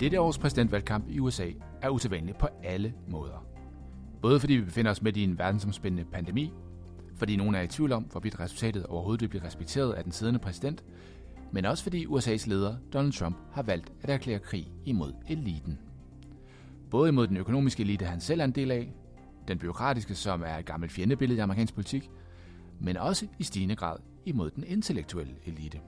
Dette 0.00 0.20
års 0.20 0.38
præsidentvalgkamp 0.38 1.04
i 1.08 1.18
USA 1.18 1.50
er 1.82 1.88
usædvanlig 1.88 2.36
på 2.36 2.48
alle 2.64 2.94
måder. 3.08 3.46
Både 4.22 4.40
fordi 4.40 4.54
vi 4.54 4.64
befinder 4.64 4.90
os 4.90 5.02
midt 5.02 5.16
i 5.16 5.24
en 5.24 5.38
verdensomspændende 5.38 6.10
pandemi, 6.12 6.52
fordi 7.16 7.36
nogen 7.36 7.54
er 7.54 7.60
i 7.60 7.66
tvivl 7.66 7.92
om, 7.92 8.02
hvorvidt 8.02 8.40
resultatet 8.40 8.86
overhovedet 8.86 9.20
vil 9.20 9.28
blive 9.28 9.44
respekteret 9.44 9.92
af 9.92 10.04
den 10.04 10.12
siddende 10.12 10.40
præsident, 10.40 10.84
men 11.52 11.64
også 11.64 11.82
fordi 11.82 12.06
USA's 12.06 12.48
leder, 12.48 12.76
Donald 12.92 13.12
Trump, 13.12 13.36
har 13.52 13.62
valgt 13.62 13.92
at 14.02 14.10
erklære 14.10 14.38
krig 14.38 14.72
imod 14.84 15.12
eliten. 15.28 15.78
Både 16.90 17.08
imod 17.08 17.26
den 17.26 17.36
økonomiske 17.36 17.82
elite, 17.82 18.04
han 18.04 18.20
selv 18.20 18.40
er 18.40 18.44
en 18.44 18.52
del 18.52 18.70
af, 18.70 18.92
den 19.48 19.58
byråkratiske, 19.58 20.14
som 20.14 20.42
er 20.42 20.56
et 20.56 20.66
gammelt 20.66 20.92
fjendebillede 20.92 21.38
i 21.38 21.40
amerikansk 21.40 21.74
politik, 21.74 22.10
men 22.80 22.96
også 22.96 23.26
i 23.38 23.42
stigende 23.42 23.76
grad 23.76 23.96
imod 24.26 24.50
den 24.50 24.64
intellektuelle 24.64 25.34
elite. 25.46 25.80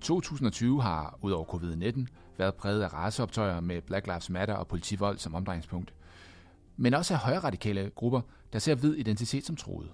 2020 0.00 0.82
har, 0.82 1.18
udover 1.22 1.44
covid-19, 1.44 2.06
været 2.40 2.54
præget 2.54 2.82
af 2.82 2.92
raceoptøjer 2.92 3.60
med 3.60 3.82
Black 3.82 4.06
Lives 4.06 4.30
Matter 4.30 4.54
og 4.54 4.68
politivold 4.68 5.18
som 5.18 5.34
omdrejningspunkt. 5.34 5.94
Men 6.76 6.94
også 6.94 7.14
af 7.14 7.20
højradikale 7.20 7.90
grupper, 7.94 8.20
der 8.52 8.58
ser 8.58 8.74
hvid 8.74 8.94
identitet 8.94 9.46
som 9.46 9.56
troet. 9.56 9.90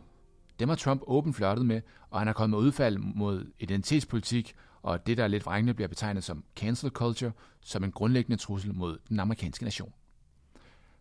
Dem 0.59 0.69
har 0.69 0.77
Trump 0.77 1.03
åbent 1.07 1.37
flørtet 1.37 1.67
med, 1.67 1.81
og 2.11 2.21
han 2.21 2.27
har 2.27 2.35
kommet 2.35 2.59
med 2.59 2.67
udfald 2.67 2.99
mod 2.99 3.53
identitetspolitik 3.59 4.55
og 4.83 5.07
det, 5.07 5.17
der 5.17 5.29
lidt 5.29 5.47
vrængende 5.47 5.75
bliver 5.75 5.89
betegnet 5.89 6.25
som 6.25 6.45
cancel 6.57 6.91
culture, 6.91 7.33
som 7.61 7.85
en 7.85 7.93
grundlæggende 7.93 8.43
trussel 8.43 8.75
mod 8.75 8.99
den 9.09 9.21
amerikanske 9.21 9.65
nation. 9.65 9.93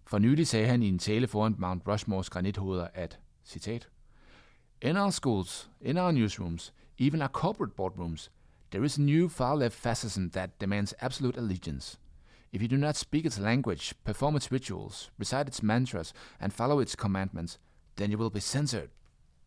For 0.06 0.18
nylig 0.18 0.48
sagde 0.48 0.68
han 0.68 0.84
i 0.84 0.88
en 0.88 1.00
tale 1.00 1.28
foran 1.28 1.56
Mount 1.58 1.88
Rushmores 1.88 2.30
granithoveder, 2.30 2.88
at, 2.94 3.20
citat, 3.44 3.90
In 4.82 4.98
our 4.98 5.10
schools, 5.10 5.70
in 5.82 5.98
our 5.98 6.12
newsrooms, 6.12 6.74
even 7.00 7.22
our 7.22 7.28
corporate 7.28 7.74
boardrooms, 7.76 8.32
there 8.76 8.84
is 8.84 8.98
a 8.98 9.02
new 9.02 9.30
far-left 9.30 9.74
fascism 9.74 10.32
that 10.32 10.60
demands 10.60 10.94
absolute 11.00 11.38
allegiance. 11.38 11.96
If 12.52 12.62
you 12.62 12.68
do 12.68 12.76
not 12.76 12.98
speak 12.98 13.26
its 13.26 13.40
language, 13.40 13.94
perform 14.04 14.36
its 14.36 14.52
rituals, 14.52 15.12
recite 15.18 15.48
its 15.48 15.64
mantras, 15.64 16.14
and 16.42 16.52
follow 16.52 16.82
its 16.82 16.94
commandments, 16.94 17.58
then 17.96 18.12
you 18.12 18.18
will 18.18 18.30
be 18.30 18.42
censored, 18.42 18.90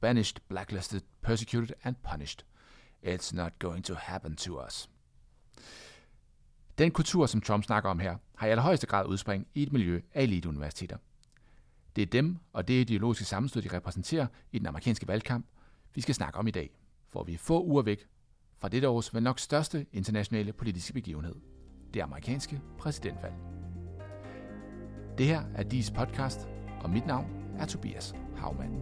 banished, 0.01 0.41
blacklisted, 0.49 1.03
persecuted, 1.21 1.75
and 1.85 1.97
punished. 2.03 2.43
It's 3.03 3.35
not 3.35 3.59
going 3.59 3.85
to 3.85 3.95
happen 3.97 4.35
to 4.37 4.59
us. 4.67 4.89
Den 6.79 6.91
kultur, 6.91 7.27
som 7.27 7.41
Trump 7.41 7.65
snakker 7.65 7.91
om 7.91 7.99
her, 7.99 8.17
har 8.35 8.47
i 8.47 8.51
allerhøjeste 8.51 8.87
grad 8.87 9.07
udspring 9.07 9.47
i 9.55 9.63
et 9.63 9.73
miljø 9.73 10.01
af 10.15 10.23
eliteuniversiteter. 10.23 10.97
Det 11.97 12.03
er 12.03 12.07
dem 12.07 12.39
og 12.53 12.69
det 12.69 12.81
ideologiske 12.81 13.25
sammenstød, 13.25 13.63
de 13.63 13.77
repræsenterer 13.77 14.27
i 14.53 14.59
den 14.59 14.67
amerikanske 14.67 15.09
valgkamp, 15.09 15.47
vi 15.95 16.01
skal 16.01 16.15
snakke 16.15 16.39
om 16.39 16.47
i 16.47 16.51
dag, 16.51 16.71
for 17.09 17.25
vi 17.25 17.35
er 17.35 17.39
få 17.39 17.65
uger 17.65 17.83
væk 17.83 18.07
fra 18.61 18.69
dette 18.69 18.89
års 18.89 19.15
vel 19.15 19.23
nok 19.23 19.39
største 19.39 19.87
internationale 19.93 20.53
politiske 20.53 20.93
begivenhed, 20.93 21.35
det 21.95 22.01
amerikanske 22.01 22.61
præsidentvalg. 22.79 23.35
Det 25.19 25.27
her 25.27 25.43
er 25.55 25.63
DIS 25.63 25.91
podcast, 25.91 26.49
og 26.81 26.91
mit 26.91 27.07
navn 27.07 27.27
er 27.59 27.67
Tobias 27.67 28.15
Havmann. 28.37 28.73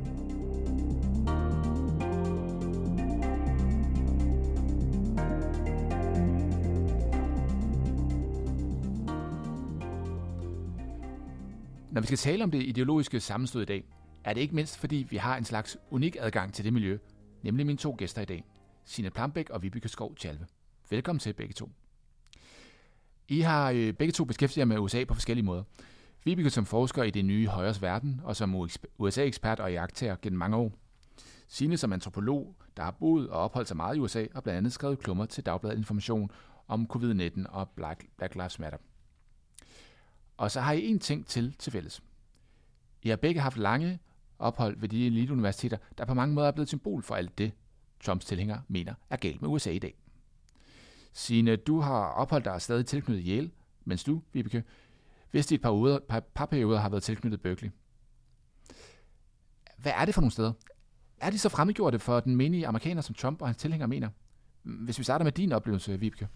Når 11.90 12.00
vi 12.00 12.06
skal 12.06 12.18
tale 12.18 12.44
om 12.44 12.50
det 12.50 12.62
ideologiske 12.62 13.20
sammenstød 13.20 13.62
i 13.62 13.64
dag, 13.64 13.84
er 14.24 14.34
det 14.34 14.40
ikke 14.40 14.54
mindst 14.54 14.78
fordi 14.78 15.06
vi 15.10 15.16
har 15.16 15.36
en 15.36 15.44
slags 15.44 15.78
unik 15.90 16.16
adgang 16.20 16.52
til 16.52 16.64
det 16.64 16.72
miljø, 16.72 16.98
nemlig 17.42 17.66
mine 17.66 17.78
to 17.78 17.94
gæster 17.98 18.22
i 18.22 18.24
dag, 18.24 18.44
Signe 18.88 19.10
Plambæk 19.10 19.50
og 19.50 19.62
Vibeke 19.62 19.88
Skov 19.88 20.16
Tjalve. 20.16 20.46
Velkommen 20.90 21.20
til 21.20 21.32
begge 21.32 21.54
to. 21.54 21.70
I 23.28 23.40
har 23.40 23.70
øh, 23.70 23.92
begge 23.92 24.12
to 24.12 24.24
beskæftiget 24.24 24.58
jer 24.58 24.64
med 24.64 24.78
USA 24.78 25.04
på 25.04 25.14
forskellige 25.14 25.44
måder. 25.44 25.62
Vibeke 26.24 26.50
som 26.50 26.66
forsker 26.66 27.02
i 27.02 27.10
det 27.10 27.24
nye 27.24 27.46
højres 27.46 27.82
verden, 27.82 28.20
og 28.24 28.36
som 28.36 28.68
USA-ekspert 28.98 29.60
og 29.60 29.72
jagttager 29.72 30.16
gennem 30.22 30.38
mange 30.38 30.56
år. 30.56 30.72
Signe 31.48 31.76
som 31.76 31.92
antropolog, 31.92 32.54
der 32.76 32.82
har 32.82 32.90
boet 32.90 33.30
og 33.30 33.40
opholdt 33.40 33.68
sig 33.68 33.76
meget 33.76 33.96
i 33.96 33.98
USA, 33.98 34.26
og 34.34 34.42
blandt 34.42 34.58
andet 34.58 34.72
skrevet 34.72 34.98
klummer 34.98 35.26
til 35.26 35.46
Dagbladet 35.46 35.78
Information 35.78 36.30
om 36.68 36.88
covid-19 36.92 37.48
og 37.48 37.68
Black, 37.68 38.06
Black 38.16 38.34
Lives 38.34 38.58
Matter. 38.58 38.78
Og 40.36 40.50
så 40.50 40.60
har 40.60 40.72
I 40.72 40.86
en 40.86 40.98
ting 40.98 41.26
til 41.26 41.56
til 41.58 41.72
fælles. 41.72 42.02
I 43.02 43.08
har 43.08 43.16
begge 43.16 43.40
haft 43.40 43.56
lange 43.56 43.98
ophold 44.38 44.76
ved 44.80 44.88
de 44.88 45.06
eliteuniversiteter, 45.06 45.76
der 45.98 46.04
på 46.04 46.14
mange 46.14 46.34
måder 46.34 46.48
er 46.48 46.52
blevet 46.52 46.68
symbol 46.68 47.02
for 47.02 47.14
alt 47.14 47.38
det, 47.38 47.52
Trumps 48.00 48.24
tilhængere 48.24 48.62
mener 48.68 48.94
er 49.10 49.16
galt 49.16 49.42
med 49.42 49.50
USA 49.50 49.70
i 49.70 49.78
dag. 49.78 49.94
Signe, 51.12 51.56
du 51.56 51.80
har 51.80 52.08
opholdt 52.08 52.44
dig 52.44 52.62
stadig 52.62 52.86
tilknyttet 52.86 53.24
Yale, 53.28 53.50
mens 53.84 54.04
du, 54.04 54.22
Vibeke, 54.32 54.64
vidste 55.32 55.54
i 55.54 55.56
et 55.56 55.62
par, 55.62 55.72
uger, 55.72 55.98
par, 56.08 56.20
par 56.20 56.46
perioder 56.46 56.78
har 56.78 56.88
været 56.88 57.02
tilknyttet 57.02 57.40
Berkeley. 57.40 57.70
Hvad 59.78 59.92
er 59.96 60.04
det 60.04 60.14
for 60.14 60.20
nogle 60.20 60.32
steder? 60.32 60.52
Er 61.20 61.30
de 61.30 61.38
så 61.38 61.48
fremmedgjorte 61.48 61.98
for 61.98 62.20
den 62.20 62.36
menige 62.36 62.66
amerikaner, 62.66 63.02
som 63.02 63.14
Trump 63.14 63.42
og 63.42 63.48
hans 63.48 63.56
tilhængere 63.56 63.88
mener? 63.88 64.08
Hvis 64.62 64.98
vi 64.98 65.04
starter 65.04 65.24
med 65.24 65.32
din 65.32 65.52
oplevelse, 65.52 66.00
Vibeke. 66.00 66.28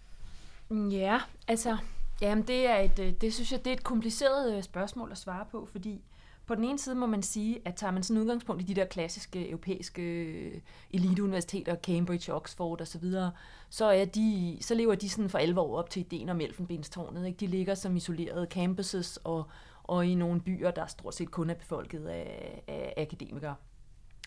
Ja, 0.71 1.19
altså, 1.47 1.77
jamen 2.21 2.47
det 2.47 2.67
er 2.67 2.77
et, 2.77 2.99
øh, 2.99 3.13
det 3.13 3.33
synes 3.33 3.51
jeg, 3.51 3.65
det 3.65 3.71
er 3.71 3.75
et 3.75 3.83
kompliceret 3.83 4.57
øh, 4.57 4.63
spørgsmål 4.63 5.11
at 5.11 5.17
svare 5.17 5.45
på, 5.51 5.65
fordi 5.71 6.01
på 6.45 6.55
den 6.55 6.63
ene 6.63 6.79
side 6.79 6.95
må 6.95 7.05
man 7.05 7.23
sige, 7.23 7.61
at 7.65 7.75
tager 7.75 7.91
man 7.91 8.03
sådan 8.03 8.21
udgangspunkt 8.21 8.61
i 8.61 8.65
de 8.65 8.75
der 8.75 8.85
klassiske 8.85 9.49
europæiske 9.49 10.61
eliteuniversiteter, 10.91 11.75
Cambridge, 11.75 12.33
Oxford 12.33 12.81
osv., 12.81 13.11
så, 13.11 13.29
så, 13.69 13.85
er 13.85 14.05
de, 14.05 14.57
så 14.61 14.75
lever 14.75 14.95
de 14.95 15.09
sådan 15.09 15.29
for 15.29 15.37
alvor 15.37 15.77
op 15.77 15.89
til 15.89 15.99
ideen 15.99 16.29
om 16.29 16.41
Elfenbenstårnet. 16.41 17.25
Ikke? 17.27 17.37
De 17.37 17.47
ligger 17.47 17.75
som 17.75 17.95
isolerede 17.95 18.47
campuses 18.49 19.17
og, 19.17 19.43
og 19.83 20.05
i 20.05 20.15
nogle 20.15 20.41
byer, 20.41 20.71
der 20.71 20.85
stort 20.85 21.15
set 21.15 21.31
kun 21.31 21.49
er 21.49 21.53
befolket 21.53 22.07
af, 22.07 22.63
af 22.67 22.93
akademikere. 22.97 23.55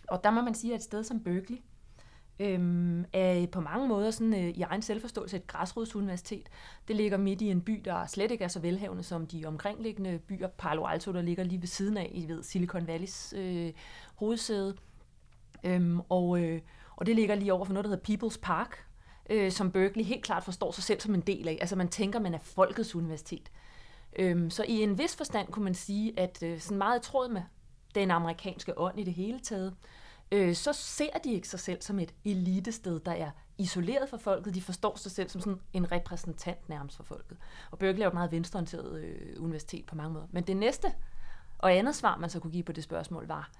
Og 0.08 0.24
der 0.24 0.30
må 0.30 0.42
man 0.42 0.54
sige, 0.54 0.74
at 0.74 0.78
et 0.78 0.84
sted 0.84 1.04
som 1.04 1.20
Berkeley, 1.20 1.58
øhm, 2.40 3.04
er 3.12 3.46
på 3.46 3.60
mange 3.60 3.88
måder 3.88 4.10
sådan, 4.10 4.34
øh, 4.34 4.48
i 4.48 4.62
egen 4.62 4.82
selvforståelse 4.82 5.36
et 5.36 5.46
græsrodsuniversitet. 5.46 6.48
Det 6.88 6.96
ligger 6.96 7.18
midt 7.18 7.42
i 7.42 7.50
en 7.50 7.60
by, 7.60 7.82
der 7.84 8.06
slet 8.06 8.30
ikke 8.30 8.44
er 8.44 8.48
så 8.48 8.60
velhavende 8.60 9.02
som 9.02 9.26
de 9.26 9.46
omkringliggende 9.46 10.18
byer. 10.18 10.48
Palo 10.48 10.86
Alto, 10.86 11.12
der 11.12 11.22
ligger 11.22 11.44
lige 11.44 11.60
ved 11.60 11.68
siden 11.68 11.96
af, 11.96 12.10
I 12.14 12.28
ved, 12.28 12.42
Silicon 12.42 12.86
Valleys 12.86 13.34
øh, 13.36 13.72
hovedsæde. 14.14 14.76
Øhm, 15.64 16.00
og, 16.08 16.40
øh, 16.40 16.60
og 16.96 17.06
det 17.06 17.16
ligger 17.16 17.34
lige 17.34 17.52
over 17.52 17.64
for 17.64 17.72
noget, 17.72 17.84
der 17.84 17.90
hedder 17.90 18.28
People's 18.28 18.40
Park, 18.42 18.86
øh, 19.30 19.52
som 19.52 19.72
Berkeley 19.72 20.04
helt 20.04 20.24
klart 20.24 20.44
forstår 20.44 20.70
sig 20.70 20.84
selv 20.84 21.00
som 21.00 21.14
en 21.14 21.20
del 21.20 21.48
af. 21.48 21.58
Altså 21.60 21.76
man 21.76 21.88
tænker, 21.88 22.20
man 22.20 22.34
er 22.34 22.38
folkets 22.38 22.94
universitet. 22.94 23.50
Øhm, 24.18 24.50
så 24.50 24.64
i 24.68 24.82
en 24.82 24.98
vis 24.98 25.16
forstand 25.16 25.48
kunne 25.48 25.64
man 25.64 25.74
sige, 25.74 26.20
at 26.20 26.42
øh, 26.42 26.60
sådan 26.60 26.78
meget 26.78 27.00
i 27.00 27.02
tråd 27.02 27.28
med 27.28 27.42
den 27.94 28.10
amerikanske 28.10 28.78
ånd 28.78 28.98
i 28.98 29.04
det 29.04 29.14
hele 29.14 29.40
taget, 29.40 29.66
øh, 29.66 30.03
Øh, 30.32 30.54
så 30.54 30.72
ser 30.72 31.18
de 31.24 31.32
ikke 31.32 31.48
sig 31.48 31.60
selv 31.60 31.82
som 31.82 31.98
et 31.98 32.14
elitested, 32.24 33.00
der 33.00 33.12
er 33.12 33.30
isoleret 33.58 34.08
fra 34.08 34.16
folket. 34.16 34.54
De 34.54 34.62
forstår 34.62 34.96
sig 34.96 35.12
selv 35.12 35.28
som 35.28 35.40
sådan 35.40 35.60
en 35.72 35.92
repræsentant 35.92 36.68
nærmest 36.68 36.96
for 36.96 37.04
folket. 37.04 37.38
Og 37.70 37.78
Berkeley 37.78 38.00
er 38.00 38.04
jo 38.04 38.08
et 38.08 38.14
meget 38.14 38.32
venstreorienteret 38.32 39.00
øh, 39.00 39.42
universitet 39.42 39.86
på 39.86 39.94
mange 39.94 40.12
måder. 40.12 40.26
Men 40.30 40.44
det 40.44 40.56
næste 40.56 40.92
og 41.58 41.74
andet 41.74 41.94
svar, 41.94 42.16
man 42.16 42.30
så 42.30 42.40
kunne 42.40 42.52
give 42.52 42.62
på 42.62 42.72
det 42.72 42.84
spørgsmål, 42.84 43.26
var, 43.26 43.50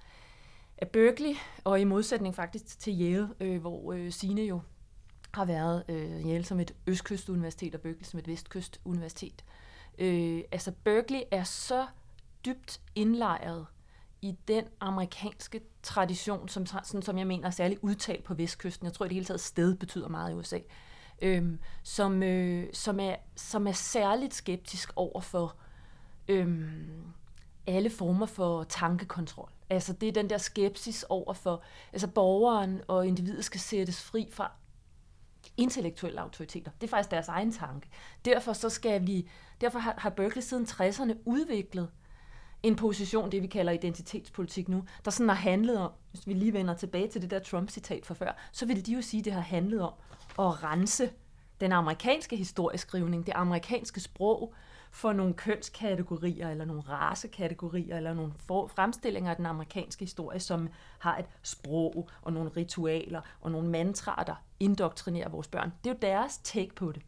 at 0.77 0.89
Berkeley, 0.89 1.35
og 1.63 1.81
i 1.81 1.83
modsætning 1.83 2.35
faktisk 2.35 2.79
til 2.79 3.01
Yale, 3.01 3.29
øh, 3.39 3.61
hvor 3.61 3.93
øh, 3.93 4.11
Sine 4.11 4.41
jo 4.41 4.61
har 5.33 5.45
været 5.45 5.83
øh, 5.89 6.25
Yale 6.25 6.45
som 6.45 6.59
et 6.59 6.75
østkystuniversitet 6.87 7.75
og 7.75 7.81
Berkeley 7.81 8.03
som 8.03 8.19
et 8.19 8.27
vestkystuniversitet. 8.27 9.45
Øh, 9.97 10.41
altså 10.51 10.71
Berkeley 10.83 11.21
er 11.31 11.43
så 11.43 11.87
dybt 12.45 12.81
indlejret 12.95 13.65
i 14.21 14.35
den 14.47 14.65
amerikanske 14.79 15.61
tradition, 15.85 16.47
som, 16.47 16.65
sådan, 16.65 17.01
som 17.01 17.17
jeg 17.17 17.27
mener 17.27 17.47
er 17.47 17.51
særligt 17.51 17.79
udtalt 17.83 18.23
på 18.23 18.33
vestkysten. 18.33 18.85
Jeg 18.85 18.93
tror 18.93 19.05
i 19.05 19.09
det 19.09 19.15
hele 19.15 19.25
taget, 19.25 19.41
sted 19.41 19.75
betyder 19.75 20.07
meget 20.07 20.31
i 20.31 20.33
USA. 20.33 20.59
Øhm, 21.21 21.59
som, 21.83 22.23
øh, 22.23 22.67
som, 22.73 22.99
er, 22.99 23.15
som 23.35 23.67
er 23.67 23.71
særligt 23.71 24.33
skeptisk 24.33 24.93
over 24.95 25.21
for 25.21 25.55
øhm, 26.27 27.03
alle 27.67 27.89
former 27.89 28.25
for 28.25 28.63
tankekontrol. 28.63 29.49
Altså 29.69 29.93
det 29.93 30.09
er 30.09 30.13
den 30.13 30.29
der 30.29 30.37
skepsis 30.37 31.05
over 31.09 31.33
for, 31.33 31.63
altså 31.93 32.07
borgeren 32.07 32.81
og 32.87 33.07
individet 33.07 33.45
skal 33.45 33.59
sættes 33.59 34.01
fri 34.01 34.29
fra 34.31 34.51
intellektuelle 35.57 36.21
autoriteter. 36.21 36.71
Det 36.81 36.87
er 36.87 36.91
faktisk 36.91 37.11
deres 37.11 37.27
egen 37.27 37.51
tanke. 37.51 37.89
Derfor 38.25 38.53
så 38.53 38.69
skal 38.69 39.07
vi, 39.07 39.29
derfor 39.61 39.79
har, 39.79 39.95
har 39.97 40.09
Berkeley 40.09 40.41
siden 40.41 40.65
60'erne 40.65 41.13
udviklet 41.25 41.89
en 42.65 42.75
position, 42.75 43.31
det 43.31 43.41
vi 43.41 43.47
kalder 43.47 43.71
identitetspolitik 43.71 44.69
nu, 44.69 44.83
der 45.05 45.11
sådan 45.11 45.29
har 45.29 45.35
handlet 45.35 45.77
om, 45.77 45.91
hvis 46.11 46.27
vi 46.27 46.33
lige 46.33 46.53
vender 46.53 46.73
tilbage 46.73 47.07
til 47.07 47.21
det 47.21 47.31
der 47.31 47.39
Trump-citat 47.39 48.05
fra 48.05 48.13
før, 48.13 48.31
så 48.51 48.65
vil 48.65 48.85
de 48.85 48.93
jo 48.93 49.01
sige, 49.01 49.19
at 49.19 49.25
det 49.25 49.33
har 49.33 49.41
handlet 49.41 49.81
om 49.81 49.93
at 50.39 50.63
rense 50.63 51.09
den 51.61 51.71
amerikanske 51.71 52.35
historieskrivning, 52.35 53.25
det 53.25 53.33
amerikanske 53.35 53.99
sprog, 53.99 54.53
for 54.91 55.13
nogle 55.13 55.33
kønskategorier, 55.33 56.49
eller 56.49 56.65
nogle 56.65 56.81
racekategorier, 56.81 57.97
eller 57.97 58.13
nogle 58.13 58.33
fremstillinger 58.47 59.29
af 59.29 59.35
den 59.35 59.45
amerikanske 59.45 60.05
historie, 60.05 60.39
som 60.39 60.69
har 60.99 61.17
et 61.17 61.25
sprog, 61.43 62.09
og 62.21 62.33
nogle 62.33 62.51
ritualer, 62.57 63.21
og 63.41 63.51
nogle 63.51 63.69
mantraer, 63.69 64.23
der 64.23 64.35
indoktrinerer 64.59 65.29
vores 65.29 65.47
børn. 65.47 65.73
Det 65.83 65.89
er 65.89 65.93
jo 65.93 65.99
deres 66.01 66.37
take 66.37 66.75
på 66.75 66.91
det. 66.91 67.01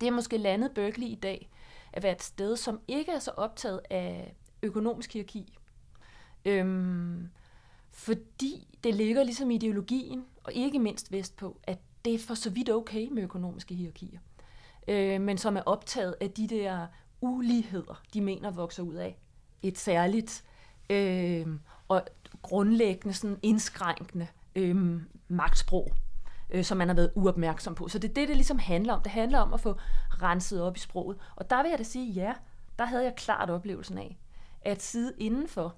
Det 0.00 0.06
er 0.06 0.12
måske 0.12 0.36
landet 0.38 0.70
Berkeley 0.74 1.06
i 1.06 1.14
dag 1.14 1.50
at 1.92 2.02
være 2.02 2.12
et 2.12 2.22
sted, 2.22 2.56
som 2.56 2.80
ikke 2.88 3.12
er 3.12 3.18
så 3.18 3.30
optaget 3.30 3.80
af 3.90 4.34
økonomisk 4.62 5.12
hierarki. 5.12 5.58
Øhm, 6.44 7.28
fordi 7.90 8.78
det 8.84 8.94
ligger 8.94 9.22
ligesom 9.22 9.50
ideologien, 9.50 10.24
og 10.44 10.52
ikke 10.52 10.78
mindst 10.78 11.12
vestpå, 11.12 11.60
at 11.62 11.78
det 12.04 12.14
er 12.14 12.18
for 12.18 12.34
så 12.34 12.50
vidt 12.50 12.70
okay 12.70 13.08
med 13.08 13.22
økonomiske 13.22 13.74
hierarkier. 13.74 14.20
Øh, 14.88 15.20
men 15.20 15.38
som 15.38 15.56
er 15.56 15.62
optaget 15.66 16.14
af 16.20 16.30
de 16.30 16.48
der 16.48 16.86
uligheder, 17.20 18.02
de 18.14 18.20
mener 18.20 18.50
vokser 18.50 18.82
ud 18.82 18.94
af 18.94 19.18
et 19.62 19.78
særligt 19.78 20.44
øh, 20.90 21.46
og 21.88 22.02
grundlæggende 22.42 23.14
sådan 23.14 23.38
indskrænkende 23.42 24.26
øh, 24.56 25.00
magtsprog, 25.28 25.92
øh, 26.50 26.64
som 26.64 26.78
man 26.78 26.88
har 26.88 26.94
været 26.94 27.12
uopmærksom 27.14 27.74
på. 27.74 27.88
Så 27.88 27.98
det 27.98 28.10
er 28.10 28.14
det, 28.14 28.28
det 28.28 28.36
ligesom 28.36 28.58
handler 28.58 28.92
om. 28.92 29.02
Det 29.02 29.12
handler 29.12 29.38
om 29.38 29.54
at 29.54 29.60
få 29.60 29.76
renset 30.22 30.62
op 30.62 30.76
i 30.76 30.80
sproget. 30.80 31.16
Og 31.36 31.50
der 31.50 31.62
vil 31.62 31.70
jeg 31.70 31.78
da 31.78 31.84
sige, 31.84 32.12
ja, 32.12 32.32
der 32.78 32.84
havde 32.84 33.04
jeg 33.04 33.14
klart 33.16 33.50
oplevelsen 33.50 33.98
af, 33.98 34.18
at 34.62 34.82
sidde 34.82 35.12
indenfor, 35.18 35.74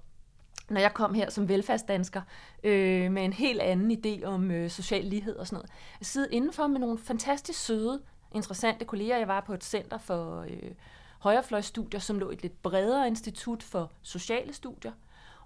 når 0.69 0.81
jeg 0.81 0.93
kom 0.93 1.13
her 1.13 1.29
som 1.29 1.49
velfærdsdansker, 1.49 2.21
øh, 2.63 3.11
med 3.11 3.25
en 3.25 3.33
helt 3.33 3.61
anden 3.61 3.91
idé 3.91 4.25
om 4.25 4.51
øh, 4.51 4.69
social 4.69 5.05
lighed 5.05 5.35
og 5.35 5.47
sådan 5.47 5.55
noget, 5.55 5.71
at 5.99 6.05
sidde 6.05 6.27
indenfor 6.31 6.67
med 6.67 6.79
nogle 6.79 6.97
fantastisk 6.97 7.59
søde, 7.59 8.01
interessante 8.35 8.85
kolleger. 8.85 9.17
Jeg 9.17 9.27
var 9.27 9.41
på 9.41 9.53
et 9.53 9.63
center 9.63 9.97
for 9.97 10.41
øh, 10.41 10.71
højrefløjstudier, 11.19 11.99
som 11.99 12.19
lå 12.19 12.29
et 12.29 12.41
lidt 12.41 12.61
bredere 12.61 13.07
institut 13.07 13.63
for 13.63 13.91
sociale 14.01 14.53
studier. 14.53 14.91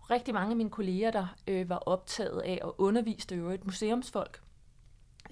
Rigtig 0.09 0.33
mange 0.33 0.51
af 0.51 0.57
mine 0.57 0.69
kolleger, 0.69 1.11
der 1.11 1.35
øh, 1.47 1.69
var 1.69 1.77
optaget 1.77 2.41
af 2.41 2.59
at 2.63 2.71
undervise 2.77 3.27
det 3.27 3.35
øvrigt 3.35 3.65
museumsfolk. 3.65 4.41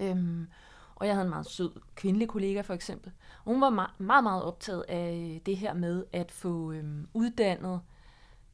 Øhm, 0.00 0.46
og 0.94 1.06
jeg 1.06 1.14
havde 1.14 1.24
en 1.24 1.30
meget 1.30 1.46
sød 1.46 1.70
kvindelig 1.94 2.28
kollega 2.28 2.60
for 2.60 2.74
eksempel. 2.74 3.12
Hun 3.44 3.60
var 3.60 3.70
meget, 3.70 4.00
meget, 4.00 4.22
meget 4.22 4.42
optaget 4.42 4.84
af 4.88 5.30
øh, 5.34 5.40
det 5.46 5.56
her 5.56 5.74
med 5.74 6.04
at 6.12 6.32
få 6.32 6.72
øhm, 6.72 7.08
uddannet 7.14 7.80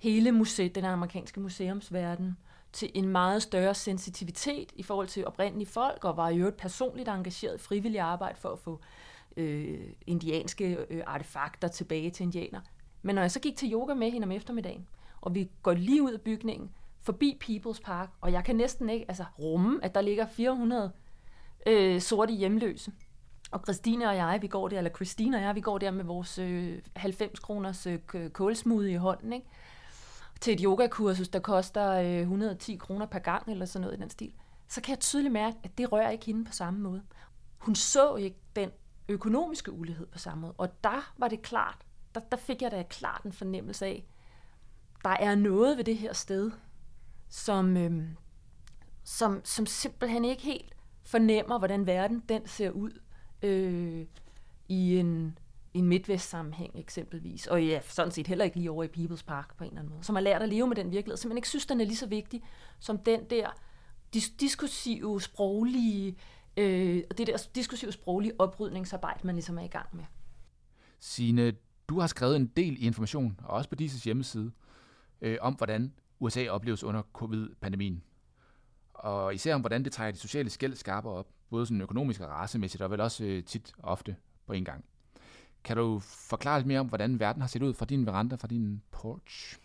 hele 0.00 0.32
museet, 0.32 0.75
den 0.75 0.85
amerikanske 0.85 1.41
museumsverden, 1.41 2.37
til 2.73 2.91
en 2.94 3.08
meget 3.08 3.43
større 3.43 3.75
sensitivitet 3.75 4.73
i 4.76 4.82
forhold 4.82 5.08
til 5.08 5.26
oprindelige 5.26 5.69
folk, 5.69 6.05
og 6.05 6.17
var 6.17 6.29
i 6.29 6.38
øvrigt 6.38 6.56
personligt 6.56 7.08
engageret 7.08 7.55
i 7.55 7.58
frivillig 7.58 8.00
arbejde 8.00 8.38
for 8.38 8.49
at 8.49 8.58
få 8.58 8.81
øh, 9.37 9.81
indianske 10.06 10.87
øh, 10.91 11.02
artefakter 11.06 11.69
tilbage 11.69 12.11
til 12.11 12.25
indianer. 12.25 12.61
Men 13.02 13.14
når 13.14 13.23
jeg 13.23 13.31
så 13.31 13.41
gik 13.41 13.56
til 13.56 13.73
yoga 13.73 13.94
med 13.94 14.11
hende 14.11 14.25
om 14.25 14.32
eftermiddagen, 14.32 14.87
og 15.20 15.35
vi 15.35 15.50
går 15.62 15.73
lige 15.73 16.02
ud 16.02 16.12
af 16.12 16.20
bygningen, 16.20 16.70
forbi 17.00 17.38
People's 17.44 17.82
Park, 17.85 18.11
og 18.20 18.32
jeg 18.32 18.44
kan 18.44 18.56
næsten 18.56 18.91
ikke 18.91 19.05
altså, 19.08 19.25
rumme, 19.38 19.85
at 19.85 19.94
der 19.94 20.00
ligger 20.00 20.26
400 20.26 20.93
øh, 21.67 22.00
sorte 22.00 22.32
hjemløse. 22.32 22.93
Og 23.50 23.61
Christine 23.61 24.08
og 24.08 24.17
jeg, 24.17 24.38
vi 24.43 24.47
går 24.47 24.69
der, 24.69 24.79
eller 24.79 24.91
Christine 24.91 25.37
og 25.37 25.43
jeg, 25.43 25.55
vi 25.55 25.61
går 25.61 25.79
der 25.79 25.91
med 25.91 26.05
vores 26.05 26.38
øh, 26.38 26.79
90 26.97 27.38
kroners 27.38 27.87
øh, 27.87 27.99
kålsmude 28.32 28.93
i 28.93 28.94
hånden, 28.94 29.32
ikke? 29.32 29.47
Til 30.40 30.52
et 30.52 30.60
yogakursus, 30.60 31.28
der 31.28 31.38
koster 31.38 31.92
øh, 31.92 32.20
110 32.20 32.76
kroner 32.76 33.06
per 33.06 33.19
gang, 33.19 33.50
eller 33.50 33.66
sådan 33.66 33.82
noget 33.82 33.98
i 33.98 34.00
den 34.00 34.10
stil, 34.10 34.34
så 34.69 34.81
kan 34.81 34.90
jeg 34.90 35.00
tydeligt 35.00 35.32
mærke, 35.32 35.56
at 35.62 35.78
det 35.78 35.92
rører 35.92 36.10
ikke 36.10 36.26
hende 36.26 36.44
på 36.44 36.52
samme 36.52 36.81
måde. 36.81 37.02
Hun 37.58 37.75
så 37.75 38.16
ikke 38.16 38.37
den 38.56 38.70
økonomiske 39.08 39.72
ulighed 39.72 40.06
på 40.06 40.19
samme 40.19 40.40
måde, 40.40 40.54
og 40.58 40.84
der 40.84 41.12
var 41.19 41.28
det 41.28 41.42
klart, 41.42 41.78
der, 42.14 42.20
der 42.20 42.37
fik 42.37 42.62
jeg 42.62 42.70
da 42.70 42.82
klart 42.82 43.22
en 43.25 43.32
fornemmelse 43.32 43.87
af, 43.87 44.06
der 45.04 45.10
er 45.10 45.34
noget 45.34 45.76
ved 45.76 45.84
det 45.84 45.96
her 45.96 46.12
sted, 46.12 46.50
som, 47.28 47.76
øh, 47.76 48.08
som, 49.04 49.40
som 49.44 49.66
simpelthen 49.66 50.25
ikke 50.25 50.42
helt 50.42 50.75
fornemmer, 51.02 51.58
hvordan 51.58 51.87
verden 51.87 52.22
den 52.28 52.46
ser 52.46 52.70
ud 52.70 53.00
øh, 53.42 54.06
i 54.69 54.98
en 54.98 55.38
en 55.75 55.88
midtvest-sammenhæng 55.88 56.78
eksempelvis, 56.78 57.46
og 57.46 57.64
ja, 57.64 57.81
sådan 57.84 58.12
set 58.12 58.26
heller 58.26 58.44
ikke 58.44 58.56
lige 58.56 58.70
over 58.70 58.84
i 58.84 58.88
People's 58.96 59.25
Park 59.26 59.56
på 59.56 59.64
en 59.64 59.70
eller 59.70 59.81
anden 59.81 59.93
måde, 59.93 60.05
som 60.05 60.14
har 60.14 60.22
lært 60.22 60.43
at 60.43 60.49
leve 60.49 60.67
med 60.67 60.76
den 60.76 60.90
virkelighed, 60.90 61.17
som 61.17 61.28
man 61.28 61.38
ikke 61.38 61.49
synes, 61.49 61.67
den 61.67 61.81
er 61.81 61.84
lige 61.84 61.96
så 61.96 62.06
vigtig 62.06 62.43
som 62.78 62.99
den 62.99 63.25
der 63.31 63.50
dis- 64.17 64.37
diskursive, 64.40 65.20
sproglige, 65.20 66.17
øh, 66.56 67.02
det 67.19 67.26
der 67.26 67.49
diskursive, 67.55 67.93
sproglige 67.93 68.32
oprydningsarbejde, 68.38 69.26
man 69.26 69.34
ligesom 69.34 69.58
er 69.58 69.62
i 69.62 69.69
gang 69.69 69.96
med. 69.96 70.05
Sine, 70.99 71.52
du 71.88 72.00
har 72.00 72.06
skrevet 72.06 72.37
en 72.37 72.46
del 72.46 72.82
i 72.82 72.87
information, 72.87 73.40
og 73.44 73.50
også 73.50 73.69
på 73.69 73.75
DISES 73.75 74.05
hjemmeside, 74.05 74.52
øh, 75.20 75.38
om 75.40 75.55
hvordan 75.55 75.93
USA 76.20 76.49
opleves 76.49 76.84
under 76.84 77.02
covid-pandemien. 77.12 78.02
Og 78.94 79.34
især 79.34 79.55
om, 79.55 79.61
hvordan 79.61 79.84
det 79.84 79.93
trækker 79.93 80.12
de 80.12 80.19
sociale 80.19 80.50
skæld 80.50 80.75
skarpere 80.75 81.12
op, 81.12 81.28
både 81.50 81.66
sådan 81.66 81.81
økonomisk 81.81 82.20
og 82.20 82.28
racemæssigt, 82.28 82.82
og 82.82 82.90
vel 82.90 83.00
også 83.00 83.25
øh, 83.25 83.44
tit 83.44 83.73
ofte 83.78 84.16
på 84.46 84.52
en 84.52 84.64
gang. 84.64 84.84
Kan 85.64 85.76
du 85.76 85.98
forklare 86.00 86.58
lidt 86.58 86.66
mere 86.66 86.80
om, 86.80 86.86
hvordan 86.86 87.20
verden 87.20 87.42
har 87.42 87.48
set 87.48 87.62
ud 87.62 87.74
fra 87.74 87.84
din 87.84 88.06
veranda, 88.06 88.36
fra 88.36 88.48
din 88.48 88.82
porch? 88.90 89.58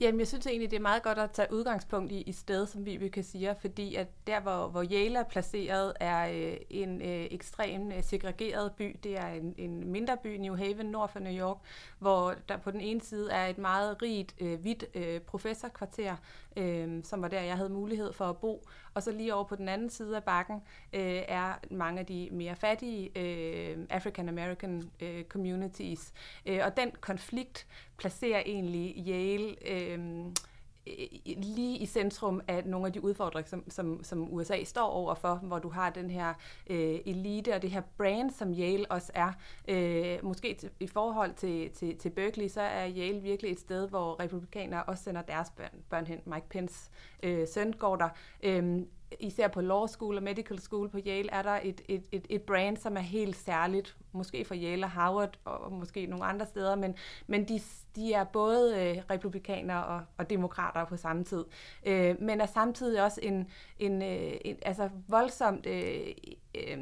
Jamen, 0.00 0.18
jeg 0.18 0.28
synes 0.28 0.46
egentlig, 0.46 0.70
det 0.70 0.76
er 0.76 0.80
meget 0.80 1.02
godt 1.02 1.18
at 1.18 1.30
tage 1.30 1.52
udgangspunkt 1.52 2.12
i, 2.12 2.20
i 2.20 2.32
sted, 2.32 2.66
som 2.66 2.86
vi 2.86 3.08
kan 3.08 3.24
sige, 3.24 3.54
fordi 3.60 3.94
at 3.94 4.08
der, 4.26 4.40
hvor, 4.40 4.68
hvor 4.68 4.84
Yale 4.92 5.18
er 5.18 5.24
placeret, 5.24 5.92
er 6.00 6.28
øh, 6.28 6.56
en 6.70 7.02
øh, 7.02 7.26
ekstrem 7.30 7.92
øh, 7.92 8.02
segregeret 8.02 8.72
by. 8.72 8.96
Det 9.02 9.18
er 9.18 9.28
en, 9.28 9.54
en 9.58 9.92
mindre 9.92 10.16
by, 10.22 10.36
New 10.36 10.56
Haven, 10.56 10.86
nord 10.86 11.12
for 11.12 11.18
New 11.18 11.32
York, 11.32 11.56
hvor 11.98 12.34
der 12.48 12.56
på 12.56 12.70
den 12.70 12.80
ene 12.80 13.00
side 13.00 13.32
er 13.32 13.46
et 13.46 13.58
meget 13.58 14.02
rigt, 14.02 14.34
øh, 14.40 14.60
hvidt 14.60 14.84
øh, 14.94 15.20
professorkvarter, 15.20 16.16
øh, 16.58 17.04
som 17.04 17.22
var 17.22 17.28
der, 17.28 17.40
jeg 17.40 17.56
havde 17.56 17.68
mulighed 17.68 18.12
for 18.12 18.24
at 18.24 18.36
bo. 18.36 18.68
Og 18.94 19.02
så 19.02 19.12
lige 19.12 19.34
over 19.34 19.44
på 19.44 19.56
den 19.56 19.68
anden 19.68 19.90
side 19.90 20.16
af 20.16 20.24
bakken 20.24 20.56
øh, 20.92 21.22
er 21.28 21.54
mange 21.70 22.00
af 22.00 22.06
de 22.06 22.28
mere 22.32 22.56
fattige 22.56 23.18
øh, 23.18 23.78
African 23.90 24.28
American 24.28 24.90
øh, 25.00 25.24
communities. 25.24 26.12
Øh, 26.46 26.60
og 26.64 26.76
den 26.76 26.90
konflikt 27.00 27.66
placerer 27.96 28.42
egentlig 28.46 29.04
Yale 29.08 29.70
øh, 29.70 29.98
lige 31.26 31.78
i 31.78 31.86
centrum 31.86 32.40
af 32.48 32.64
nogle 32.66 32.86
af 32.86 32.92
de 32.92 33.04
udfordringer, 33.04 33.48
som, 33.48 33.70
som, 33.70 34.04
som 34.04 34.32
USA 34.34 34.64
står 34.64 34.86
overfor, 34.86 35.34
hvor 35.34 35.58
du 35.58 35.68
har 35.68 35.90
den 35.90 36.10
her 36.10 36.34
øh, 36.70 36.98
elite 37.06 37.54
og 37.54 37.62
det 37.62 37.70
her 37.70 37.82
brand, 37.96 38.30
som 38.30 38.52
Yale 38.52 38.86
også 38.90 39.12
er. 39.14 39.32
Øh, 39.68 40.18
måske 40.24 40.58
t- 40.62 40.68
i 40.80 40.86
forhold 40.86 41.34
til, 41.34 41.70
til, 41.70 41.98
til 41.98 42.10
Berkeley, 42.10 42.48
så 42.48 42.60
er 42.60 42.90
Yale 42.96 43.20
virkelig 43.20 43.52
et 43.52 43.60
sted, 43.60 43.88
hvor 43.88 44.20
republikanere 44.20 44.82
også 44.82 45.04
sender 45.04 45.22
deres 45.22 45.50
børn, 45.56 45.82
børn 45.90 46.06
hen. 46.06 46.20
Mike 46.24 46.48
Pence 46.50 46.90
øh, 47.22 47.48
søn 47.48 47.72
går 47.72 47.96
der. 47.96 48.08
Øh, 48.42 48.82
især 49.20 49.48
på 49.48 49.60
law 49.60 49.86
school 49.86 50.16
og 50.16 50.22
medical 50.22 50.58
school 50.58 50.88
på 50.88 50.98
Yale, 51.06 51.30
er 51.32 51.42
der 51.42 51.58
et, 51.62 51.80
et, 51.88 52.04
et, 52.12 52.26
et 52.28 52.42
brand, 52.42 52.76
som 52.76 52.96
er 52.96 53.00
helt 53.00 53.36
særligt, 53.36 53.96
måske 54.18 54.44
fra 54.44 54.54
Yale 54.54 54.86
og 54.86 54.90
Harvard 54.90 55.38
og 55.44 55.72
måske 55.72 56.06
nogle 56.06 56.24
andre 56.24 56.46
steder, 56.46 56.76
men, 56.76 56.94
men 57.26 57.48
de, 57.48 57.60
de 57.96 58.12
er 58.12 58.24
både 58.24 58.82
øh, 58.82 59.02
republikanere 59.10 59.84
og, 59.84 60.00
og 60.18 60.30
demokrater 60.30 60.84
på 60.84 60.96
samme 60.96 61.24
tid, 61.24 61.44
øh, 61.86 62.16
men 62.20 62.40
er 62.40 62.46
samtidig 62.46 63.02
også 63.02 63.20
en, 63.22 63.48
en, 63.78 64.02
øh, 64.02 64.32
en 64.44 64.56
altså 64.62 64.88
voldsomt 65.08 65.66
øh, 65.66 66.06
øh, 66.54 66.78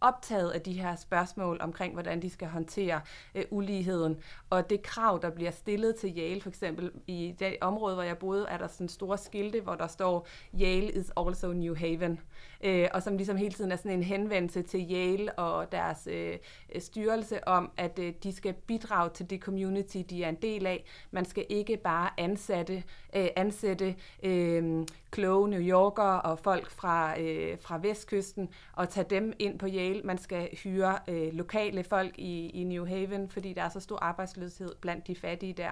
optaget 0.00 0.50
af 0.50 0.60
de 0.60 0.72
her 0.72 0.96
spørgsmål 0.96 1.58
omkring, 1.60 1.92
hvordan 1.92 2.22
de 2.22 2.30
skal 2.30 2.48
håndtere 2.48 3.00
øh, 3.34 3.44
uligheden, 3.50 4.16
og 4.50 4.70
det 4.70 4.82
krav, 4.82 5.18
der 5.22 5.30
bliver 5.30 5.50
stillet 5.50 5.96
til 5.96 6.18
Yale, 6.18 6.40
for 6.40 6.48
eksempel 6.48 6.90
i 7.06 7.34
det 7.38 7.56
område, 7.60 7.94
hvor 7.94 8.02
jeg 8.02 8.18
boede, 8.18 8.46
er 8.48 8.58
der 8.58 8.66
sådan 8.66 8.88
store 8.88 9.18
skilte, 9.18 9.60
hvor 9.60 9.74
der 9.74 9.86
står, 9.86 10.26
Yale 10.60 10.90
is 10.90 11.12
also 11.16 11.52
New 11.52 11.74
Haven, 11.74 12.20
øh, 12.64 12.88
og 12.94 13.02
som 13.02 13.16
ligesom 13.16 13.36
hele 13.36 13.54
tiden 13.54 13.72
er 13.72 13.76
sådan 13.76 13.92
en 13.92 14.02
henvendelse 14.02 14.62
til 14.62 14.92
Yale 14.92 15.32
og 15.32 15.72
deres 15.72 16.08
øh, 16.12 16.36
styrelse 16.78 17.48
om, 17.48 17.70
at 17.76 17.98
øh, 17.98 18.12
de 18.22 18.32
skal 18.32 18.54
bidrage 18.66 19.10
til 19.10 19.30
det 19.30 19.40
community, 19.40 19.98
de 20.10 20.24
er 20.24 20.28
en 20.28 20.38
del 20.42 20.66
af. 20.66 20.84
Man 21.10 21.24
skal 21.24 21.46
ikke 21.48 21.76
bare 21.76 22.10
ansatte, 22.18 22.82
øh, 23.16 23.28
ansætte 23.36 23.94
øh, 24.22 24.84
kloge 25.16 25.48
New 25.48 25.60
Yorkere 25.60 26.22
og 26.22 26.38
folk 26.38 26.70
fra, 26.70 27.20
øh, 27.20 27.58
fra 27.60 27.78
vestkysten 27.78 28.48
og 28.72 28.88
tage 28.88 29.06
dem 29.10 29.32
ind 29.38 29.58
på 29.58 29.66
Yale. 29.66 30.02
Man 30.02 30.18
skal 30.18 30.56
hyre 30.56 30.98
øh, 31.08 31.32
lokale 31.32 31.84
folk 31.84 32.18
i, 32.18 32.50
i 32.50 32.64
New 32.64 32.86
Haven, 32.86 33.30
fordi 33.30 33.52
der 33.52 33.62
er 33.62 33.68
så 33.68 33.80
stor 33.80 33.98
arbejdsløshed 34.02 34.74
blandt 34.80 35.06
de 35.06 35.14
fattige 35.14 35.52
der. 35.52 35.70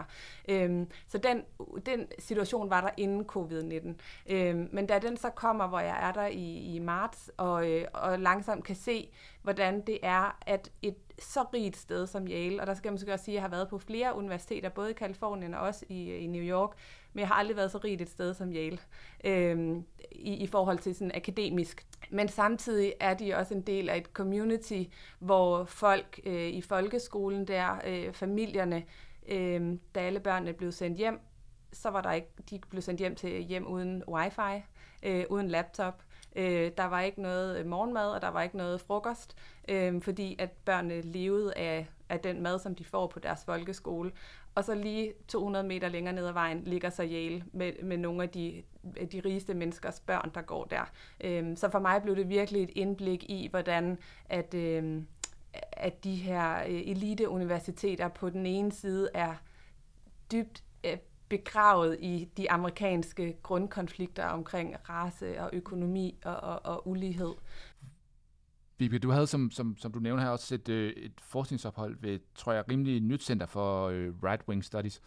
Øhm, 0.48 0.90
så 1.08 1.18
den, 1.18 1.42
den 1.86 2.06
situation 2.18 2.70
var 2.70 2.80
der 2.80 2.90
inden 2.96 3.26
covid-19. 3.32 3.88
Øhm, 4.34 4.68
men 4.72 4.86
da 4.86 4.98
den 4.98 5.16
så 5.16 5.30
kommer, 5.30 5.66
hvor 5.66 5.80
jeg 5.80 6.08
er 6.08 6.12
der 6.12 6.26
i, 6.26 6.74
i 6.74 6.78
marts, 6.78 7.30
og, 7.36 7.70
øh, 7.70 7.84
og 7.94 8.18
langsomt 8.18 8.64
kan 8.64 8.76
se, 8.76 9.08
hvordan 9.42 9.80
det 9.86 9.98
er, 10.02 10.38
at 10.46 10.70
et 10.82 10.96
så 11.18 11.44
rigt 11.54 11.76
sted 11.76 12.06
som 12.06 12.26
Yale, 12.26 12.60
og 12.60 12.66
der 12.66 12.74
skal 12.74 12.88
man 12.88 12.94
måske 12.94 13.12
også 13.12 13.24
sige, 13.24 13.32
at 13.32 13.34
jeg 13.34 13.42
har 13.42 13.48
været 13.48 13.68
på 13.68 13.78
flere 13.78 14.16
universiteter, 14.16 14.68
både 14.68 14.90
i 14.90 14.94
Kalifornien 14.94 15.54
og 15.54 15.60
også 15.60 15.84
i, 15.88 16.14
i 16.14 16.26
New 16.26 16.42
York, 16.42 16.70
men 17.14 17.20
jeg 17.20 17.28
har 17.28 17.34
aldrig 17.34 17.56
været 17.56 17.70
så 17.70 17.78
rigt 17.78 18.02
et 18.02 18.10
sted 18.10 18.34
som 18.34 18.52
Yale, 18.52 18.78
øh, 19.24 19.76
i, 20.12 20.34
i 20.34 20.46
forhold 20.46 20.78
til 20.78 20.94
sådan 20.94 21.12
akademisk. 21.14 21.86
Men 22.10 22.28
samtidig 22.28 22.94
er 23.00 23.14
de 23.14 23.34
også 23.34 23.54
en 23.54 23.60
del 23.60 23.88
af 23.88 23.96
et 23.96 24.06
community, 24.06 24.82
hvor 25.18 25.64
folk 25.64 26.20
øh, 26.24 26.48
i 26.48 26.60
folkeskolen 26.60 27.48
der, 27.48 27.80
øh, 27.86 28.12
familierne, 28.12 28.84
øh, 29.28 29.78
da 29.94 30.00
alle 30.00 30.20
børnene 30.20 30.52
blev 30.52 30.72
sendt 30.72 30.98
hjem, 30.98 31.20
så 31.72 31.90
var 31.90 32.00
der 32.00 32.12
ikke, 32.12 32.28
de 32.50 32.60
blev 32.70 32.82
sendt 32.82 33.00
hjem 33.00 33.14
til 33.14 33.42
hjem 33.42 33.66
uden 33.66 34.02
wifi, 34.08 34.62
øh, 35.02 35.24
uden 35.30 35.48
laptop, 35.48 36.02
Øh, 36.36 36.70
der 36.76 36.84
var 36.84 37.00
ikke 37.00 37.22
noget 37.22 37.58
øh, 37.58 37.66
morgenmad, 37.66 38.10
og 38.10 38.22
der 38.22 38.28
var 38.28 38.42
ikke 38.42 38.56
noget 38.56 38.80
frokost, 38.80 39.36
øh, 39.68 40.02
fordi 40.02 40.36
at 40.38 40.50
børnene 40.50 41.00
levede 41.00 41.56
af, 41.56 41.88
af 42.08 42.20
den 42.20 42.42
mad, 42.42 42.58
som 42.58 42.74
de 42.74 42.84
får 42.84 43.06
på 43.06 43.18
deres 43.18 43.44
folkeskole. 43.44 44.12
Og 44.54 44.64
så 44.64 44.74
lige 44.74 45.12
200 45.28 45.66
meter 45.66 45.88
længere 45.88 46.14
ned 46.14 46.26
ad 46.26 46.32
vejen 46.32 46.62
ligger 46.64 46.90
så 46.90 47.02
Yale 47.02 47.44
med, 47.52 47.72
med 47.82 47.96
nogle 47.96 48.22
af 48.22 48.28
de, 48.28 48.62
de 49.12 49.20
rigeste 49.24 49.54
menneskers 49.54 50.00
børn, 50.00 50.30
der 50.34 50.42
går 50.42 50.64
der. 50.64 50.90
Øhm, 51.20 51.56
så 51.56 51.70
for 51.70 51.78
mig 51.78 52.02
blev 52.02 52.16
det 52.16 52.28
virkelig 52.28 52.62
et 52.62 52.70
indblik 52.74 53.24
i, 53.30 53.48
hvordan 53.50 53.98
at, 54.28 54.54
øhm, 54.54 55.06
at 55.72 56.04
de 56.04 56.14
her 56.14 56.58
øh, 56.58 56.82
eliteuniversiteter 56.86 58.08
på 58.08 58.30
den 58.30 58.46
ene 58.46 58.72
side 58.72 59.08
er 59.14 59.34
dybt 60.32 60.64
øh, 60.84 60.96
begravet 61.28 61.96
i 62.00 62.28
de 62.36 62.50
amerikanske 62.50 63.36
grundkonflikter 63.42 64.24
omkring 64.24 64.76
race 64.88 65.40
og 65.40 65.50
økonomi 65.52 66.18
og, 66.24 66.36
og, 66.36 66.60
og 66.64 66.88
ulighed. 66.88 67.34
Bibi, 68.76 68.98
du 68.98 69.10
havde, 69.10 69.26
som, 69.26 69.50
som, 69.50 69.76
som 69.76 69.92
du 69.92 69.98
nævner 69.98 70.22
her, 70.22 70.28
også 70.28 70.54
et, 70.54 70.68
øh, 70.68 70.92
et 70.92 71.12
forskningsophold 71.18 71.96
ved, 72.00 72.18
tror 72.34 72.52
jeg, 72.52 72.64
rimelig 72.70 73.00
nyt 73.00 73.22
center 73.22 73.46
for 73.46 73.88
øh, 73.88 74.12
right-wing 74.22 74.60
studies. 74.60 75.00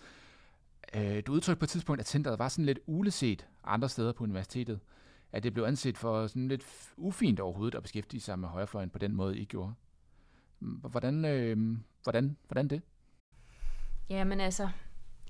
Øh, 0.96 1.24
du 1.28 1.34
udtrykte 1.34 1.60
på 1.60 1.66
et 1.66 1.70
tidspunkt, 1.70 2.02
at 2.02 2.08
centret 2.08 2.40
var 2.40 2.50
sådan 2.50 2.66
lidt 2.66 2.80
uleset 2.86 3.48
andre 3.64 3.90
steder 3.90 4.12
på 4.12 4.24
universitetet. 4.24 4.80
At 5.32 5.44
det 5.44 5.54
blev 5.54 5.64
anset 5.64 5.98
for 5.98 6.28
sådan 6.28 6.48
lidt 6.48 6.66
ufint 6.98 7.40
overhovedet 7.40 7.76
at 7.76 7.84
beskæftige 7.84 8.22
sig 8.22 8.40
med 8.40 8.50
højrefløjen 8.50 8.90
på 8.90 8.98
den 8.98 9.16
måde, 9.16 9.38
I 9.38 9.46
gjorde. 9.46 9.74
Hvordan, 10.60 11.26
øh, 11.26 11.78
hvordan, 12.04 12.38
hvordan 12.48 12.68
det? 12.68 12.82
Jamen 14.10 14.40
altså, 14.42 14.70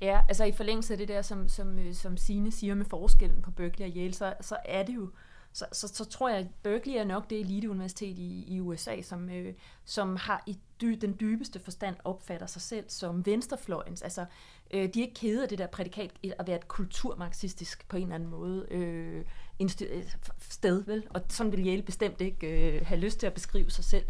ja, 0.01 0.21
altså 0.29 0.43
i 0.43 0.51
forlængelse 0.51 0.93
af 0.93 0.97
det 0.97 1.07
der, 1.07 1.21
som, 1.21 1.47
som, 1.47 1.79
øh, 1.79 1.93
som 1.93 2.17
Sine 2.17 2.51
siger 2.51 2.75
med 2.75 2.85
forskellen 2.85 3.41
på 3.41 3.51
Berkeley 3.51 3.87
og 3.87 3.97
Yale, 3.97 4.13
så, 4.13 4.33
så 4.41 4.57
er 4.65 4.83
det 4.83 4.95
jo, 4.95 5.11
så, 5.53 5.65
så, 5.71 5.87
så 5.87 6.05
tror 6.05 6.29
jeg, 6.29 6.37
at 6.37 6.47
Berkeley 6.63 6.95
er 6.95 7.03
nok 7.03 7.29
det 7.29 7.39
eliteuniversitet 7.39 8.19
i, 8.19 8.45
i 8.47 8.59
USA, 8.59 9.01
som, 9.01 9.29
øh, 9.29 9.53
som 9.85 10.15
har 10.15 10.43
i 10.45 10.57
dy, 10.81 10.97
den 11.01 11.15
dybeste 11.19 11.59
forstand 11.59 11.95
opfatter 12.03 12.47
sig 12.47 12.61
selv 12.61 12.85
som 12.87 13.25
venstrefløjens. 13.25 14.01
Altså, 14.01 14.25
øh, 14.71 14.93
de 14.93 14.99
er 14.99 15.03
ikke 15.07 15.13
kede 15.13 15.43
af 15.43 15.49
det 15.49 15.57
der 15.57 15.67
prædikat 15.67 16.11
at 16.39 16.47
være 16.47 16.55
et 16.55 16.67
kulturmarxistisk 16.67 17.87
på 17.89 17.97
en 17.97 18.03
eller 18.03 18.15
anden 18.15 18.29
måde 18.29 18.67
øh, 18.71 19.25
øh 19.59 20.03
sted, 20.39 20.83
vel? 20.83 21.07
Og 21.09 21.21
sådan 21.29 21.51
vil 21.51 21.67
Yale 21.67 21.81
bestemt 21.81 22.21
ikke 22.21 22.77
øh, 22.77 22.85
have 22.85 22.99
lyst 22.99 23.19
til 23.19 23.27
at 23.27 23.33
beskrive 23.33 23.71
sig 23.71 23.83
selv. 23.83 24.05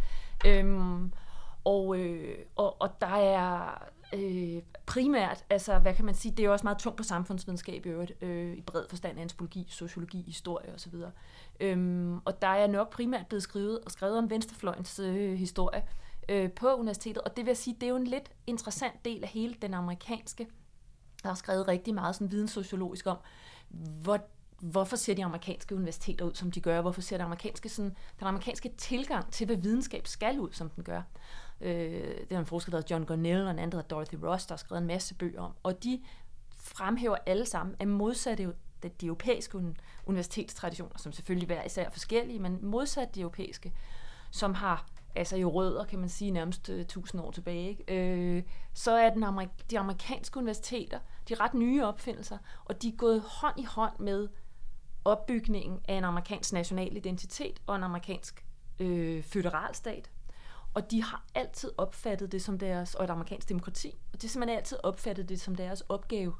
Øhm, 0.45 1.13
og, 1.63 1.99
øh, 1.99 2.37
og, 2.55 2.81
og 2.81 3.01
der 3.01 3.15
er 3.15 3.83
øh, 4.13 4.61
primært, 4.85 5.45
altså 5.49 5.79
hvad 5.79 5.93
kan 5.93 6.05
man 6.05 6.15
sige, 6.15 6.31
det 6.31 6.39
er 6.39 6.45
jo 6.47 6.51
også 6.51 6.63
meget 6.63 6.77
tungt 6.77 6.97
på 6.97 7.03
samfundsvidenskab 7.03 7.85
i 7.85 7.89
øvrigt, 7.89 8.23
øh, 8.23 8.57
i 8.57 8.61
bred 8.61 8.85
forstand, 8.89 9.19
antropologi, 9.19 9.65
sociologi, 9.69 10.21
historie 10.21 10.73
osv. 10.73 10.93
Øhm, 11.59 12.17
og 12.25 12.41
der 12.41 12.47
er 12.47 12.67
nok 12.67 12.89
primært 12.89 13.27
blevet 13.27 13.43
skrevet, 13.43 13.79
og 13.85 13.91
skrevet 13.91 14.17
om 14.17 14.29
venstrefløjens 14.29 14.99
øh, 14.99 15.33
historie 15.33 15.83
øh, 16.29 16.51
på 16.51 16.75
universitetet, 16.75 17.21
og 17.21 17.37
det 17.37 17.45
vil 17.45 17.55
sige, 17.55 17.73
det 17.73 17.83
er 17.83 17.89
jo 17.89 17.95
en 17.95 18.07
lidt 18.07 18.31
interessant 18.47 19.05
del 19.05 19.23
af 19.23 19.29
hele 19.29 19.55
den 19.61 19.73
amerikanske, 19.73 20.47
der 21.23 21.29
har 21.29 21.35
skrevet 21.35 21.67
rigtig 21.67 21.93
meget 21.93 22.15
sådan 22.15 22.31
videnssociologisk 22.31 23.07
om, 23.07 23.17
hvor, 24.01 24.19
hvorfor 24.59 24.95
ser 24.95 25.13
de 25.13 25.25
amerikanske 25.25 25.75
universiteter 25.75 26.25
ud, 26.25 26.33
som 26.33 26.51
de 26.51 26.61
gør, 26.61 26.81
hvorfor 26.81 27.01
ser 27.01 27.17
det 27.17 27.23
amerikanske, 27.23 27.69
sådan, 27.69 27.95
den 28.19 28.27
amerikanske 28.27 28.69
tilgang 28.77 29.31
til, 29.31 29.45
hvad 29.45 29.55
videnskab 29.57 30.07
skal 30.07 30.39
ud, 30.39 30.49
som 30.51 30.69
den 30.69 30.83
gør. 30.83 31.01
Øh, 31.61 31.71
det 32.29 32.31
er 32.31 32.39
en 32.39 32.45
forsker, 32.45 32.71
der 32.71 32.77
hedder 32.77 32.95
John 32.95 33.05
Gornell, 33.05 33.45
og 33.45 33.51
en 33.51 33.59
anden, 33.59 33.71
der 33.71 33.77
hedder 33.77 33.95
Dorothy 33.95 34.15
Ross, 34.15 34.45
der 34.45 34.53
har 34.53 34.57
skrevet 34.57 34.81
en 34.81 34.87
masse 34.87 35.15
bøger 35.15 35.41
om. 35.41 35.53
Og 35.63 35.83
de 35.83 36.01
fremhæver 36.57 37.17
alle 37.25 37.45
sammen, 37.45 37.75
at 37.79 37.87
modsatte 37.87 38.53
de, 38.83 38.89
de 38.89 39.05
europæiske 39.05 39.75
universitetstraditioner, 40.05 40.97
som 40.97 41.11
selvfølgelig 41.11 41.47
hver 41.47 41.63
især 41.63 41.83
er 41.83 41.89
forskellige, 41.89 42.39
men 42.39 42.59
modsat 42.61 43.15
de 43.15 43.21
europæiske, 43.21 43.73
som 44.31 44.53
har 44.53 44.85
altså 45.15 45.37
jo 45.37 45.49
rødder, 45.49 45.85
kan 45.85 45.99
man 45.99 46.09
sige, 46.09 46.31
nærmest 46.31 46.69
øh, 46.69 46.75
uh, 46.75 46.81
1000 46.81 47.21
år 47.21 47.31
tilbage, 47.31 47.69
ikke? 47.69 47.95
Øh, 47.95 48.43
så 48.73 48.91
er 48.91 49.09
den 49.09 49.23
amerik- 49.23 49.69
de 49.71 49.79
amerikanske 49.79 50.37
universiteter, 50.37 50.99
de 51.29 51.35
ret 51.35 51.53
nye 51.53 51.85
opfindelser, 51.85 52.37
og 52.65 52.81
de 52.81 52.87
er 52.87 52.95
gået 52.97 53.21
hånd 53.21 53.59
i 53.59 53.63
hånd 53.63 53.99
med 53.99 54.27
opbygningen 55.07 55.79
af 55.87 55.93
en 55.93 56.03
amerikansk 56.03 56.53
national 56.53 56.97
identitet 56.97 57.61
og 57.67 57.75
en 57.75 57.83
amerikansk 57.83 58.45
øh, 58.79 59.23
føderalstat. 59.23 60.11
Og 60.73 60.91
de 60.91 61.03
har 61.03 61.25
altid 61.35 61.71
opfattet 61.77 62.31
det 62.31 62.41
som 62.41 62.59
deres, 62.59 62.95
og 62.95 63.03
et 63.03 63.09
amerikansk 63.09 63.49
demokrati, 63.49 63.87
og 64.13 64.13
det 64.13 64.23
har 64.23 64.29
simpelthen 64.29 64.57
altid 64.57 64.77
opfattet 64.83 65.29
det 65.29 65.41
som 65.41 65.55
deres 65.55 65.81
opgave, 65.81 66.33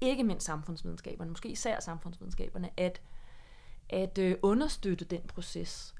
ikke 0.00 0.24
mindst 0.24 0.46
samfundsvidenskaberne, 0.46 1.30
måske 1.30 1.48
især 1.48 1.80
samfundsvidenskaberne, 1.80 2.70
at, 2.76 3.00
at 3.88 4.18
øh, 4.18 4.36
understøtte 4.42 5.04
den 5.04 5.20
proces. 5.28 5.94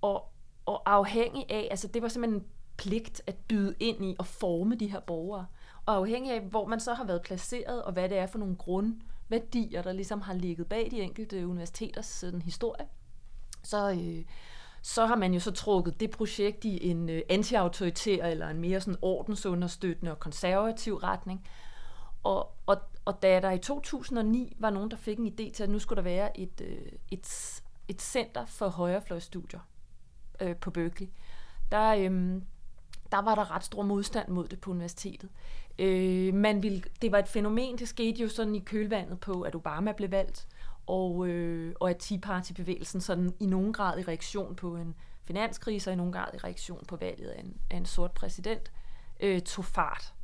Og, 0.00 0.32
og 0.66 0.82
afhængig 0.92 1.46
af, 1.50 1.68
altså 1.70 1.88
det 1.88 2.02
var 2.02 2.08
simpelthen 2.08 2.42
en 2.42 2.48
pligt 2.76 3.22
at 3.26 3.36
byde 3.36 3.74
ind 3.80 4.04
i 4.04 4.16
og 4.18 4.26
forme 4.26 4.74
de 4.74 4.86
her 4.86 5.00
borgere. 5.00 5.46
Og 5.86 5.94
afhængig 5.94 6.32
af, 6.32 6.40
hvor 6.40 6.66
man 6.66 6.80
så 6.80 6.94
har 6.94 7.04
været 7.04 7.22
placeret, 7.22 7.82
og 7.82 7.92
hvad 7.92 8.08
det 8.08 8.18
er 8.18 8.26
for 8.26 8.38
nogle 8.38 8.56
værdier, 9.32 9.82
der 9.82 9.92
ligesom 9.92 10.20
har 10.20 10.34
ligget 10.34 10.68
bag 10.68 10.88
de 10.90 11.00
enkelte 11.00 11.46
universiteters 11.46 12.06
sådan, 12.06 12.42
historie, 12.42 12.86
så, 13.62 13.90
øh, 13.90 14.24
så 14.82 15.06
har 15.06 15.16
man 15.16 15.34
jo 15.34 15.40
så 15.40 15.50
trukket 15.50 16.00
det 16.00 16.10
projekt 16.10 16.64
i 16.64 16.90
en 16.90 17.08
øh, 17.08 17.22
anti-autoritær 17.30 18.26
eller 18.26 18.48
en 18.48 18.60
mere 18.60 18.80
sådan 18.80 18.98
ordensunderstøttende 19.02 20.12
og 20.12 20.18
konservativ 20.18 20.94
retning. 20.94 21.46
Og, 22.22 22.52
og, 22.66 22.76
og 23.04 23.22
da 23.22 23.40
der 23.40 23.50
i 23.50 23.58
2009 23.58 24.56
var 24.58 24.70
nogen, 24.70 24.90
der 24.90 24.96
fik 24.96 25.18
en 25.18 25.26
idé 25.26 25.52
til, 25.52 25.62
at 25.62 25.70
nu 25.70 25.78
skulle 25.78 25.96
der 25.96 26.02
være 26.02 26.40
et, 26.40 26.60
øh, 26.60 26.92
et, 27.10 27.62
et 27.88 28.02
center 28.02 28.46
for 28.46 28.68
højrefløjstudier 28.68 29.60
øh, 30.40 30.56
på 30.56 30.70
Berkeley, 30.70 31.08
der, 31.72 31.94
øh, 31.94 32.42
der 33.12 33.22
var 33.22 33.34
der 33.34 33.50
ret 33.50 33.64
stor 33.64 33.82
modstand 33.82 34.28
mod 34.28 34.48
det 34.48 34.60
på 34.60 34.70
universitetet. 34.70 35.30
Øh, 35.78 36.34
man 36.34 36.62
ville, 36.62 36.82
det 37.02 37.12
var 37.12 37.18
et 37.18 37.28
fænomen, 37.28 37.78
det 37.78 37.88
skete 37.88 38.22
jo 38.22 38.28
sådan 38.28 38.54
i 38.54 38.58
kølvandet 38.58 39.20
på, 39.20 39.42
at 39.42 39.54
Obama 39.54 39.92
blev 39.92 40.10
valgt, 40.10 40.48
og, 40.86 41.28
øh, 41.28 41.74
og 41.80 41.90
at 41.90 41.96
Tea 41.96 42.18
Party-bevægelsen 42.18 43.00
sådan 43.00 43.34
i 43.40 43.46
nogen 43.46 43.72
grad 43.72 43.98
i 43.98 44.02
reaktion 44.02 44.56
på 44.56 44.76
en 44.76 44.94
finanskrise, 45.24 45.90
og 45.90 45.94
i 45.94 45.96
nogen 45.96 46.12
grad 46.12 46.34
i 46.34 46.36
reaktion 46.36 46.84
på 46.88 46.96
valget 46.96 47.28
af 47.28 47.40
en, 47.40 47.56
af 47.70 47.76
en 47.76 47.86
sort 47.86 48.12
præsident, 48.12 48.72
øh, 49.20 49.40
tog 49.40 49.64
fart. 49.64 50.14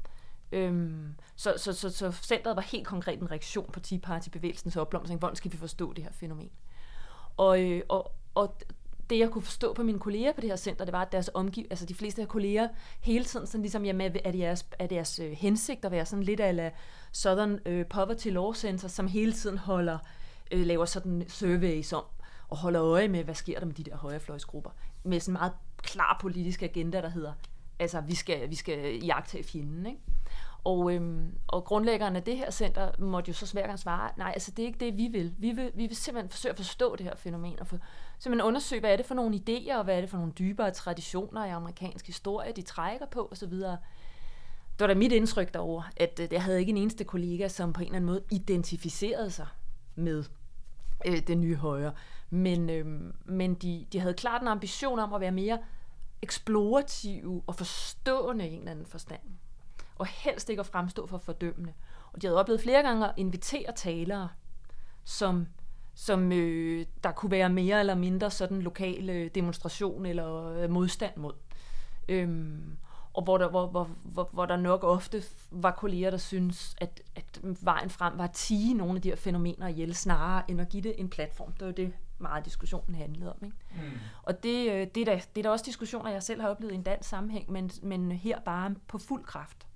Øhm, 0.53 1.15
så, 1.37 1.55
så, 1.57 1.73
så, 1.73 1.91
så 1.91 2.13
centret 2.13 2.57
var 2.57 2.63
helt 2.63 2.87
konkret 2.87 3.21
en 3.21 3.31
reaktion 3.31 3.71
på 3.73 3.81
Tea 3.81 3.99
Party-bevægelsens 3.99 4.77
opblomstring. 4.77 5.19
Hvordan 5.19 5.37
skal 5.37 5.53
vi 5.53 5.57
forstå 5.57 5.93
det 5.93 6.05
her 6.05 6.13
fænomen? 6.13 6.51
Og, 7.37 7.63
øh, 7.63 7.83
og, 7.89 8.13
og 8.35 8.57
det, 9.11 9.19
jeg 9.19 9.31
kunne 9.31 9.43
forstå 9.43 9.73
på 9.73 9.83
mine 9.83 9.99
kolleger 9.99 10.33
på 10.33 10.41
det 10.41 10.51
her 10.51 10.57
center, 10.57 10.85
det 10.85 10.93
var, 10.93 11.03
at 11.03 11.13
deres 11.13 11.31
omgiv, 11.35 11.67
altså 11.71 11.87
de 11.87 11.95
fleste 11.95 12.23
af 12.23 12.29
kolleger 12.29 12.69
hele 13.01 13.25
tiden 13.25 13.47
sådan 13.47 13.63
ligesom, 13.63 13.85
jamen, 13.85 14.01
er 14.01 14.31
deres, 14.31 14.37
jeres, 14.37 14.67
er 14.79 14.87
deres 14.87 15.19
øh, 15.19 15.33
hensigt 15.33 15.85
at 15.85 15.91
være 15.91 16.07
sådan 16.07 16.23
lidt 16.23 16.41
af 16.41 16.73
Southern 17.13 17.59
øh, 17.67 17.87
Poverty 17.87 18.29
Law 18.29 18.53
Center, 18.53 18.89
som 18.89 19.09
hele 19.09 19.33
tiden 19.33 19.59
holder, 19.59 19.99
øh, 20.51 20.67
laver 20.67 20.85
sådan 20.85 21.25
surveys 21.29 21.93
om, 21.93 22.05
og 22.49 22.57
holder 22.57 22.83
øje 22.83 23.09
med, 23.09 23.25
hvad 23.25 23.35
sker 23.35 23.59
der 23.59 23.67
med 23.67 23.75
de 23.75 23.85
der 23.85 23.97
højrefløjsgrupper, 23.97 24.71
med 25.03 25.21
sådan 25.21 25.33
en 25.33 25.39
meget 25.39 25.53
klar 25.83 26.19
politisk 26.21 26.63
agenda, 26.63 27.03
der 27.03 27.09
hedder, 27.09 27.33
altså, 27.79 28.01
vi 28.01 28.15
skal, 28.15 28.51
vi 28.51 28.55
skal 28.55 29.05
jagte 29.05 29.43
fjenden, 29.43 29.87
ikke? 29.87 30.01
Og, 30.65 30.95
øhm, 30.95 31.39
og 31.47 31.65
grundlæggeren 31.65 32.17
af 32.17 32.23
det 32.23 32.37
her 32.37 32.51
center 32.51 32.91
måtte 32.99 33.29
jo 33.29 33.35
så 33.35 33.47
svært 33.47 33.67
gang 33.67 33.79
svare, 33.79 34.11
nej, 34.17 34.31
altså 34.35 34.51
det 34.51 34.63
er 34.63 34.67
ikke 34.67 34.79
det, 34.79 34.97
vi 34.97 35.09
vil. 35.09 35.35
Vi 35.39 35.51
vil, 35.51 35.71
vi 35.75 35.87
vil 35.87 35.97
simpelthen 35.97 36.31
forsøge 36.31 36.51
at 36.51 36.57
forstå 36.57 36.97
det 36.97 37.07
her 37.07 37.15
fænomen, 37.17 37.61
og 37.61 37.67
for, 37.67 37.79
simpelthen 38.19 38.49
undersøge, 38.49 38.81
hvad 38.81 38.93
er 38.93 38.97
det 38.97 39.07
for 39.07 39.15
nogle 39.15 39.41
idéer, 39.49 39.77
og 39.77 39.85
hvad 39.85 39.97
er 39.97 40.01
det 40.01 40.11
for 40.11 40.19
nogle 40.19 40.33
dybere 40.33 40.71
traditioner 40.71 41.45
i 41.45 41.49
amerikansk 41.49 42.07
historie, 42.07 42.53
de 42.53 42.63
trækker 42.63 43.07
på 43.07 43.29
osv. 43.33 43.53
Det 43.53 44.81
var 44.81 44.87
da 44.87 44.95
mit 44.95 45.13
indtryk 45.13 45.55
derover, 45.55 45.83
at 45.97 46.21
øh, 46.23 46.29
jeg 46.33 46.43
havde 46.43 46.61
ikke 46.61 46.71
en 46.71 46.77
eneste 46.77 47.05
kollega, 47.05 47.49
som 47.49 47.73
på 47.73 47.81
en 47.81 47.87
eller 47.87 47.97
anden 47.97 48.07
måde 48.07 48.23
identificerede 48.31 49.31
sig 49.31 49.47
med 49.95 50.25
øh, 51.07 51.19
den 51.27 51.41
nye 51.41 51.57
højre. 51.57 51.93
Men, 52.31 52.71
øh, 52.71 53.13
men 53.25 53.55
de, 53.55 53.87
de 53.93 54.01
havde 54.01 54.15
klart 54.15 54.43
en 54.43 54.49
ambition 54.49 54.99
om 54.99 55.13
at 55.13 55.21
være 55.21 55.33
mere 55.33 55.59
eksplorative 56.23 57.43
og 57.47 57.55
forstående 57.55 58.49
i 58.49 58.53
en 58.53 58.59
eller 58.59 58.71
anden 58.71 58.87
forstand 58.87 59.21
og 59.99 60.07
helst 60.07 60.51
ikke 60.51 60.61
at 60.61 60.67
fremstå 60.67 61.07
for 61.07 61.19
fordømmende. 61.19 61.73
Og 62.13 62.23
de 62.23 62.27
havde 62.27 62.41
oplevet 62.41 62.61
flere 62.61 62.83
gange 62.83 63.09
at 63.09 63.15
invitere 63.17 63.73
talere, 63.77 64.29
som, 65.05 65.47
som 65.95 66.33
øh, 66.33 66.87
der 67.05 67.13
kunne 67.13 67.31
være 67.31 67.51
mere 67.51 67.81
eller 67.81 67.95
mindre 67.95 68.31
sådan 68.31 68.63
lokale 68.63 69.29
demonstration 69.29 70.07
eller 70.07 70.45
øh, 70.45 70.71
modstand 70.71 71.17
mod. 71.17 71.33
Øhm, 72.09 72.77
og 73.15 73.25
hvor 73.25 73.39
der, 73.39 73.49
hvor, 73.49 73.67
hvor, 73.67 73.91
hvor, 74.03 74.29
hvor 74.33 74.47
der 74.47 74.57
nok 74.57 74.85
ofte 74.85 75.23
var 75.51 75.71
kolleger, 75.71 76.11
der 76.11 76.19
synes, 76.19 76.77
at, 76.79 77.03
at 77.17 77.41
vejen 77.63 77.91
frem 77.91 78.19
var 78.19 78.25
at 78.25 78.31
tige 78.31 78.75
nogle 78.75 78.97
af 78.97 79.03
de 79.03 79.09
her 79.09 79.17
fænomener 79.17 79.69
ihjel, 79.69 79.95
snarere 79.95 80.51
end 80.51 80.61
at 80.61 80.69
give 80.69 80.83
det 80.83 80.95
en 81.01 81.11
platform. 81.11 81.53
Det 81.53 81.67
var 81.67 81.73
det, 81.73 81.93
meget 82.19 82.45
diskussionen 82.45 82.95
handlede 82.95 83.31
om. 83.33 83.39
Ikke? 83.45 83.57
Mm. 83.75 83.99
Og 84.23 84.43
det, 84.43 84.73
øh, 84.73 84.87
det, 84.95 85.01
er 85.01 85.05
da, 85.05 85.23
det 85.35 85.41
er 85.41 85.43
da 85.43 85.51
også 85.51 85.65
diskussioner, 85.65 86.11
jeg 86.11 86.23
selv 86.23 86.41
har 86.41 86.49
oplevet 86.49 86.73
i 86.73 86.75
en 86.75 86.83
dansk 86.83 87.09
sammenhæng, 87.09 87.53
men, 87.53 87.71
men 87.83 88.13
her 88.13 88.41
bare 88.41 88.75
på 88.89 88.99
fuld 88.99 89.25
kraft. 89.25 89.68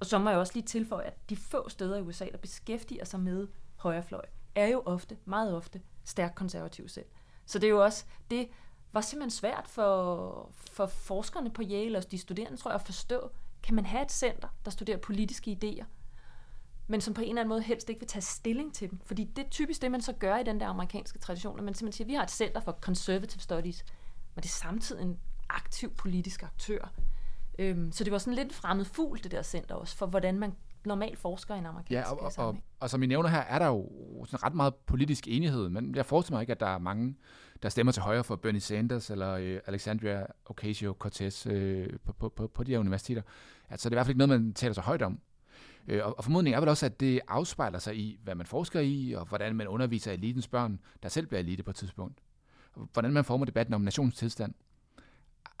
Og 0.00 0.06
så 0.06 0.18
må 0.18 0.30
jeg 0.30 0.38
også 0.38 0.52
lige 0.54 0.66
tilføje, 0.66 1.04
at 1.04 1.30
de 1.30 1.36
få 1.36 1.68
steder 1.68 1.96
i 1.96 2.00
USA, 2.00 2.26
der 2.32 2.38
beskæftiger 2.38 3.04
sig 3.04 3.20
med 3.20 3.48
højrefløj, 3.76 4.24
er 4.54 4.66
jo 4.66 4.82
ofte, 4.86 5.16
meget 5.24 5.54
ofte, 5.54 5.80
stærkt 6.04 6.34
konservative 6.34 6.88
selv. 6.88 7.06
Så 7.46 7.58
det 7.58 7.66
er 7.66 7.70
jo 7.70 7.84
også, 7.84 8.04
det 8.30 8.48
var 8.92 9.00
simpelthen 9.00 9.30
svært 9.30 9.68
for, 9.68 10.50
for 10.54 10.86
forskerne 10.86 11.50
på 11.50 11.62
Yale 11.62 11.98
og 11.98 12.10
de 12.10 12.18
studerende, 12.18 12.56
tror 12.56 12.70
jeg, 12.70 12.80
at 12.80 12.86
forstå, 12.86 13.30
kan 13.62 13.74
man 13.74 13.86
have 13.86 14.02
et 14.02 14.12
center, 14.12 14.48
der 14.64 14.70
studerer 14.70 14.98
politiske 14.98 15.58
idéer, 15.62 15.84
men 16.86 17.00
som 17.00 17.14
på 17.14 17.20
en 17.20 17.28
eller 17.28 17.40
anden 17.40 17.48
måde 17.48 17.62
helst 17.62 17.88
ikke 17.88 18.00
vil 18.00 18.08
tage 18.08 18.22
stilling 18.22 18.74
til 18.74 18.90
dem. 18.90 19.00
Fordi 19.04 19.24
det 19.24 19.44
er 19.46 19.50
typisk 19.50 19.82
det, 19.82 19.90
man 19.90 20.02
så 20.02 20.12
gør 20.12 20.36
i 20.36 20.44
den 20.44 20.60
der 20.60 20.66
amerikanske 20.66 21.18
tradition, 21.18 21.58
at 21.58 21.64
man 21.64 21.74
simpelthen 21.74 21.96
siger, 21.96 22.04
at 22.04 22.08
vi 22.08 22.14
har 22.14 22.22
et 22.22 22.30
center 22.30 22.60
for 22.60 22.78
conservative 22.80 23.40
studies, 23.40 23.84
men 24.34 24.42
det 24.42 24.48
er 24.48 24.54
samtidig 24.54 25.02
en 25.02 25.18
aktiv 25.48 25.94
politisk 25.94 26.42
aktør. 26.42 26.92
Øhm, 27.60 27.92
så 27.92 28.04
det 28.04 28.12
var 28.12 28.18
sådan 28.18 28.34
lidt 28.34 28.52
fremmed 28.52 28.84
fugl, 28.84 29.22
det 29.22 29.30
der 29.30 29.42
center 29.42 29.74
også, 29.74 29.96
for 29.96 30.06
hvordan 30.06 30.38
man 30.38 30.52
normalt 30.84 31.18
forsker 31.18 31.54
i 31.54 31.58
en 31.58 31.66
amerikansk 31.66 32.10
ja, 32.10 32.12
og, 32.12 32.20
og, 32.20 32.32
og, 32.36 32.56
og 32.80 32.90
som 32.90 33.02
I 33.02 33.06
nævner 33.06 33.28
her, 33.28 33.38
er 33.38 33.58
der 33.58 33.66
jo 33.66 33.88
sådan 34.24 34.44
ret 34.44 34.54
meget 34.54 34.74
politisk 34.74 35.28
enighed, 35.28 35.68
men 35.68 35.94
jeg 35.94 36.06
forestiller 36.06 36.36
mig 36.36 36.42
ikke, 36.42 36.50
at 36.50 36.60
der 36.60 36.66
er 36.66 36.78
mange, 36.78 37.16
der 37.62 37.68
stemmer 37.68 37.92
til 37.92 38.02
højre 38.02 38.24
for 38.24 38.36
Bernie 38.36 38.60
Sanders 38.60 39.10
eller 39.10 39.32
øh, 39.32 39.60
Alexandria 39.66 40.26
Ocasio-Cortez 40.50 41.50
øh, 41.50 41.88
på, 42.04 42.12
på, 42.12 42.28
på, 42.28 42.46
på 42.46 42.64
de 42.64 42.72
her 42.72 42.78
universiteter. 42.78 43.22
Altså, 43.70 43.88
det 43.88 43.92
er 43.92 43.96
i 43.96 43.98
hvert 43.98 44.06
fald 44.06 44.14
ikke 44.14 44.26
noget, 44.26 44.42
man 44.42 44.54
taler 44.54 44.74
så 44.74 44.80
højt 44.80 45.02
om. 45.02 45.20
Øh, 45.88 46.06
og, 46.06 46.18
og 46.18 46.24
formodningen 46.24 46.56
er 46.56 46.60
vel 46.60 46.68
også, 46.68 46.86
at 46.86 47.00
det 47.00 47.20
afspejler 47.28 47.78
sig 47.78 47.96
i, 47.96 48.18
hvad 48.22 48.34
man 48.34 48.46
forsker 48.46 48.80
i, 48.80 49.12
og 49.12 49.26
hvordan 49.26 49.56
man 49.56 49.68
underviser 49.68 50.12
elitens 50.12 50.48
børn, 50.48 50.80
der 51.02 51.08
selv 51.08 51.26
bliver 51.26 51.40
elite 51.40 51.62
på 51.62 51.70
et 51.70 51.76
tidspunkt. 51.76 52.18
Hvordan 52.92 53.12
man 53.12 53.24
former 53.24 53.44
debatten 53.44 53.74
om 53.74 53.80
nationstilstand. 53.80 54.54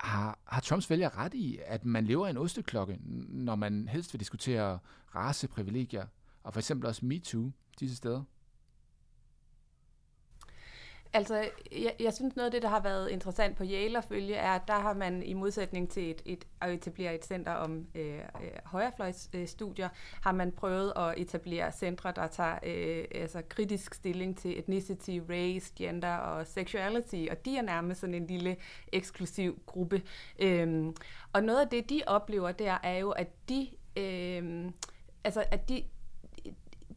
Har, 0.00 0.38
har 0.44 0.60
Trumps 0.60 0.90
vælger 0.90 1.18
ret 1.18 1.34
i, 1.34 1.58
at 1.66 1.84
man 1.84 2.04
lever 2.04 2.26
i 2.26 2.30
en 2.30 2.36
osteklokke, 2.36 2.98
når 3.28 3.54
man 3.54 3.88
helst 3.88 4.12
vil 4.12 4.20
diskutere 4.20 4.78
raceprivilegier, 5.14 6.06
og 6.42 6.52
for 6.52 6.60
eksempel 6.60 6.86
også 6.86 7.06
MeToo 7.06 7.50
disse 7.80 7.96
steder? 7.96 8.22
Altså, 11.12 11.50
jeg, 11.72 11.94
jeg 12.00 12.14
synes 12.14 12.36
noget 12.36 12.46
af 12.46 12.52
det, 12.52 12.62
der 12.62 12.68
har 12.68 12.80
været 12.80 13.10
interessant 13.10 13.56
på 13.56 13.64
Yale 13.64 13.98
at 13.98 14.04
følge, 14.04 14.34
er, 14.34 14.50
at 14.50 14.62
der 14.68 14.78
har 14.78 14.94
man 14.94 15.22
i 15.22 15.34
modsætning 15.34 15.90
til 15.90 16.10
et, 16.10 16.22
et, 16.24 16.44
at 16.60 16.70
etablere 16.70 17.14
et 17.14 17.24
center 17.24 17.52
om 17.52 17.86
øh, 17.94 18.18
øh 18.18 18.20
højrefløjsstudier, 18.64 19.86
øh, 19.86 20.20
har 20.22 20.32
man 20.32 20.52
prøvet 20.52 20.92
at 20.96 21.14
etablere 21.16 21.72
centre, 21.72 22.12
der 22.16 22.26
tager 22.26 22.58
øh, 22.62 23.04
altså 23.14 23.42
kritisk 23.48 23.94
stilling 23.94 24.38
til 24.38 24.58
ethnicity, 24.58 25.18
race, 25.30 25.72
gender 25.76 26.16
og 26.16 26.46
sexuality, 26.46 27.26
og 27.30 27.44
de 27.44 27.56
er 27.56 27.62
nærmest 27.62 28.00
sådan 28.00 28.14
en 28.14 28.26
lille 28.26 28.56
eksklusiv 28.92 29.62
gruppe. 29.66 30.02
Øhm, 30.38 30.96
og 31.32 31.42
noget 31.42 31.60
af 31.60 31.68
det, 31.68 31.90
de 31.90 32.02
oplever 32.06 32.52
der, 32.52 32.78
er 32.82 32.98
jo, 32.98 33.10
at 33.10 33.28
de, 33.48 33.68
øh, 33.96 34.70
altså, 35.24 35.44
at 35.50 35.68
de 35.68 35.82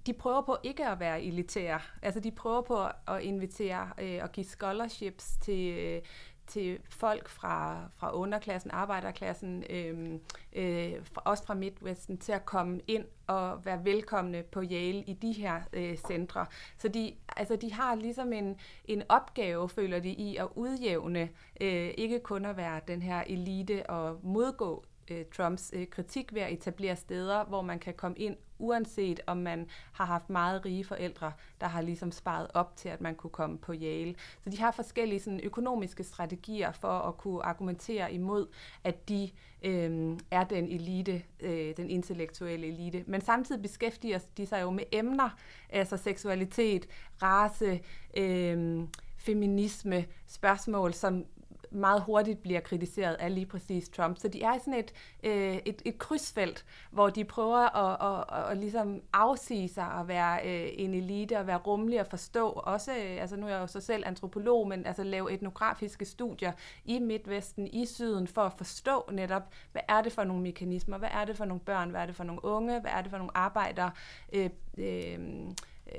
de 0.06 0.14
prøver 0.14 0.42
på 0.42 0.58
ikke 0.64 0.88
at 0.88 1.00
være 1.00 1.24
elitære. 1.24 1.80
Altså 2.02 2.20
de 2.20 2.32
prøver 2.32 2.62
på 2.62 2.86
at 3.08 3.22
invitere 3.22 3.90
øh, 4.02 4.20
og 4.22 4.32
give 4.32 4.46
scholarships 4.46 5.38
til, 5.42 5.78
øh, 5.78 6.02
til 6.48 6.80
folk 6.90 7.30
fra, 7.30 7.84
fra 7.96 8.16
underklassen, 8.16 8.72
arbejderklassen, 8.72 9.64
øhm, 9.70 10.20
øh, 10.54 10.94
øh, 10.94 11.00
også 11.16 11.46
fra 11.46 11.54
Midwesten, 11.54 12.18
til 12.18 12.32
at 12.32 12.46
komme 12.46 12.82
ind 12.88 13.06
og 13.28 13.66
være 13.66 13.86
velkomne 13.86 14.44
på 14.44 14.62
Yale 14.62 15.04
i 15.04 15.14
de 15.14 15.32
her 15.32 15.62
øh, 15.74 15.98
centre. 15.98 16.46
Så 16.78 16.88
de, 16.88 17.14
altså, 17.38 17.56
de 17.56 17.74
har 17.74 17.96
ligesom 17.96 18.34
en, 18.34 18.60
en 18.86 19.04
opgave, 19.10 19.70
føler 19.70 20.00
de, 20.00 20.10
i 20.10 20.36
at 20.36 20.48
udjævne, 20.56 21.30
øh, 21.62 21.92
ikke 21.98 22.20
kun 22.20 22.46
at 22.46 22.58
være 22.58 22.82
den 22.88 23.02
her 23.02 23.24
elite 23.28 23.90
og 23.90 24.20
modgå 24.24 24.86
øh, 25.12 25.26
Trumps 25.38 25.72
øh, 25.76 25.88
kritik 25.88 26.34
ved 26.34 26.42
at 26.42 26.54
etablere 26.54 26.96
steder, 26.96 27.46
hvor 27.46 27.62
man 27.62 27.80
kan 27.80 27.94
komme 27.94 28.18
ind, 28.18 28.36
uanset 28.60 29.22
om 29.28 29.38
man 29.38 29.68
har 29.92 30.06
haft 30.06 30.30
meget 30.30 30.66
rige 30.66 30.84
forældre, 30.84 31.32
der 31.62 31.68
har 31.68 31.82
ligesom 31.82 32.12
sparet 32.12 32.48
op 32.54 32.76
til, 32.76 32.90
at 32.90 33.02
man 33.02 33.16
kunne 33.16 33.32
komme 33.32 33.58
på 33.58 33.74
Yale. 33.74 34.16
Så 34.44 34.50
de 34.50 34.60
har 34.60 34.72
forskellige 34.72 35.20
sådan, 35.20 35.40
økonomiske 35.44 36.04
strategier 36.04 36.72
for 36.72 36.88
at 36.88 37.18
kunne 37.18 37.46
argumentere 37.46 38.14
imod, 38.14 38.48
at 38.84 39.10
de 39.10 39.30
øh, 39.64 40.18
er 40.32 40.44
den 40.44 40.68
elite, 40.68 41.24
øh, 41.40 41.78
den 41.78 41.90
intellektuelle 41.90 42.68
elite. 42.68 43.04
Men 43.08 43.22
samtidig 43.22 43.62
beskæftiger 43.62 44.20
de 44.38 44.46
sig 44.46 44.62
jo 44.62 44.70
med 44.70 44.84
emner, 44.92 45.30
altså 45.70 45.98
seksualitet, 45.98 46.88
race, 47.22 47.80
øh, 48.18 48.84
feminisme, 49.18 50.06
spørgsmål, 50.28 50.94
som 50.94 51.26
meget 51.74 52.02
hurtigt 52.02 52.42
bliver 52.42 52.60
kritiseret 52.60 53.14
af 53.14 53.36
lige 53.36 53.46
præcis 53.46 53.90
Trump. 53.90 54.18
Så 54.18 54.28
de 54.28 54.44
er 54.44 54.56
i 54.56 54.60
sådan 54.60 54.74
et, 54.74 54.94
øh, 55.24 55.56
et, 55.66 55.82
et 55.86 55.98
krydsfelt, 55.98 56.66
hvor 56.92 57.10
de 57.10 57.26
prøver 57.26 57.78
at, 57.78 57.98
at, 58.02 58.40
at, 58.40 58.52
at 58.52 58.58
ligesom 58.58 59.02
afsige 59.14 59.70
sig 59.70 59.86
at 59.86 60.08
være 60.08 60.40
øh, 60.46 60.70
en 60.74 60.94
elite 60.94 61.40
og 61.40 61.48
være 61.48 61.58
rummelig 61.58 62.00
og 62.00 62.08
forstå. 62.08 62.50
Også, 62.50 62.92
øh, 62.92 63.22
altså 63.22 63.36
nu 63.36 63.46
er 63.46 63.52
jeg 63.52 63.62
jo 63.62 63.68
så 63.68 63.80
selv 63.80 64.04
antropolog, 64.06 64.68
men 64.68 64.86
altså 64.86 65.04
lave 65.04 65.32
etnografiske 65.32 66.06
studier 66.06 66.52
i 66.86 67.00
Midtvesten, 67.00 67.68
i 67.68 67.86
Syden, 67.86 68.28
for 68.28 68.42
at 68.42 68.54
forstå 68.54 69.10
netop, 69.12 69.44
hvad 69.72 69.82
er 69.88 70.02
det 70.02 70.12
for 70.12 70.24
nogle 70.24 70.44
mekanismer, 70.44 70.98
hvad 70.98 71.10
er 71.12 71.26
det 71.26 71.38
for 71.38 71.46
nogle 71.46 71.62
børn, 71.62 71.90
hvad 71.90 72.02
er 72.02 72.06
det 72.06 72.16
for 72.16 72.24
nogle 72.24 72.46
unge, 72.46 72.80
hvad 72.80 72.92
er 72.92 73.02
det 73.02 73.12
for 73.12 73.18
nogle 73.18 73.38
arbejdere, 73.38 73.92
øh, 74.34 74.50
øh, 74.78 75.20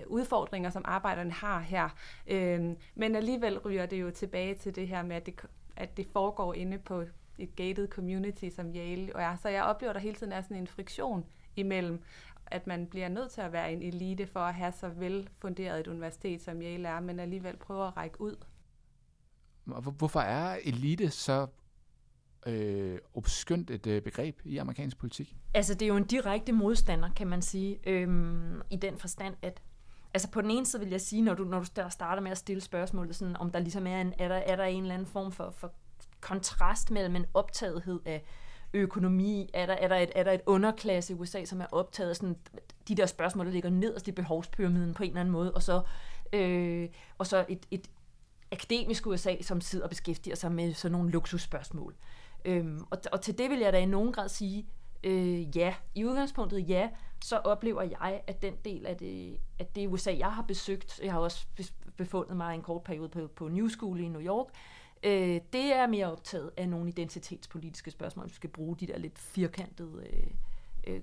udfordringer, 0.06 0.70
som 0.70 0.82
arbejderne 0.84 1.32
har 1.32 1.60
her. 1.60 1.88
Øh, 2.26 2.60
men 2.94 3.16
alligevel 3.16 3.58
ryger 3.58 3.86
det 3.86 4.00
jo 4.00 4.10
tilbage 4.10 4.54
til 4.54 4.76
det 4.76 4.88
her 4.88 5.02
med, 5.02 5.16
at 5.16 5.26
det 5.26 5.36
at 5.76 5.96
det 5.96 6.06
foregår 6.12 6.54
inde 6.54 6.78
på 6.78 7.04
et 7.38 7.56
gated 7.56 7.88
community 7.88 8.48
som 8.56 8.74
Yale 8.74 9.12
er. 9.16 9.36
Så 9.36 9.48
jeg 9.48 9.64
oplever, 9.64 9.90
at 9.90 9.94
der 9.94 10.00
hele 10.00 10.16
tiden 10.16 10.32
er 10.32 10.42
sådan 10.42 10.56
en 10.56 10.66
friktion 10.66 11.24
imellem, 11.56 12.02
at 12.46 12.66
man 12.66 12.86
bliver 12.86 13.08
nødt 13.08 13.30
til 13.30 13.40
at 13.40 13.52
være 13.52 13.72
en 13.72 13.82
elite 13.82 14.26
for 14.26 14.40
at 14.40 14.54
have 14.54 14.72
så 14.72 14.88
velfunderet 14.88 15.80
et 15.80 15.86
universitet 15.86 16.42
som 16.42 16.62
Yale 16.62 16.88
er, 16.88 17.00
men 17.00 17.20
alligevel 17.20 17.56
prøver 17.56 17.84
at 17.84 17.96
række 17.96 18.20
ud. 18.20 18.36
Hvorfor 19.64 20.20
er 20.20 20.58
elite 20.64 21.10
så 21.10 21.46
øh, 22.46 22.98
obskyndt 23.14 23.70
et 23.70 23.86
øh, 23.86 24.02
begreb 24.02 24.40
i 24.44 24.56
amerikansk 24.56 24.98
politik? 24.98 25.36
Altså, 25.54 25.74
det 25.74 25.82
er 25.82 25.86
jo 25.86 25.96
en 25.96 26.06
direkte 26.06 26.52
modstander, 26.52 27.10
kan 27.16 27.26
man 27.26 27.42
sige, 27.42 27.78
øhm, 27.86 28.62
i 28.70 28.76
den 28.76 28.98
forstand, 28.98 29.34
at 29.42 29.62
altså 30.14 30.30
på 30.30 30.40
den 30.40 30.50
ene 30.50 30.66
side 30.66 30.82
vil 30.82 30.90
jeg 30.90 31.00
sige, 31.00 31.22
når 31.22 31.34
du, 31.34 31.44
når 31.44 31.58
du 31.58 31.66
starter 31.90 32.22
med 32.22 32.30
at 32.30 32.38
stille 32.38 32.60
spørgsmålet, 32.60 33.16
sådan, 33.16 33.36
om 33.36 33.50
der 33.50 33.58
ligesom 33.58 33.86
er 33.86 34.00
en, 34.00 34.12
er 34.18 34.28
der, 34.28 34.34
er 34.34 34.56
der 34.56 34.64
en 34.64 34.82
eller 34.82 34.94
anden 34.94 35.08
form 35.08 35.32
for, 35.32 35.50
for 35.50 35.72
kontrast 36.20 36.90
mellem 36.90 37.16
en 37.16 37.26
optagethed 37.34 38.00
af 38.04 38.24
økonomi, 38.74 39.50
er 39.54 39.66
der, 39.66 39.74
er 39.74 39.88
der, 39.88 39.96
et, 39.96 40.10
er 40.14 40.24
der 40.24 40.32
et 40.32 40.40
underklasse 40.46 41.12
i 41.12 41.16
USA, 41.16 41.44
som 41.44 41.60
er 41.60 41.66
optaget 41.72 42.10
af 42.10 42.16
sådan, 42.16 42.36
de 42.88 42.94
der 42.94 43.06
spørgsmål, 43.06 43.46
der 43.46 43.52
ligger 43.52 43.70
nederst 43.70 44.08
i 44.08 44.12
behovspyramiden 44.12 44.94
på 44.94 45.02
en 45.02 45.08
eller 45.08 45.20
anden 45.20 45.32
måde, 45.32 45.52
og 45.52 45.62
så, 45.62 45.82
øh, 46.32 46.88
og 47.18 47.26
så 47.26 47.44
et, 47.48 47.66
et 47.70 47.90
akademisk 48.52 49.06
USA, 49.06 49.42
som 49.42 49.60
sidder 49.60 49.84
og 49.84 49.90
beskæftiger 49.90 50.36
sig 50.36 50.52
med 50.52 50.74
sådan 50.74 50.92
nogle 50.92 51.10
luksusspørgsmål. 51.10 51.94
Øhm, 52.44 52.84
og, 52.90 52.98
og 53.12 53.20
til 53.20 53.38
det 53.38 53.50
vil 53.50 53.58
jeg 53.58 53.72
da 53.72 53.78
i 53.78 53.86
nogen 53.86 54.12
grad 54.12 54.28
sige, 54.28 54.66
øh, 55.04 55.56
ja, 55.56 55.74
i 55.94 56.04
udgangspunktet 56.04 56.68
ja, 56.68 56.90
så 57.24 57.36
oplever 57.36 57.82
jeg, 57.82 58.22
at 58.26 58.42
den 58.42 58.54
del 58.64 58.86
af 58.86 58.96
det, 58.96 59.38
at 59.58 59.74
det 59.74 59.88
USA, 59.88 60.14
jeg 60.18 60.32
har 60.32 60.42
besøgt, 60.42 61.00
jeg 61.02 61.12
har 61.12 61.20
også 61.20 61.46
befundet 61.96 62.36
mig 62.36 62.54
en 62.54 62.62
kort 62.62 62.82
periode 62.82 63.08
på, 63.08 63.26
på 63.26 63.48
New 63.48 63.68
School 63.68 64.00
i 64.00 64.08
New 64.08 64.22
York, 64.22 64.46
øh, 65.02 65.40
det 65.52 65.74
er 65.74 65.86
mere 65.86 66.12
optaget 66.12 66.50
af 66.56 66.68
nogle 66.68 66.88
identitetspolitiske 66.88 67.90
spørgsmål. 67.90 68.28
Vi 68.28 68.34
skal 68.34 68.50
bruge 68.50 68.76
de 68.76 68.86
der 68.86 68.98
lidt 68.98 69.18
firkantede 69.18 70.06
øh, 70.12 70.26
øh, 70.86 71.00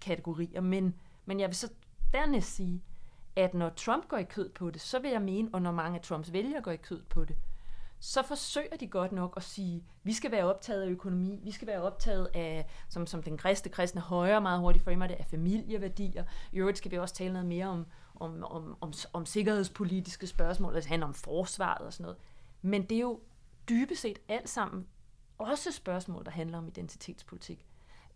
kategorier. 0.00 0.60
Men, 0.60 0.94
men 1.24 1.40
jeg 1.40 1.48
vil 1.48 1.56
så 1.56 1.68
dernæst 2.12 2.54
sige, 2.54 2.82
at 3.36 3.54
når 3.54 3.68
Trump 3.68 4.08
går 4.08 4.16
i 4.16 4.24
kød 4.24 4.48
på 4.48 4.70
det, 4.70 4.80
så 4.80 4.98
vil 4.98 5.10
jeg 5.10 5.22
mene, 5.22 5.50
og 5.52 5.62
når 5.62 5.72
mange 5.72 5.98
af 5.98 6.02
Trumps 6.02 6.32
vælgere 6.32 6.62
går 6.62 6.70
i 6.70 6.76
kød 6.76 7.02
på 7.02 7.24
det, 7.24 7.36
så 8.06 8.22
forsøger 8.22 8.76
de 8.80 8.86
godt 8.86 9.12
nok 9.12 9.34
at 9.36 9.42
sige, 9.42 9.84
vi 10.02 10.12
skal 10.12 10.30
være 10.30 10.44
optaget 10.44 10.82
af 10.82 10.86
økonomi, 10.88 11.40
vi 11.42 11.50
skal 11.50 11.68
være 11.68 11.82
optaget 11.82 12.28
af, 12.34 12.66
som, 12.88 13.06
som 13.06 13.22
den 13.22 13.38
kristne 13.38 13.70
kristne 13.70 14.00
højre 14.00 14.40
meget 14.40 14.60
hurtigt 14.60 14.84
framer 14.84 15.06
det, 15.06 15.14
af 15.14 15.26
familieværdier. 15.26 16.24
I 16.52 16.58
øvrigt 16.58 16.78
skal 16.78 16.90
vi 16.90 16.98
også 16.98 17.14
tale 17.14 17.32
noget 17.32 17.46
mere 17.46 17.66
om, 17.66 17.86
om, 18.14 18.44
om, 18.44 18.76
om, 18.80 18.92
om 19.12 19.26
sikkerhedspolitiske 19.26 20.26
spørgsmål, 20.26 20.74
altså 20.74 20.88
handler 20.88 21.06
om 21.06 21.14
forsvaret 21.14 21.86
og 21.86 21.92
sådan 21.92 22.02
noget. 22.02 22.18
Men 22.62 22.82
det 22.82 22.96
er 22.96 23.00
jo 23.00 23.20
dybest 23.68 24.00
set 24.02 24.18
alt 24.28 24.48
sammen 24.48 24.86
også 25.38 25.72
spørgsmål, 25.72 26.24
der 26.24 26.30
handler 26.30 26.58
om 26.58 26.68
identitetspolitik. 26.68 27.66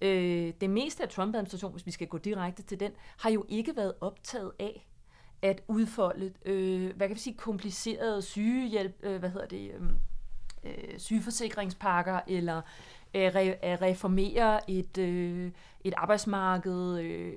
Øh, 0.00 0.54
det 0.60 0.70
meste 0.70 1.02
af 1.02 1.08
Trump-administrationen, 1.08 1.74
hvis 1.74 1.86
vi 1.86 1.90
skal 1.90 2.06
gå 2.06 2.18
direkte 2.18 2.62
til 2.62 2.80
den, 2.80 2.92
har 3.18 3.30
jo 3.30 3.44
ikke 3.48 3.76
været 3.76 3.94
optaget 4.00 4.52
af, 4.58 4.89
at 5.42 5.62
udfolde, 5.68 6.32
øh, 6.44 6.96
hvad 6.96 7.08
kan 7.08 7.14
vi 7.14 7.20
sige, 7.20 7.36
komplicerede 7.36 8.22
sygehjælp, 8.22 8.96
øh, 9.02 9.18
hvad 9.18 9.30
hedder 9.30 9.46
det, 9.46 9.70
øhm, 9.74 9.96
øh, 10.64 10.98
sygeforsikringspakker, 10.98 12.20
eller 12.26 12.56
øh, 13.14 13.34
re, 13.34 13.40
at 13.64 13.82
reformere 13.82 14.70
et, 14.70 14.98
øh, 14.98 15.52
et 15.84 15.94
arbejdsmarked 15.96 16.98
øh, 16.98 17.32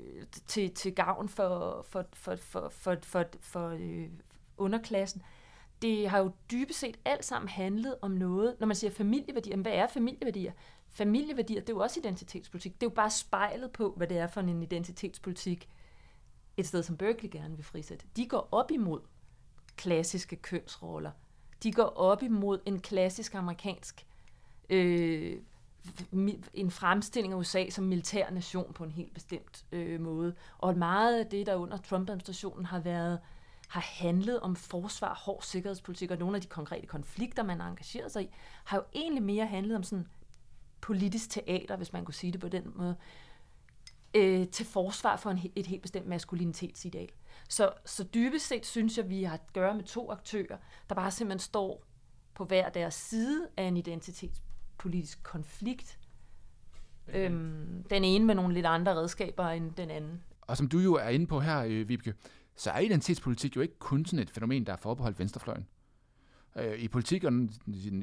til, 0.48 0.72
til 0.72 0.96
gavn 0.96 1.30
for, 1.30 1.86
for, 1.90 2.06
for, 2.14 2.36
for, 2.36 2.70
for, 2.70 2.98
for, 3.04 3.24
for 3.40 3.70
øh, 3.70 4.08
underklassen. 4.58 5.22
Det 5.82 6.10
har 6.10 6.20
jo 6.20 6.32
dybest 6.52 6.80
set 6.80 6.98
alt 7.06 7.26
sammen 7.26 7.50
handlet 7.50 7.96
om 8.02 8.12
noget, 8.12 8.56
når 8.60 8.68
man 8.68 8.76
siger 8.76 8.92
familieværdier, 8.92 9.58
hvad 9.58 9.72
er 9.72 9.88
familieværdier? 9.88 10.52
Familieværdier, 10.90 11.60
det 11.60 11.70
er 11.70 11.74
jo 11.74 11.80
også 11.80 12.00
identitetspolitik. 12.00 12.74
Det 12.74 12.86
er 12.86 12.90
jo 12.90 12.96
bare 12.96 13.10
spejlet 13.10 13.72
på, 13.72 13.94
hvad 13.98 14.08
det 14.08 14.18
er 14.18 14.28
for 14.28 14.42
en 14.42 14.64
identitetspolitik, 14.64 15.70
et 16.58 16.68
sted 16.68 16.84
som 16.84 16.98
Berkeley 16.98 17.32
gerne 17.32 17.56
vil 17.56 17.66
frisætte, 17.66 18.06
de 18.16 18.28
går 18.28 18.50
op 18.52 18.72
imod 18.72 19.00
klassiske 19.76 20.36
kønsroller. 20.36 21.12
de 21.64 21.72
går 21.72 21.84
op 21.84 22.24
imod 22.24 22.60
en 22.66 22.80
klassisk 22.80 23.36
amerikansk 23.36 24.06
øh, 24.70 25.38
en 26.54 26.72
fremstilling 26.72 27.34
af 27.34 27.38
USA 27.38 27.70
som 27.70 27.84
militær 27.84 28.30
nation 28.30 28.74
på 28.74 28.84
en 28.84 28.92
helt 28.92 29.14
bestemt 29.14 29.66
øh, 29.72 30.02
måde. 30.02 30.36
Og 30.58 30.78
meget 30.78 31.20
af 31.20 31.28
det, 31.28 31.46
der 31.46 31.56
under 31.56 31.78
Trump-administrationen 31.78 32.66
har 32.66 32.80
været 32.80 33.20
har 33.68 33.82
handlet 33.82 34.40
om 34.40 34.56
forsvar, 34.56 35.22
hård 35.26 35.42
sikkerhedspolitik, 35.42 36.12
og 36.12 36.18
nogle 36.18 36.36
af 36.36 36.42
de 36.42 36.48
konkrete 36.48 36.88
konflikter, 36.88 37.44
man 37.44 37.60
har 37.60 37.70
engageret 37.70 38.12
sig 38.12 38.24
i, 38.24 38.30
har 38.64 38.78
jo 38.78 38.84
egentlig 38.94 39.24
mere 39.24 39.46
handlet 39.46 39.76
om 39.76 39.84
sådan 39.84 40.08
politisk 40.82 41.30
teater, 41.30 41.78
hvis 41.78 41.94
man 41.94 42.06
kunne 42.06 42.14
sige 42.14 42.32
det 42.32 42.42
på 42.42 42.48
den 42.48 42.72
måde, 42.76 42.96
øh, 44.14 44.48
til 44.48 44.66
forsvar 44.66 45.16
for 45.16 45.30
en, 45.30 45.52
et 45.56 45.68
helt 45.68 45.82
bestemt 45.82 46.08
maskulinitetsideal. 46.08 47.10
Så, 47.50 47.72
så 47.86 48.04
dybest 48.04 48.48
set 48.48 48.66
synes 48.66 48.98
jeg, 48.98 49.10
vi 49.10 49.24
har 49.24 49.34
at 49.34 49.54
gøre 49.54 49.76
med 49.76 49.84
to 49.84 50.12
aktører, 50.12 50.58
der 50.90 50.96
bare 50.96 51.12
simpelthen 51.12 51.40
står 51.40 51.84
på 52.36 52.46
hver 52.46 52.70
deres 52.70 52.94
side 52.94 53.48
af 53.58 53.64
en 53.64 53.78
identitetspolitisk 53.78 55.24
konflikt. 55.24 56.00
Øhm, 57.08 57.84
den 57.90 58.04
ene 58.04 58.26
med 58.26 58.36
nogle 58.36 58.54
lidt 58.54 58.66
andre 58.66 58.96
redskaber 58.96 59.48
end 59.48 59.72
den 59.72 59.92
anden. 59.92 60.24
Og 60.42 60.58
som 60.58 60.68
du 60.68 60.80
jo 60.80 60.94
er 60.94 61.10
inde 61.10 61.28
på 61.28 61.40
her, 61.40 61.64
øh, 61.64 61.90
Vibeke, 61.90 62.14
så 62.56 62.72
er 62.72 62.80
identitetspolitik 62.80 63.56
jo 63.56 63.62
ikke 63.62 63.80
kun 63.80 64.06
sådan 64.06 64.20
et 64.20 64.30
fænomen, 64.30 64.66
der 64.66 64.74
er 64.74 64.78
forbeholdt 64.78 65.20
venstrefløjen. 65.20 65.68
Øh, 66.56 66.80
I 66.80 66.88
politik, 66.88 67.24
og 67.24 67.34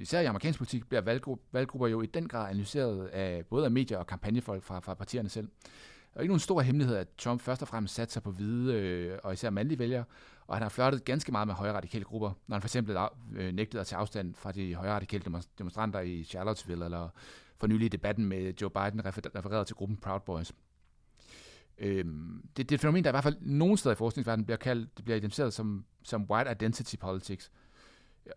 især 0.01 0.21
i 0.21 0.25
amerikansk 0.25 0.59
politik, 0.59 0.89
bliver 0.89 1.01
valggrupper, 1.01 1.45
valggrupper 1.53 1.89
jo 1.89 2.03
i 2.03 2.07
den 2.07 2.29
grad 2.29 2.51
analyseret 2.51 3.07
af 3.07 3.47
både 3.47 3.65
af 3.65 3.71
medier 3.71 3.99
og 3.99 4.07
kampagnefolk 4.07 4.63
fra, 4.63 4.81
fra 4.81 4.95
partierne 4.95 5.29
selv. 5.29 5.49
Og 6.15 6.23
ikke 6.23 6.31
nogen 6.31 6.41
stor 6.41 6.61
hemmelighed, 6.61 6.97
at 6.97 7.09
Trump 7.19 7.41
først 7.41 7.63
og 7.63 7.69
fremmest 7.69 7.95
satte 7.95 8.13
sig 8.13 8.23
på 8.23 8.31
hvide 8.31 8.75
øh, 8.75 9.19
og 9.23 9.33
især 9.33 9.51
mandlige 9.51 9.79
vælgere, 9.79 10.05
og 10.47 10.57
han 10.57 10.63
har 10.63 10.69
flørtet 10.69 11.05
ganske 11.05 11.33
meget 11.33 11.47
med 11.47 11.55
højre 11.55 11.73
radikale 11.73 12.05
grupper, 12.05 12.33
når 12.47 12.57
han 12.57 12.63
for 12.63 12.69
eksempel 12.69 12.97
øh, 13.37 13.55
nægtede 13.55 13.81
at 13.81 13.87
tage 13.87 13.99
afstand 13.99 14.35
fra 14.35 14.53
de 14.53 14.75
højre 14.75 14.95
radikale 14.95 15.23
demonstranter 15.59 16.01
i 16.01 16.25
Charlottesville, 16.25 16.85
eller 16.85 17.09
for 17.59 17.67
nylig 17.67 17.87
i 17.87 17.89
debatten 17.89 18.25
med 18.25 18.53
Joe 18.61 18.71
Biden 18.71 19.05
refereret 19.07 19.67
til 19.67 19.77
gruppen 19.77 19.97
Proud 19.97 20.21
Boys. 20.21 20.53
Øhm, 21.79 22.43
det, 22.57 22.69
det 22.69 22.75
er 22.75 22.77
et 22.77 22.81
fænomen, 22.81 23.05
der 23.05 23.11
i 23.11 23.13
hvert 23.13 23.25
fald 23.25 23.37
nogen 23.41 23.77
steder 23.77 23.93
i 23.95 23.97
forskningsverdenen 23.97 24.45
bliver, 24.45 24.59
kaldt, 24.59 24.97
det 24.97 25.05
bliver 25.05 25.17
identificeret 25.17 25.55
som, 25.55 25.85
som 26.03 26.31
white 26.31 26.51
identity 26.51 26.97
politics. 26.97 27.51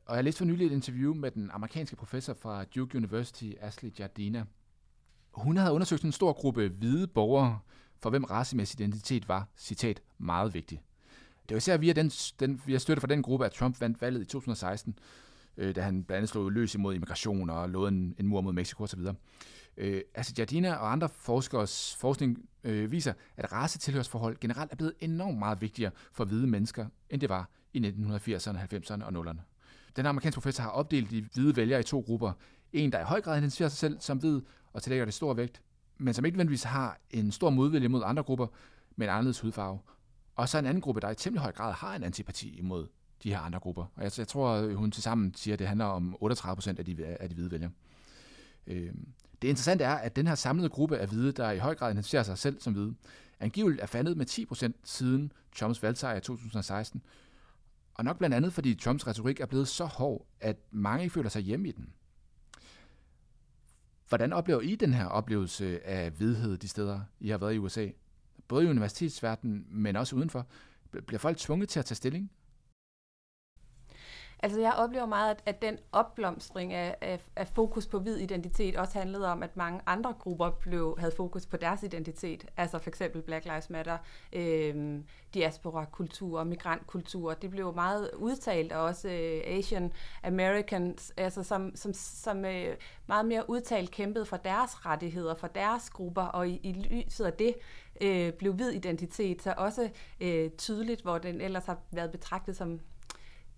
Og 0.06 0.16
jeg 0.16 0.24
læste 0.24 0.38
for 0.38 0.46
nylig 0.46 0.68
et 0.68 0.72
interview 0.72 1.14
med 1.14 1.32
den 1.32 1.52
amerikanske 1.52 1.96
professor 1.96 2.34
fra 2.34 2.64
Duke 2.64 2.98
University, 2.98 3.52
Ashley 3.62 3.92
Jardina. 4.00 4.46
Hun 5.34 5.58
havde 5.58 5.74
undersøgt 5.74 6.04
en 6.04 6.12
stor 6.12 6.34
gruppe 6.34 6.68
hvide 6.68 7.08
borgere, 7.08 7.60
for 8.02 8.10
hvem 8.10 8.24
racemæssig 8.24 8.82
identitet 8.82 9.28
var, 9.28 9.48
citat, 9.58 10.02
meget 10.18 10.54
vigtig. 10.54 10.82
Det 11.50 11.56
var 11.56 11.58
især 11.58 11.78
via, 11.78 11.94
den, 11.94 12.10
den, 12.40 12.62
via 12.66 12.78
støtte 12.78 13.02
fra 13.02 13.08
den 13.08 13.22
gruppe, 13.22 13.46
at 13.46 13.52
Trump 13.52 13.82
vandt 13.82 14.02
valget 14.02 14.22
i 14.22 14.26
2016, 14.26 15.00
øh, 15.58 15.76
da 15.76 15.82
han 15.82 16.04
blandt 16.04 16.18
andet 16.18 16.30
slog 16.30 16.52
løs 16.52 16.76
imod 16.76 16.94
immigration 16.94 17.50
og 17.50 17.70
lod 17.70 17.90
en, 17.90 18.16
en 18.18 18.28
mur 18.28 18.42
mod 18.42 18.54
Mexico 18.54 18.84
osv. 18.84 19.00
Øh, 19.78 20.02
altså 20.16 20.34
Jardina 20.38 20.74
og 20.74 20.92
andre 20.92 21.10
forskers 21.10 21.96
forskning 22.00 22.50
øh, 22.64 22.92
viser, 22.92 23.14
at 23.38 23.52
racetilhørsforhold 23.52 24.38
generelt 24.40 24.72
er 24.72 24.76
blevet 24.76 24.94
enormt 25.00 25.40
meget 25.40 25.62
vigtigere 25.62 25.92
for 26.12 26.26
hvide 26.26 26.48
mennesker, 26.48 26.86
end 27.10 27.22
det 27.22 27.30
var 27.30 27.50
i 27.74 27.80
1980'erne, 27.80 28.58
90'erne 28.74 29.04
og 29.04 29.28
0'erne. 29.28 29.40
Den 29.96 30.06
amerikanske 30.06 30.42
professor 30.42 30.64
har 30.64 30.70
opdelt 30.70 31.12
de 31.12 31.26
hvide 31.34 31.56
vælgere 31.56 31.80
i 31.80 31.84
to 31.84 32.00
grupper. 32.00 32.32
En, 32.74 32.92
der 32.92 33.00
i 33.00 33.04
høj 33.04 33.22
grad 33.22 33.38
identificerer 33.38 33.70
sig 33.70 33.78
selv 33.78 33.98
som 34.00 34.18
hvid 34.18 34.42
og 34.74 34.84
tillægger 34.84 35.06
det 35.06 35.14
stor 35.14 35.34
vægt, 35.34 35.62
men 35.98 36.14
som 36.14 36.26
ikke 36.26 36.38
nødvendigvis 36.38 36.64
har 36.64 37.00
en 37.10 37.32
stor 37.32 37.50
modvilje 37.50 37.88
mod 37.88 38.02
andre 38.06 38.24
grupper 38.24 38.48
med 38.96 39.08
en 39.08 39.14
anderledes 39.14 39.40
hudfarve. 39.40 39.80
Og 40.36 40.50
så 40.50 40.58
en 40.58 40.66
anden 40.66 40.82
gruppe, 40.82 41.02
der 41.02 41.10
i 41.10 41.16
temmelig 41.16 41.42
høj 41.42 41.52
grad 41.52 41.74
har 41.74 41.96
en 41.96 42.04
antipati 42.04 42.58
imod 42.58 42.88
de 43.24 43.30
her 43.30 43.40
andre 43.40 43.60
grupper. 43.60 43.86
Og 43.96 44.04
jeg, 44.04 44.12
jeg 44.18 44.28
tror, 44.28 44.74
hun 44.76 44.92
til 44.92 45.04
sammen 45.04 45.34
siger, 45.36 45.54
at 45.56 45.60
det 45.60 45.68
handler 45.68 45.86
om 45.86 46.16
38 46.20 46.56
procent 46.56 46.80
af 46.80 46.86
de, 46.86 47.06
af 47.06 47.30
de 47.30 47.36
hvide 47.36 47.52
vælgere. 47.52 47.72
Øh, 48.68 48.94
det 49.42 49.48
interessante 49.48 49.84
er, 49.84 49.96
at 49.96 50.16
den 50.16 50.28
her 50.28 50.36
samlede 50.36 50.70
gruppe 50.70 50.98
af 50.98 51.08
hvide, 51.08 51.32
der 51.32 51.52
i 51.52 51.58
høj 51.58 51.76
grad 51.76 51.92
identificerer 51.92 52.24
sig 52.24 52.38
selv 52.38 52.62
som 52.62 52.74
hvide, 52.74 52.96
angiveligt 53.40 53.82
er 53.82 53.86
faldet 53.86 54.18
med 54.18 54.26
10 54.26 54.46
procent 54.46 54.76
siden 54.84 55.32
Trumps 55.56 55.84
valgsejr 55.84 56.18
i 56.18 56.22
2016. 56.22 57.02
Og 57.94 58.04
nok 58.04 58.18
blandt 58.18 58.36
andet, 58.36 58.54
fordi 58.54 58.76
Trumps 58.76 59.08
retorik 59.08 59.40
er 59.40 59.46
blevet 59.46 59.68
så 59.68 59.86
hård, 59.86 60.26
at 60.40 60.58
mange 60.72 61.04
ikke 61.04 61.14
føler 61.14 61.30
sig 61.30 61.42
hjemme 61.42 61.68
i 61.68 61.72
den. 61.72 61.94
Hvordan 64.14 64.34
oplever 64.34 64.62
I 64.62 64.76
den 64.76 64.94
her 64.94 65.06
oplevelse 65.06 65.88
af 65.88 66.12
hvidhed 66.12 66.58
de 66.58 66.68
steder, 66.68 67.00
I 67.20 67.30
har 67.30 67.38
været 67.38 67.54
i 67.54 67.58
USA? 67.58 67.88
Både 68.48 68.66
i 68.66 68.70
universitetsverdenen, 68.70 69.66
men 69.70 69.96
også 69.96 70.16
udenfor. 70.16 70.48
Bliver 71.08 71.20
folk 71.20 71.38
tvunget 71.38 71.70
til 71.70 71.80
at 71.80 71.86
tage 71.86 71.96
stilling? 71.96 72.32
Altså 74.44 74.60
jeg 74.60 74.74
oplever 74.74 75.06
meget, 75.06 75.32
at, 75.32 75.44
at 75.46 75.62
den 75.62 75.78
opblomstring 75.92 76.74
af, 76.74 76.96
af, 77.02 77.20
af 77.36 77.48
fokus 77.48 77.88
på 77.88 78.00
hvid 78.00 78.18
identitet 78.18 78.76
også 78.76 79.00
handlede 79.00 79.28
om, 79.28 79.44
at 79.44 79.58
mange 79.58 79.82
andre 79.86 80.14
grupper 80.20 80.50
blev, 80.50 80.96
havde 81.00 81.14
fokus 81.18 81.46
på 81.46 81.58
deres 81.58 81.84
identitet. 81.84 82.46
Altså 82.58 82.80
for 82.80 82.90
eksempel 82.90 83.22
Black 83.22 83.46
Lives 83.46 83.70
Matter, 83.70 83.98
øh, 84.34 85.00
diaspora-kultur, 85.34 86.44
migrantkultur. 86.44 87.34
Det 87.34 87.50
blev 87.50 87.76
meget 87.76 88.10
udtalt, 88.16 88.72
og 88.72 88.84
også 88.84 89.10
øh, 89.10 89.42
Asian 89.46 89.94
Americans, 90.24 91.14
altså 91.18 91.44
som, 91.44 91.76
som, 91.76 91.94
som 91.94 92.46
øh, 92.46 92.76
meget 93.08 93.26
mere 93.26 93.50
udtalt 93.50 93.92
kæmpede 93.92 94.26
for 94.26 94.38
deres 94.38 94.86
rettigheder, 94.86 95.36
for 95.36 95.48
deres 95.48 95.90
grupper, 95.90 96.22
og 96.22 96.50
i, 96.50 96.60
i 96.64 96.72
lyset 96.72 97.26
af 97.26 97.34
det 97.34 97.56
øh, 98.02 98.34
blev 98.34 98.54
hvid 98.54 98.70
identitet 98.70 99.42
så 99.42 99.54
også 99.58 99.90
øh, 100.22 100.50
tydeligt, 100.50 101.02
hvor 101.02 101.18
den 101.18 101.42
ellers 101.42 101.66
har 101.66 101.78
været 101.92 102.12
betragtet 102.12 102.58
som 102.58 102.80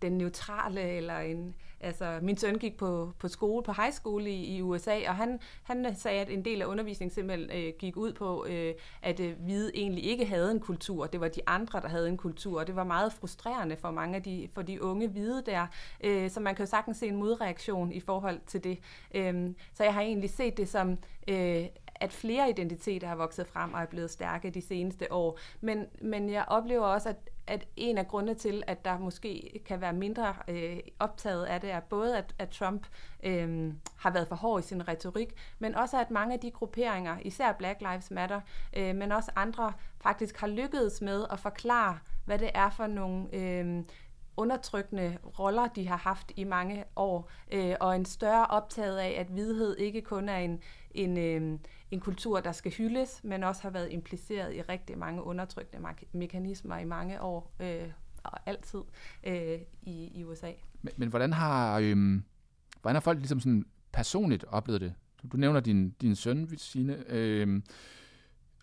den 0.10 0.18
neutrale, 0.18 0.82
eller 0.82 1.20
en, 1.20 1.56
altså 1.80 2.20
min 2.22 2.38
søn 2.38 2.56
gik 2.56 2.78
på, 2.78 3.13
på 3.20 3.28
skole, 3.28 3.63
på 3.63 3.72
high 3.72 3.91
school 3.91 4.28
i, 4.28 4.56
i 4.56 4.62
USA, 4.62 5.00
og 5.08 5.15
han, 5.15 5.39
han 5.63 5.96
sagde, 5.96 6.22
at 6.22 6.30
en 6.30 6.46
del 6.46 6.62
af 6.62 6.65
undervisningen 6.65 7.13
simpelthen 7.13 7.63
øh, 7.63 7.74
gik 7.80 7.98
ud 7.98 8.13
på, 8.13 8.46
øh, 8.50 8.74
at 9.02 9.20
øh, 9.20 9.34
hvide 9.39 9.72
egentlig 9.76 10.06
ikke 10.06 10.26
havde 10.26 10.52
en 10.52 10.60
kultur, 10.60 11.06
det 11.06 11.20
var 11.20 11.28
de 11.28 11.41
andre, 11.48 11.82
der 11.82 11.88
havde 11.88 12.10
en 12.10 12.18
kultur, 12.18 12.60
og 12.60 12.68
det 12.68 12.76
var 12.76 12.84
meget 12.84 13.13
frustrerende 13.13 13.76
for 13.78 13.91
mange 13.91 14.15
af 14.15 14.24
de, 14.24 14.48
for 14.54 14.62
de 14.62 14.84
unge 14.84 15.08
hvide 15.08 15.44
der, 15.46 15.68
øh, 16.04 16.30
så 16.30 16.39
man 16.39 16.56
kan 16.56 16.65
jo 16.65 16.70
sagtens 16.70 16.98
se 16.98 17.08
en 17.08 17.15
modreaktion 17.15 17.91
i 17.91 18.00
forhold 18.00 18.39
til 18.48 18.63
det. 18.63 18.80
Øh, 19.15 19.50
så 19.74 19.84
jeg 19.84 19.94
har 19.94 20.02
egentlig 20.02 20.30
set 20.30 20.58
det 20.58 20.70
som 20.70 20.98
øh, 21.28 21.65
at 21.96 22.13
flere 22.13 22.50
identiteter 22.50 23.08
har 23.08 23.15
vokset 23.15 23.48
frem 23.48 23.74
og 23.74 23.82
er 23.82 23.86
blevet 23.86 24.12
stærke 24.12 24.50
de 24.50 24.62
seneste 24.62 25.12
år. 25.12 25.39
Men, 25.62 25.86
men 26.02 26.30
jeg 26.30 26.46
oplever 26.48 26.86
også, 26.86 27.10
at, 27.10 27.15
at 27.48 27.68
en 27.76 27.98
af 27.98 28.08
grundene 28.08 28.34
til, 28.34 28.64
at 28.68 28.86
der 28.86 29.00
måske 29.00 29.62
kan 29.66 29.82
være 29.82 29.94
mindre 29.94 30.36
øh, 30.48 30.80
optaget 31.00 31.46
af 31.46 31.62
det, 31.62 31.72
er 31.72 31.80
både, 31.80 32.18
at, 32.18 32.36
at 32.40 32.50
Trump 32.50 32.88
øh, 33.24 33.74
har 33.98 34.12
været 34.12 34.28
for 34.28 34.36
hård 34.36 34.64
i 34.64 34.68
sin 34.68 34.88
retorik, 34.88 35.34
men 35.60 35.76
også 35.76 36.00
at 36.00 36.12
mange 36.12 36.34
af 36.34 36.40
de 36.40 36.52
grupperinger, 36.52 37.18
især 37.22 37.52
Black 37.52 37.82
Lives 37.82 38.12
Matter, 38.12 38.42
øh, 38.78 38.96
men 38.96 39.12
også 39.12 39.32
andre, 39.36 39.74
faktisk 40.02 40.38
har 40.38 40.48
lykkedes 40.48 41.02
med 41.02 41.26
at 41.32 41.40
forklare, 41.40 42.00
hvad 42.26 42.40
det 42.40 42.52
er 42.54 42.70
for 42.70 42.88
nogle 42.88 43.36
øh, 43.36 43.84
undertrykkende 44.38 45.18
roller, 45.40 45.68
de 45.68 45.88
har 45.88 45.98
haft 45.98 46.32
i 46.36 46.44
mange 46.44 46.84
år, 46.96 47.30
øh, 47.52 47.76
og 47.80 47.96
en 47.96 48.06
større 48.06 48.46
optaget 48.46 48.98
af, 48.98 49.16
at 49.20 49.28
hvidhed 49.28 49.78
ikke 49.78 50.02
kun 50.02 50.30
er 50.30 50.38
en, 50.38 50.62
en, 50.92 51.18
øh, 51.18 51.60
en 51.96 52.02
kultur, 52.02 52.40
der 52.40 52.52
skal 52.52 52.72
hyldes, 52.72 53.22
men 53.24 53.44
også 53.44 53.62
har 53.62 53.70
været 53.70 53.92
impliceret 53.92 54.56
i 54.56 54.62
rigtig 54.62 54.98
mange 54.98 55.24
undertrykkende 55.24 55.88
mekanismer 56.12 56.78
i 56.78 56.86
mange 56.86 57.22
år, 57.22 57.56
øh, 57.60 57.92
og 58.24 58.40
altid 58.46 58.80
øh, 59.24 59.60
i, 59.82 60.12
i 60.16 60.24
USA. 60.24 60.52
Men, 60.82 60.94
men 60.98 61.10
hvordan 61.10 61.34
har 61.34 61.80
øh, 61.80 62.22
hvordan 62.82 62.96
har 62.96 63.00
folk 63.00 63.18
ligesom 63.18 63.40
sådan 63.40 63.66
personligt 63.94 64.46
oplevet 64.48 64.82
det? 64.82 64.94
Du, 65.24 65.28
du 65.28 65.38
nævner 65.38 65.60
din, 65.60 65.90
din 65.90 66.16
søn, 66.16 66.58
Signe, 66.58 67.04
øh, 67.08 67.62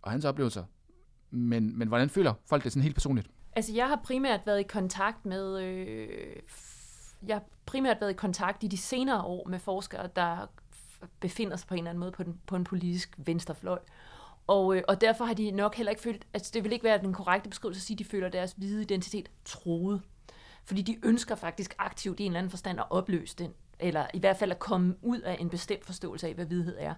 og 0.03 0.11
hans 0.11 0.25
oplevelser. 0.25 0.65
Men, 1.31 1.79
men 1.79 1.89
hvordan 1.89 2.09
føler 2.09 2.35
folk 2.47 2.65
det 2.65 2.73
sådan 2.73 2.83
helt 2.83 2.95
personligt? 2.95 3.31
Altså, 3.57 3.73
jeg 3.73 3.89
har 3.89 4.01
primært 4.05 4.41
været 4.47 4.61
i 4.61 4.63
kontakt 4.63 5.27
med... 5.27 5.63
Øh, 5.63 6.09
jeg 7.27 7.37
har 7.37 7.45
primært 7.67 7.97
været 8.01 8.11
i 8.11 8.15
kontakt 8.15 8.65
i 8.65 8.67
de 8.67 8.77
senere 8.77 9.23
år 9.23 9.49
med 9.49 9.59
forskere, 9.59 10.09
der 10.17 10.47
befinder 11.21 11.57
sig 11.57 11.69
på 11.69 11.75
en 11.75 11.79
eller 11.79 11.91
anden 11.91 12.01
måde 12.01 12.13
på, 12.13 12.23
den, 12.23 12.41
på 12.47 12.57
en 12.57 12.65
politisk 12.65 13.15
venstrefløj. 13.17 13.79
Og, 14.47 14.77
øh, 14.77 14.83
og 14.89 15.01
derfor 15.01 15.25
har 15.25 15.35
de 15.35 15.51
nok 15.51 15.75
heller 15.75 15.91
ikke 15.91 16.03
følt, 16.03 16.27
altså 16.35 16.51
det 16.55 16.65
vil 16.65 16.73
ikke 16.73 16.85
være 16.85 17.01
den 17.01 17.13
korrekte 17.13 17.49
beskrivelse 17.49 17.79
at 17.79 17.83
sige, 17.83 17.95
at 17.95 17.99
de 17.99 18.05
føler 18.05 18.29
deres 18.29 18.53
hvide 18.53 18.83
identitet 18.83 19.31
troet. 19.45 20.01
Fordi 20.65 20.83
de 20.83 20.99
ønsker 21.03 21.35
faktisk 21.35 21.75
aktivt 21.79 22.21
i 22.21 22.23
en 22.23 22.31
eller 22.31 22.39
anden 22.39 22.51
forstand 22.51 22.81
at 22.81 22.87
opløse 22.91 23.37
den, 23.39 23.53
eller 23.81 24.07
i 24.15 24.19
hvert 24.19 24.37
fald 24.37 24.51
at 24.51 24.59
komme 24.59 24.95
ud 25.03 25.21
af 25.21 25.37
en 25.41 25.51
bestemt 25.51 25.85
forståelse 25.85 26.29
af, 26.29 26.35
hvad 26.35 26.45
hvidhed 26.45 26.77
er. 26.79 26.95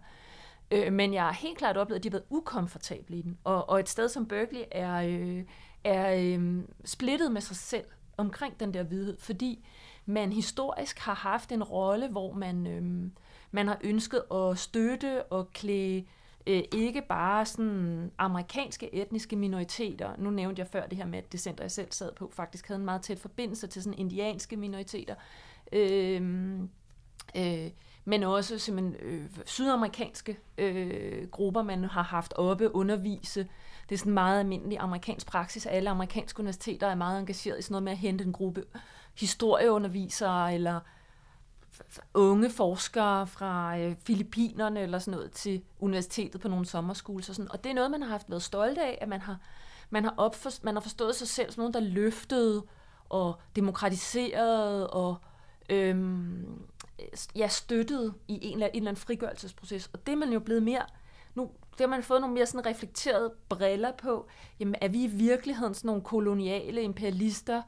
Øh, 0.70 0.92
men 0.92 1.14
jeg 1.14 1.22
har 1.22 1.32
helt 1.32 1.58
klart 1.58 1.76
oplevet, 1.76 1.98
at 1.98 2.02
de 2.02 2.08
har 2.08 2.12
været 2.12 2.26
ukomfortable 2.30 3.16
i 3.16 3.22
den. 3.22 3.38
Og, 3.44 3.68
og 3.68 3.80
et 3.80 3.88
sted 3.88 4.08
som 4.08 4.26
Berkeley 4.26 4.62
er, 4.72 4.94
øh, 4.94 5.44
er 5.84 6.14
øh, 6.14 6.62
splittet 6.84 7.32
med 7.32 7.40
sig 7.40 7.56
selv 7.56 7.84
omkring 8.16 8.60
den 8.60 8.74
der 8.74 8.82
hvidhed, 8.82 9.16
fordi 9.18 9.66
man 10.06 10.32
historisk 10.32 10.98
har 10.98 11.14
haft 11.14 11.52
en 11.52 11.62
rolle, 11.62 12.08
hvor 12.08 12.32
man, 12.32 12.66
øh, 12.66 13.10
man 13.54 13.68
har 13.68 13.78
ønsket 13.84 14.22
at 14.32 14.58
støtte 14.58 15.22
og 15.22 15.52
klæde 15.52 16.04
øh, 16.46 16.62
ikke 16.72 17.02
bare 17.08 17.46
sådan 17.46 18.12
amerikanske 18.18 18.94
etniske 18.94 19.36
minoriteter. 19.36 20.10
Nu 20.18 20.30
nævnte 20.30 20.60
jeg 20.60 20.68
før 20.68 20.86
det 20.86 20.98
her 20.98 21.06
med, 21.06 21.18
at 21.18 21.32
det 21.32 21.40
center, 21.40 21.64
jeg 21.64 21.70
selv 21.70 21.92
sad 21.92 22.12
på, 22.12 22.30
faktisk 22.32 22.68
havde 22.68 22.78
en 22.78 22.84
meget 22.84 23.02
tæt 23.02 23.18
forbindelse 23.18 23.66
til 23.66 23.82
sådan 23.82 23.98
indianske 23.98 24.56
minoriteter. 24.56 25.14
Øh, 25.72 26.22
øh, 27.36 27.70
men 28.04 28.22
også 28.22 28.58
simpelthen 28.58 28.96
øh, 29.00 29.26
sydamerikanske 29.46 30.38
øh, 30.58 31.28
grupper, 31.28 31.62
man 31.62 31.84
har 31.84 32.02
haft 32.02 32.34
oppe 32.36 32.74
undervise. 32.74 33.48
Det 33.88 33.94
er 33.94 33.98
sådan 33.98 34.12
meget 34.12 34.40
almindelig 34.40 34.78
amerikansk 34.78 35.26
praksis. 35.26 35.66
Alle 35.66 35.90
amerikanske 35.90 36.40
universiteter 36.40 36.86
er 36.86 36.94
meget 36.94 37.20
engageret 37.20 37.58
i 37.58 37.62
sådan 37.62 37.72
noget 37.72 37.82
med 37.82 37.92
at 37.92 37.98
hente 37.98 38.24
en 38.24 38.32
gruppe 38.32 38.64
historieundervisere 39.14 40.54
eller 40.54 40.80
unge 42.14 42.50
forskere 42.50 43.26
fra 43.26 43.78
øh, 43.78 43.96
Filippinerne 44.06 44.80
eller 44.80 44.98
sådan 44.98 45.18
noget 45.18 45.32
til 45.32 45.62
universitetet 45.80 46.40
på 46.40 46.48
nogle 46.48 46.66
sommerskoler. 46.66 47.18
Og, 47.28 47.34
sådan. 47.34 47.50
og 47.50 47.64
det 47.64 47.70
er 47.70 47.74
noget, 47.74 47.90
man 47.90 48.02
har 48.02 48.10
haft 48.10 48.30
været 48.30 48.42
stolt 48.42 48.78
af, 48.78 48.98
at 49.00 49.08
man 49.08 49.20
har, 49.20 49.38
man 49.90 50.04
har, 50.04 50.14
opfor, 50.16 50.50
man 50.62 50.74
har 50.74 50.80
forstået 50.80 51.16
sig 51.16 51.28
selv 51.28 51.52
som 51.52 51.60
nogen, 51.60 51.74
der 51.74 51.80
løftede 51.80 52.62
og 53.08 53.40
demokratiserede 53.56 54.90
og 54.90 55.16
øhm, 55.68 56.62
ja, 57.36 57.48
støttede 57.48 58.14
i 58.28 58.38
en 58.42 58.52
eller, 58.52 58.66
en 58.66 58.76
eller 58.76 58.90
anden 58.90 59.02
frigørelsesproces. 59.02 59.90
Og 59.92 60.06
det 60.06 60.12
er 60.12 60.16
man 60.16 60.32
jo 60.32 60.40
blevet 60.40 60.62
mere, 60.62 60.82
nu 61.34 61.50
det 61.72 61.80
har 61.80 61.86
man 61.86 62.02
fået 62.02 62.20
nogle 62.20 62.34
mere 62.34 62.46
sådan 62.46 62.66
reflekterede 62.66 63.32
briller 63.48 63.92
på. 63.92 64.28
Jamen, 64.60 64.74
er 64.80 64.88
vi 64.88 65.04
i 65.04 65.06
virkeligheden 65.06 65.74
sådan 65.74 65.88
nogle 65.88 66.02
koloniale 66.02 66.82
imperialister, 66.82 67.62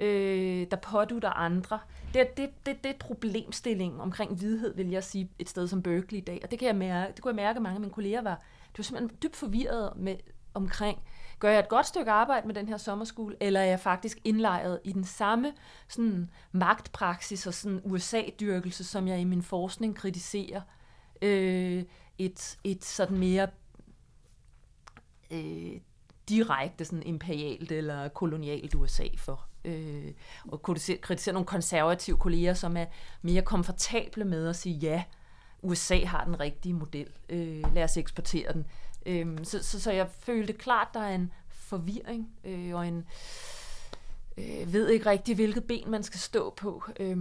øh, 0.00 0.66
der 0.70 0.76
pådutter 0.76 1.30
andre? 1.30 1.78
Det, 2.14 2.36
det, 2.36 2.50
det, 2.66 2.84
det 2.84 2.96
problemstilling 2.96 4.00
omkring 4.00 4.40
vidhed, 4.40 4.76
vil 4.76 4.90
jeg 4.90 5.04
sige, 5.04 5.30
et 5.38 5.48
sted 5.48 5.68
som 5.68 5.82
Berkeley 5.82 6.18
i 6.18 6.24
dag. 6.24 6.40
Og 6.42 6.50
det, 6.50 6.58
kan 6.58 6.66
jeg 6.68 6.76
mærke, 6.76 7.12
det 7.12 7.22
kunne 7.22 7.30
jeg 7.30 7.36
mærke, 7.36 7.56
at 7.56 7.62
mange 7.62 7.74
af 7.74 7.80
mine 7.80 7.92
kolleger 7.92 8.22
var, 8.22 8.34
det 8.72 8.78
var 8.78 8.82
simpelthen 8.82 9.18
dybt 9.22 9.36
forvirret 9.36 9.92
med, 9.96 10.16
omkring, 10.54 10.98
gør 11.38 11.50
jeg 11.50 11.58
et 11.58 11.68
godt 11.68 11.86
stykke 11.86 12.10
arbejde 12.10 12.46
med 12.46 12.54
den 12.54 12.68
her 12.68 12.76
sommerskole, 12.76 13.36
eller 13.40 13.60
er 13.60 13.64
jeg 13.64 13.80
faktisk 13.80 14.18
indlejret 14.24 14.80
i 14.84 14.92
den 14.92 15.04
samme 15.04 15.52
sådan, 15.88 16.30
magtpraksis 16.52 17.46
og 17.46 17.54
sådan 17.54 17.80
USA-dyrkelse, 17.84 18.84
som 18.84 19.08
jeg 19.08 19.20
i 19.20 19.24
min 19.24 19.42
forskning 19.42 19.96
kritiserer 19.96 20.60
øh, 21.22 21.84
et, 22.18 22.58
et 22.64 22.84
sådan 22.84 23.18
mere 23.18 23.48
øh, 25.30 25.80
direkte 26.28 26.84
sådan 26.84 27.02
imperialt 27.02 27.72
eller 27.72 28.08
kolonialt 28.08 28.74
USA 28.74 29.06
for. 29.16 29.49
Øh, 29.64 30.12
og 30.48 30.62
kritisere, 30.62 30.96
kritisere 30.96 31.32
nogle 31.32 31.46
konservative 31.46 32.16
kolleger, 32.16 32.54
som 32.54 32.76
er 32.76 32.84
mere 33.22 33.42
komfortable 33.42 34.24
med 34.24 34.48
at 34.48 34.56
sige, 34.56 34.74
ja, 34.74 35.02
USA 35.62 36.04
har 36.04 36.24
den 36.24 36.40
rigtige 36.40 36.72
model, 36.72 37.08
øh, 37.28 37.74
lad 37.74 37.84
os 37.84 37.96
eksportere 37.96 38.52
den. 38.52 38.66
Øh, 39.06 39.38
så, 39.42 39.62
så, 39.62 39.80
så 39.80 39.92
jeg 39.92 40.08
følte 40.20 40.52
klart, 40.52 40.88
der 40.94 41.00
er 41.00 41.14
en 41.14 41.32
forvirring 41.48 42.28
øh, 42.44 42.74
og 42.74 42.88
en 42.88 43.04
øh, 44.38 44.72
ved 44.72 44.88
ikke 44.88 45.10
rigtig, 45.10 45.34
hvilket 45.34 45.64
ben 45.64 45.90
man 45.90 46.02
skal 46.02 46.20
stå 46.20 46.50
på. 46.56 46.84
Øh, 47.00 47.18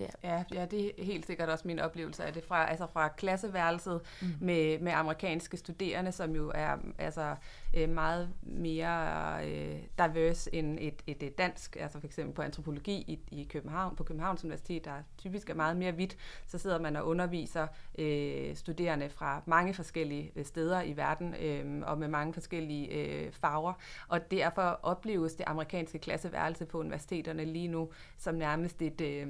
Ja. 0.00 0.06
Ja, 0.24 0.44
ja, 0.54 0.64
det 0.64 0.86
er 0.86 1.04
helt 1.04 1.26
sikkert 1.26 1.48
også 1.48 1.68
min 1.68 1.78
oplevelse 1.78 2.24
af 2.24 2.32
det 2.32 2.44
fra, 2.44 2.70
altså 2.70 2.86
fra 2.86 3.08
klasseværelset 3.08 4.00
mm. 4.22 4.28
med, 4.40 4.78
med 4.78 4.92
amerikanske 4.92 5.56
studerende, 5.56 6.12
som 6.12 6.34
jo 6.34 6.52
er 6.54 6.76
altså, 6.98 7.36
øh, 7.76 7.88
meget 7.88 8.30
mere 8.42 9.38
øh, 9.46 9.78
diverse 9.98 10.54
end 10.54 10.78
et, 10.80 11.02
et, 11.06 11.22
et 11.22 11.38
dansk, 11.38 11.76
altså 11.80 12.00
for 12.00 12.06
eksempel 12.06 12.34
på 12.34 12.42
antropologi 12.42 12.92
i, 12.92 13.40
i 13.40 13.44
København, 13.44 13.96
på 13.96 14.04
Københavns 14.04 14.44
Universitet, 14.44 14.84
der 14.84 14.94
typisk 15.18 15.50
er 15.50 15.54
meget 15.54 15.76
mere 15.76 15.92
hvidt, 15.92 16.16
så 16.46 16.58
sidder 16.58 16.78
man 16.78 16.96
og 16.96 17.06
underviser 17.06 17.66
øh, 17.98 18.56
studerende 18.56 19.10
fra 19.10 19.42
mange 19.46 19.74
forskellige 19.74 20.32
øh, 20.36 20.44
steder 20.44 20.82
i 20.82 20.96
verden 20.96 21.34
øh, 21.34 21.82
og 21.86 21.98
med 21.98 22.08
mange 22.08 22.34
forskellige 22.34 22.88
øh, 22.88 23.32
farver, 23.32 23.72
og 24.08 24.30
derfor 24.30 24.80
opleves 24.82 25.34
det 25.34 25.44
amerikanske 25.46 25.98
klasseværelse 25.98 26.66
på 26.66 26.78
universiteterne 26.78 27.44
lige 27.44 27.68
nu 27.68 27.90
som 28.18 28.34
nærmest 28.34 28.82
et 28.82 29.00
øh, 29.00 29.26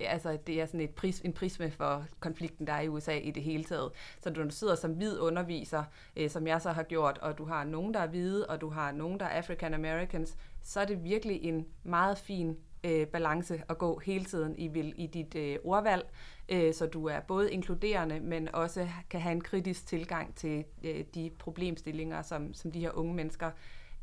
altså 0.00 0.38
det 0.46 0.60
er 0.60 0.66
sådan 0.66 0.80
et 0.80 0.90
pris, 0.90 1.20
en 1.20 1.32
prisme 1.32 1.70
for 1.70 2.04
konflikten, 2.20 2.66
der 2.66 2.72
er 2.72 2.80
i 2.80 2.88
USA 2.88 3.16
i 3.18 3.30
det 3.30 3.42
hele 3.42 3.64
taget. 3.64 3.90
Så 4.20 4.30
når 4.30 4.44
du 4.44 4.50
sidder 4.50 4.74
som 4.74 4.92
hvid 4.92 5.18
underviser, 5.18 5.84
øh, 6.16 6.30
som 6.30 6.46
jeg 6.46 6.60
så 6.60 6.70
har 6.72 6.82
gjort, 6.82 7.18
og 7.18 7.38
du 7.38 7.44
har 7.44 7.64
nogen, 7.64 7.94
der 7.94 8.00
er 8.00 8.06
hvide, 8.06 8.46
og 8.46 8.60
du 8.60 8.68
har 8.70 8.92
nogen, 8.92 9.20
der 9.20 9.26
er 9.26 9.38
African 9.38 9.74
Americans, 9.74 10.36
så 10.62 10.80
er 10.80 10.84
det 10.84 11.04
virkelig 11.04 11.42
en 11.44 11.66
meget 11.82 12.18
fin 12.18 12.56
øh, 12.84 13.06
balance 13.06 13.62
at 13.68 13.78
gå 13.78 13.98
hele 13.98 14.24
tiden 14.24 14.58
i, 14.58 14.68
vil, 14.68 14.94
i 14.96 15.06
dit 15.06 15.34
øh, 15.34 15.56
ordvalg, 15.64 16.10
øh, 16.48 16.74
så 16.74 16.86
du 16.86 17.06
er 17.06 17.20
både 17.20 17.52
inkluderende, 17.52 18.20
men 18.20 18.54
også 18.54 18.88
kan 19.10 19.20
have 19.20 19.32
en 19.32 19.40
kritisk 19.40 19.86
tilgang 19.86 20.34
til 20.34 20.64
øh, 20.84 21.04
de 21.14 21.30
problemstillinger, 21.38 22.22
som, 22.22 22.54
som 22.54 22.72
de 22.72 22.80
her 22.80 22.90
unge 22.98 23.14
mennesker 23.14 23.50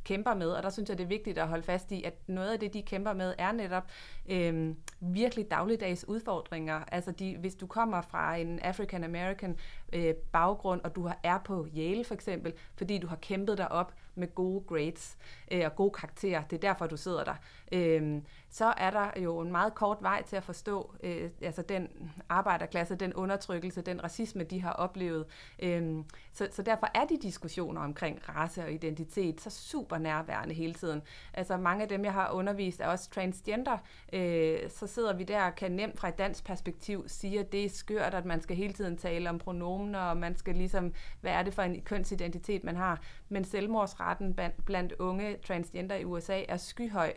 kæmper 0.07 0.33
med, 0.33 0.49
og 0.49 0.63
der 0.63 0.69
synes 0.69 0.89
jeg, 0.89 0.97
det 0.97 1.03
er 1.03 1.07
vigtigt 1.07 1.37
at 1.37 1.47
holde 1.47 1.63
fast 1.63 1.91
i, 1.91 2.03
at 2.03 2.13
noget 2.27 2.51
af 2.51 2.59
det, 2.59 2.73
de 2.73 2.81
kæmper 2.81 3.13
med, 3.13 3.33
er 3.37 3.51
netop 3.51 3.83
øh, 4.29 4.75
virkelig 4.99 5.51
dagligdags 5.51 6.07
udfordringer. 6.07 6.83
Altså, 6.91 7.11
de, 7.11 7.37
hvis 7.39 7.55
du 7.55 7.67
kommer 7.67 8.01
fra 8.01 8.35
en 8.35 8.59
African 8.59 9.03
American 9.03 9.57
øh, 9.93 10.13
baggrund, 10.13 10.81
og 10.81 10.95
du 10.95 11.11
er 11.23 11.37
på 11.45 11.67
Yale 11.77 12.03
for 12.03 12.13
eksempel, 12.13 12.53
fordi 12.75 12.97
du 12.97 13.07
har 13.07 13.15
kæmpet 13.15 13.57
dig 13.57 13.71
op 13.71 13.93
med 14.15 14.35
gode 14.35 14.63
grades 14.67 15.17
øh, 15.51 15.65
og 15.65 15.75
gode 15.75 15.91
karakterer, 15.91 16.43
det 16.43 16.55
er 16.55 16.61
derfor, 16.69 16.87
du 16.87 16.97
sidder 16.97 17.23
der, 17.23 17.35
øh, 17.71 18.21
så 18.49 18.73
er 18.77 18.89
der 18.89 19.21
jo 19.21 19.39
en 19.39 19.51
meget 19.51 19.75
kort 19.75 19.97
vej 20.01 20.23
til 20.23 20.35
at 20.35 20.43
forstå 20.43 20.95
øh, 21.03 21.29
altså 21.41 21.61
den 21.61 21.89
arbejderklasse, 22.29 22.95
den 22.95 23.13
undertrykkelse, 23.13 23.81
den 23.81 24.03
racisme, 24.03 24.43
de 24.43 24.61
har 24.61 24.71
oplevet. 24.71 25.25
Øh, 25.59 26.03
så, 26.33 26.47
så 26.51 26.61
derfor 26.61 26.87
er 26.95 27.05
de 27.05 27.17
diskussioner 27.21 27.81
omkring 27.81 28.29
race 28.29 28.63
og 28.63 28.71
identitet 28.71 29.41
så 29.41 29.49
super 29.49 29.97
nærværende 29.97 30.53
hele 30.53 30.73
tiden. 30.73 31.01
Altså 31.33 31.57
mange 31.57 31.83
af 31.83 31.89
dem, 31.89 32.05
jeg 32.05 32.13
har 32.13 32.31
undervist, 32.31 32.81
er 32.81 32.87
også 32.87 33.09
transgender. 33.09 33.77
Øh, 34.13 34.69
så 34.69 34.87
sidder 34.87 35.13
vi 35.13 35.23
der 35.23 35.43
og 35.43 35.55
kan 35.55 35.71
nemt 35.71 35.99
fra 35.99 36.07
et 36.07 36.17
dansk 36.17 36.45
perspektiv 36.45 37.03
sige, 37.07 37.39
at 37.39 37.51
det 37.51 37.65
er 37.65 37.69
skørt, 37.69 38.13
at 38.13 38.25
man 38.25 38.41
skal 38.41 38.55
hele 38.55 38.73
tiden 38.73 38.97
tale 38.97 39.29
om 39.29 39.39
pronomener, 39.39 39.99
og 39.99 40.17
man 40.17 40.37
skal 40.37 40.55
ligesom, 40.55 40.93
hvad 41.21 41.31
er 41.31 41.43
det 41.43 41.53
for 41.53 41.61
en 41.61 41.81
kønsidentitet, 41.81 42.63
man 42.63 42.75
har. 42.75 43.01
Men 43.29 43.43
selvmordsretten 43.43 44.37
blandt 44.65 44.93
unge 44.99 45.37
transgender 45.45 45.95
i 45.95 46.05
USA 46.05 46.43
er 46.47 46.57
skyhøj. 46.57 47.13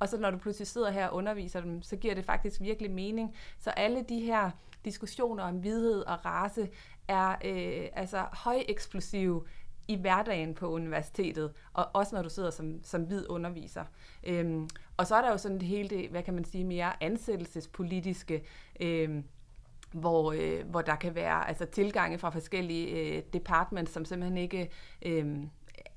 Og 0.00 0.08
så 0.08 0.18
når 0.18 0.30
du 0.30 0.38
pludselig 0.38 0.66
sidder 0.66 0.90
her 0.90 1.08
og 1.08 1.16
underviser 1.16 1.60
dem, 1.60 1.82
så 1.82 1.96
giver 1.96 2.14
det 2.14 2.24
faktisk 2.24 2.60
virkelig 2.60 2.90
mening. 2.90 3.34
Så 3.58 3.70
alle 3.70 4.04
de 4.08 4.20
her 4.20 4.50
diskussioner 4.84 5.44
om 5.44 5.62
vidhed 5.62 6.02
og 6.02 6.24
race 6.24 6.68
er 7.08 7.30
øh, 7.30 7.88
altså 7.92 8.24
højeksplosive 8.32 9.44
i 9.88 9.96
hverdagen 9.96 10.54
på 10.54 10.68
universitetet, 10.68 11.52
og 11.72 11.86
også 11.92 12.14
når 12.14 12.22
du 12.22 12.28
sidder 12.28 12.50
som, 12.50 12.80
som 12.82 13.02
hvid 13.02 13.26
underviser. 13.28 13.84
Øhm, 14.24 14.68
og 14.96 15.06
så 15.06 15.14
er 15.14 15.22
der 15.22 15.30
jo 15.30 15.38
sådan 15.38 15.58
det 15.58 15.68
hele 15.68 15.88
det, 15.88 16.08
hvad 16.10 16.22
kan 16.22 16.34
man 16.34 16.44
sige, 16.44 16.64
mere 16.64 17.02
ansættelsespolitiske, 17.02 18.44
øhm, 18.80 19.24
hvor, 19.92 20.32
øh, 20.32 20.70
hvor 20.70 20.82
der 20.82 20.96
kan 20.96 21.14
være 21.14 21.48
altså 21.48 21.66
tilgange 21.66 22.18
fra 22.18 22.30
forskellige 22.30 22.88
øh, 22.90 23.22
departments, 23.32 23.92
som 23.92 24.04
simpelthen 24.04 24.38
ikke 24.38 24.70
øh, 25.02 25.36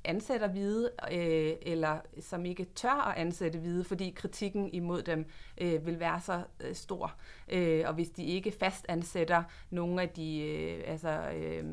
ansætter 0.06 0.48
hvide, 0.48 0.92
øh, 1.12 1.54
eller 1.62 2.00
som 2.20 2.46
ikke 2.46 2.66
tør 2.76 3.10
at 3.10 3.18
ansætte 3.18 3.60
hvide, 3.60 3.84
fordi 3.84 4.14
kritikken 4.16 4.70
imod 4.74 5.02
dem 5.02 5.26
øh, 5.62 5.86
vil 5.86 6.00
være 6.00 6.22
så 6.22 6.44
øh, 6.60 6.76
stor. 6.76 7.16
Øh, 7.50 7.84
og 7.88 7.94
hvis 7.94 8.10
de 8.10 8.24
ikke 8.24 8.52
fast 8.52 8.86
ansætter 8.90 9.44
nogle 9.70 10.02
af 10.02 10.10
de 10.10 10.40
øh, 10.42 10.84
altså, 10.88 11.30
øh, 11.30 11.66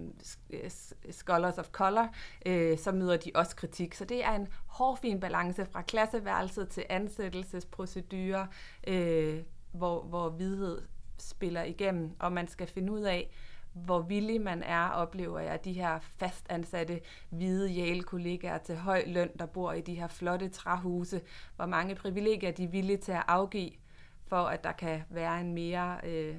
øh 0.51 0.71
scholars 1.11 1.59
of 1.59 1.69
color, 1.69 2.15
øh, 2.47 2.79
så 2.79 2.93
møder 2.93 3.17
de 3.17 3.31
også 3.35 3.57
kritik. 3.57 3.95
Så 3.95 4.05
det 4.05 4.25
er 4.25 4.33
en 4.33 4.49
hårfin 4.67 5.21
balance 5.21 5.67
fra 5.67 5.83
klasseværelset 5.83 6.69
til 6.69 6.85
ansættelsesprocedurer, 6.89 8.47
øh, 8.87 9.39
hvor, 9.73 10.03
hvor 10.03 10.29
hvidhed 10.29 10.83
spiller 11.19 11.63
igennem, 11.63 12.11
og 12.19 12.33
man 12.33 12.49
skal 12.49 12.67
finde 12.67 12.93
ud 12.93 13.01
af, 13.01 13.31
hvor 13.73 14.03
villig 14.03 14.41
man 14.41 14.63
er, 14.63 14.89
oplever 14.89 15.39
jeg, 15.39 15.65
de 15.65 15.73
her 15.73 15.99
fastansatte 16.01 17.01
hvide 17.31 17.71
Yale-kollegaer 17.79 18.59
til 18.59 18.77
høj 18.77 19.05
løn, 19.07 19.31
der 19.39 19.47
bor 19.47 19.73
i 19.73 19.81
de 19.81 19.95
her 19.95 20.09
flotte 20.09 20.49
træhuse, 20.49 21.21
hvor 21.57 21.67
mange 21.67 21.95
privilegier 21.95 22.51
de 22.51 22.65
er 22.65 22.69
villige 22.69 22.97
til 22.97 23.13
at 23.13 23.23
afgive, 23.29 23.71
for 24.27 24.37
at 24.37 24.65
der 24.65 24.73
kan 24.73 25.03
være 25.11 25.41
en 25.41 25.55
mere 25.55 25.97
øh, 26.05 26.35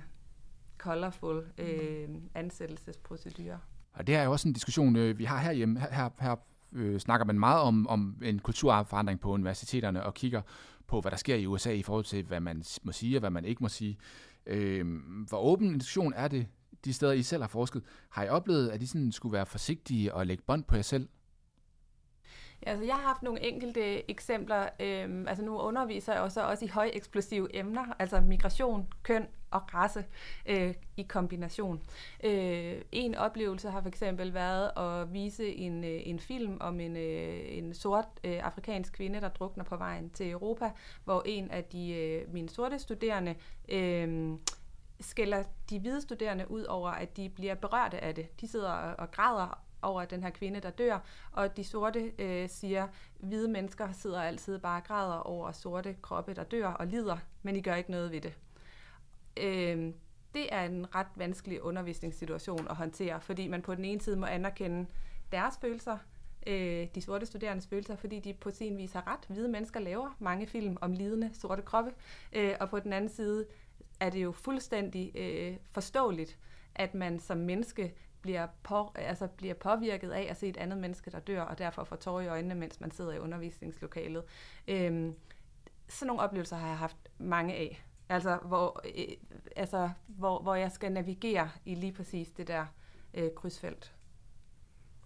colorful 0.78 1.46
øh, 1.58 2.10
ansættelsesprocedure. 2.36 3.60
Og 3.94 4.08
det 4.08 4.16
er 4.16 4.24
jo 4.24 4.32
også 4.32 4.48
en 4.48 4.54
diskussion, 4.54 4.96
øh, 4.96 5.20
vi 5.20 5.24
har 5.24 5.38
herhjemme. 5.38 5.80
Her, 5.80 5.92
her, 5.92 6.10
her 6.20 6.36
øh, 6.74 7.00
snakker 7.00 7.26
man 7.26 7.40
meget 7.40 7.62
om, 7.62 7.88
om 7.88 8.18
en 8.24 8.40
kulturforandring 8.40 9.20
på 9.20 9.32
universiteterne 9.32 10.04
og 10.04 10.14
kigger 10.14 10.42
på, 10.88 11.02
hvad 11.02 11.12
der 11.12 11.18
sker 11.18 11.36
i 11.36 11.46
USA 11.46 11.72
i 11.72 11.84
forhold 11.84 12.06
til, 12.06 12.26
hvad 12.26 12.40
man 12.40 12.64
må 12.84 12.92
sige 12.92 13.18
og 13.18 13.20
hvad 13.20 13.30
man 13.30 13.46
ikke 13.46 13.64
må 13.64 13.70
sige. 13.70 13.98
Øh, 14.46 14.86
hvor 15.30 15.38
åben 15.38 15.68
en 15.68 15.78
diskussion 15.78 16.14
er 16.16 16.28
det 16.28 16.48
de 16.86 16.94
steder, 16.94 17.12
I 17.12 17.24
selv 17.24 17.44
har 17.44 17.48
forsket, 17.48 17.84
har 18.10 18.24
I 18.24 18.30
oplevet, 18.30 18.70
at 18.70 18.82
I 18.82 18.86
sådan 18.86 19.12
skulle 19.12 19.34
være 19.34 19.46
forsigtige 19.46 20.14
og 20.14 20.28
lægge 20.28 20.44
bånd 20.48 20.64
på 20.64 20.76
jer 20.76 20.82
selv? 20.82 21.08
Ja, 22.66 22.70
Altså, 22.72 22.86
jeg 22.86 22.96
har 22.96 23.02
haft 23.02 23.24
nogle 23.24 23.44
enkelte 23.44 24.12
eksempler. 24.12 24.70
Øhm, 24.80 25.28
altså, 25.28 25.44
nu 25.44 25.60
underviser 25.60 26.14
jeg 26.14 26.22
også, 26.22 26.44
også 26.44 26.66
i 26.66 26.68
højeksplosive 26.68 27.56
emner, 27.56 27.96
altså 28.00 28.22
migration, 28.22 28.88
køn 29.04 29.28
og 29.52 29.62
race 29.74 30.06
øh, 30.46 30.74
i 30.98 31.04
kombination. 31.04 31.82
Øh, 32.24 32.82
en 32.92 33.16
oplevelse 33.16 33.70
har 33.70 33.82
for 33.82 33.88
eksempel 33.88 34.34
været 34.34 34.72
at 34.78 35.14
vise 35.14 35.56
en, 35.56 35.84
øh, 35.84 36.02
en 36.04 36.20
film 36.20 36.58
om 36.60 36.80
en, 36.80 36.98
øh, 36.98 37.40
en 37.48 37.74
sort 37.74 38.06
øh, 38.24 38.40
afrikansk 38.44 38.94
kvinde, 38.94 39.22
der 39.22 39.30
drukner 39.30 39.64
på 39.64 39.78
vejen 39.78 40.10
til 40.10 40.32
Europa, 40.32 40.72
hvor 41.04 41.24
en 41.26 41.52
af 41.52 41.64
de 41.64 41.94
øh, 41.94 42.34
mine 42.34 42.50
sorte 42.50 42.80
studerende 42.80 43.36
øh, 43.70 44.38
skælder 45.02 45.44
de 45.70 45.80
hvide 45.80 46.02
studerende 46.02 46.52
ud 46.52 46.64
over, 46.64 46.90
at 46.90 47.18
de 47.18 47.30
bliver 47.30 47.56
berørte 47.56 48.04
af 48.04 48.16
det. 48.16 48.42
De 48.42 48.48
sidder 48.48 48.72
og, 48.72 48.96
og 49.00 49.12
græder 49.12 49.64
over 49.82 50.06
den 50.06 50.24
her 50.24 50.30
kvinde, 50.30 50.60
der 50.60 50.70
dør, 50.70 51.00
og 51.32 51.58
de 51.58 51.64
sorte 51.64 52.12
øh, 52.20 52.50
siger, 52.50 52.88
hvide 53.20 53.48
mennesker 53.48 53.92
sidder 53.92 54.22
altid 54.22 54.60
bare 54.60 54.82
og 54.82 54.84
græder 54.84 55.16
over 55.16 55.52
sorte 55.52 55.96
kroppe, 56.02 56.34
der 56.34 56.44
dør 56.44 56.68
og 56.68 56.88
lider, 56.88 57.18
men 57.44 57.56
I 57.56 57.62
gør 57.62 57.76
ikke 57.76 57.92
noget 57.92 58.12
ved 58.12 58.22
det. 58.22 58.34
Øh, 59.38 59.94
det 60.34 60.54
er 60.54 60.66
en 60.66 60.96
ret 60.96 61.08
vanskelig 61.16 61.64
undervisningssituation 61.64 62.68
at 62.70 62.76
håndtere, 62.76 63.22
fordi 63.22 63.48
man 63.48 63.62
på 63.62 63.76
den 63.76 63.86
ene 63.86 64.02
side 64.02 64.18
må 64.18 64.26
anerkende 64.26 64.86
deres 65.32 65.58
følelser, 65.62 65.98
øh, 66.48 66.88
de 66.96 67.02
sorte 67.02 67.26
studerendes 67.26 67.68
følelser, 67.68 67.96
fordi 67.96 68.20
de 68.20 68.34
på 68.34 68.52
sin 68.52 68.78
vis 68.78 68.92
har 68.94 69.08
ret. 69.08 69.26
Hvide 69.28 69.48
mennesker 69.48 69.80
laver 69.80 70.16
mange 70.20 70.48
film 70.48 70.78
om 70.82 70.94
lidende 70.94 71.30
sorte 71.34 71.62
kroppe, 71.62 71.92
øh, 72.34 72.54
og 72.60 72.70
på 72.70 72.80
den 72.80 72.94
anden 72.94 73.10
side 73.10 73.46
er 74.02 74.10
det 74.10 74.24
jo 74.24 74.32
fuldstændig 74.32 75.12
øh, 75.16 75.58
forståeligt, 75.72 76.38
at 76.76 76.94
man 76.94 77.20
som 77.20 77.38
menneske 77.38 77.94
bliver, 78.22 78.48
på, 78.64 78.92
altså 78.96 79.28
bliver 79.28 79.54
påvirket 79.54 80.12
af 80.12 80.28
at 80.30 80.38
se 80.38 80.48
et 80.48 80.58
andet 80.58 80.78
menneske, 80.78 81.12
der 81.12 81.20
dør, 81.20 81.42
og 81.42 81.58
derfor 81.58 81.84
får 81.84 81.96
tårer 81.96 82.22
i 82.22 82.28
øjnene, 82.28 82.56
mens 82.56 82.82
man 82.82 82.92
sidder 82.92 83.14
i 83.14 83.20
undervisningslokalet. 83.20 84.24
Øhm, 84.68 85.16
sådan 85.88 86.08
nogle 86.08 86.22
oplevelser 86.22 86.56
har 86.56 86.68
jeg 86.68 86.78
haft 86.78 86.98
mange 87.18 87.54
af. 87.54 87.86
Altså, 88.10 88.38
hvor, 88.46 88.82
øh, 88.86 89.16
altså, 89.56 89.90
hvor, 90.08 90.42
hvor 90.42 90.56
jeg 90.56 90.72
skal 90.72 90.92
navigere 90.92 91.50
i 91.66 91.76
lige 91.76 91.94
præcis 91.94 92.30
det 92.30 92.48
der 92.48 92.66
øh, 93.14 93.30
krydsfelt. 93.36 93.96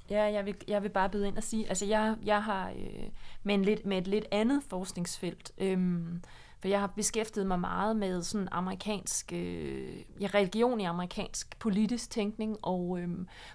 Ja, 0.09 0.23
jeg 0.23 0.45
vil, 0.45 0.55
jeg 0.67 0.83
vil 0.83 0.89
bare 0.89 1.09
byde 1.09 1.27
ind 1.27 1.37
og 1.37 1.43
sige, 1.43 1.69
altså 1.69 1.85
jeg, 1.85 2.17
jeg 2.23 2.43
har 2.43 2.69
øh, 2.69 3.09
med, 3.43 3.55
en 3.55 3.65
lidt, 3.65 3.85
med 3.85 3.97
et 3.97 4.07
lidt 4.07 4.25
andet 4.31 4.63
forskningsfelt, 4.63 5.51
øhm, 5.57 6.21
for 6.65 6.69
jeg 6.69 6.79
har 6.79 6.87
beskæftiget 6.87 7.47
mig 7.47 7.59
meget 7.59 7.95
med 7.95 8.21
sådan 8.21 8.47
amerikansk, 8.51 9.33
øh, 9.33 10.03
ja, 10.21 10.27
religion 10.33 10.81
i 10.81 10.83
amerikansk 10.83 11.59
politisk 11.59 12.09
tænkning, 12.09 12.57
og 12.61 12.99
øh, 12.99 13.09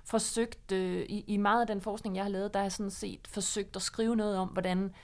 forsøgt, 0.04 0.72
øh, 0.72 1.02
i, 1.08 1.24
i 1.26 1.36
meget 1.36 1.60
af 1.60 1.66
den 1.66 1.80
forskning, 1.80 2.16
jeg 2.16 2.24
har 2.24 2.30
lavet, 2.30 2.54
der 2.54 2.60
har 2.60 2.64
jeg 2.64 2.72
sådan 2.72 2.90
set 2.90 3.28
forsøgt 3.28 3.76
at 3.76 3.82
skrive 3.82 4.16
noget 4.16 4.36
om, 4.36 4.48
hvordan 4.48 4.94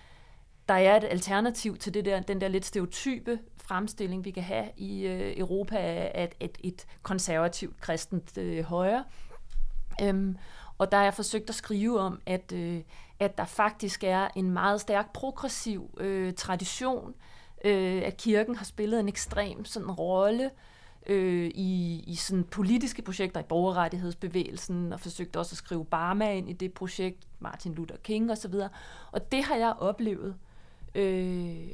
der 0.68 0.74
er 0.74 0.96
et 0.96 1.04
alternativ 1.04 1.76
til 1.76 1.94
det 1.94 2.04
der, 2.04 2.20
den 2.20 2.40
der 2.40 2.48
lidt 2.48 2.64
stereotype 2.64 3.38
fremstilling, 3.56 4.24
vi 4.24 4.30
kan 4.30 4.42
have 4.42 4.68
i 4.76 5.06
øh, 5.06 5.38
Europa 5.38 5.76
af 5.76 6.24
et, 6.24 6.50
et, 6.50 6.58
et 6.64 6.86
konservativt 7.02 7.80
kristent 7.80 8.38
øh, 8.38 8.64
højre. 8.64 9.04
Øhm, 10.02 10.36
og 10.78 10.92
der 10.92 10.98
har 10.98 11.04
jeg 11.04 11.14
forsøgt 11.14 11.48
at 11.48 11.54
skrive 11.54 12.00
om, 12.00 12.20
at, 12.26 12.52
øh, 12.52 12.80
at 13.18 13.38
der 13.38 13.44
faktisk 13.44 14.04
er 14.04 14.28
en 14.36 14.50
meget 14.50 14.80
stærk 14.80 15.12
progressiv 15.12 15.90
øh, 16.00 16.34
tradition, 16.34 17.08
øh, 17.08 17.35
øh, 17.66 18.02
at 18.04 18.16
kirken 18.16 18.56
har 18.56 18.64
spillet 18.64 19.00
en 19.00 19.08
ekstrem 19.08 19.64
sådan 19.64 19.90
rolle 19.90 20.50
øh, 21.06 21.50
i, 21.54 22.04
i 22.06 22.14
sådan 22.14 22.44
politiske 22.44 23.02
projekter 23.02 23.40
i 23.40 23.42
borgerrettighedsbevægelsen, 23.42 24.92
og 24.92 25.00
forsøgt 25.00 25.36
også 25.36 25.52
at 25.52 25.56
skrive 25.56 25.84
Barma 25.84 26.32
ind 26.32 26.50
i 26.50 26.52
det 26.52 26.72
projekt, 26.72 27.26
Martin 27.38 27.74
Luther 27.74 27.96
King 27.96 28.30
osv. 28.30 28.54
Og 29.12 29.32
det 29.32 29.44
har 29.44 29.56
jeg 29.56 29.74
oplevet 29.78 30.36
øh, 30.94 31.68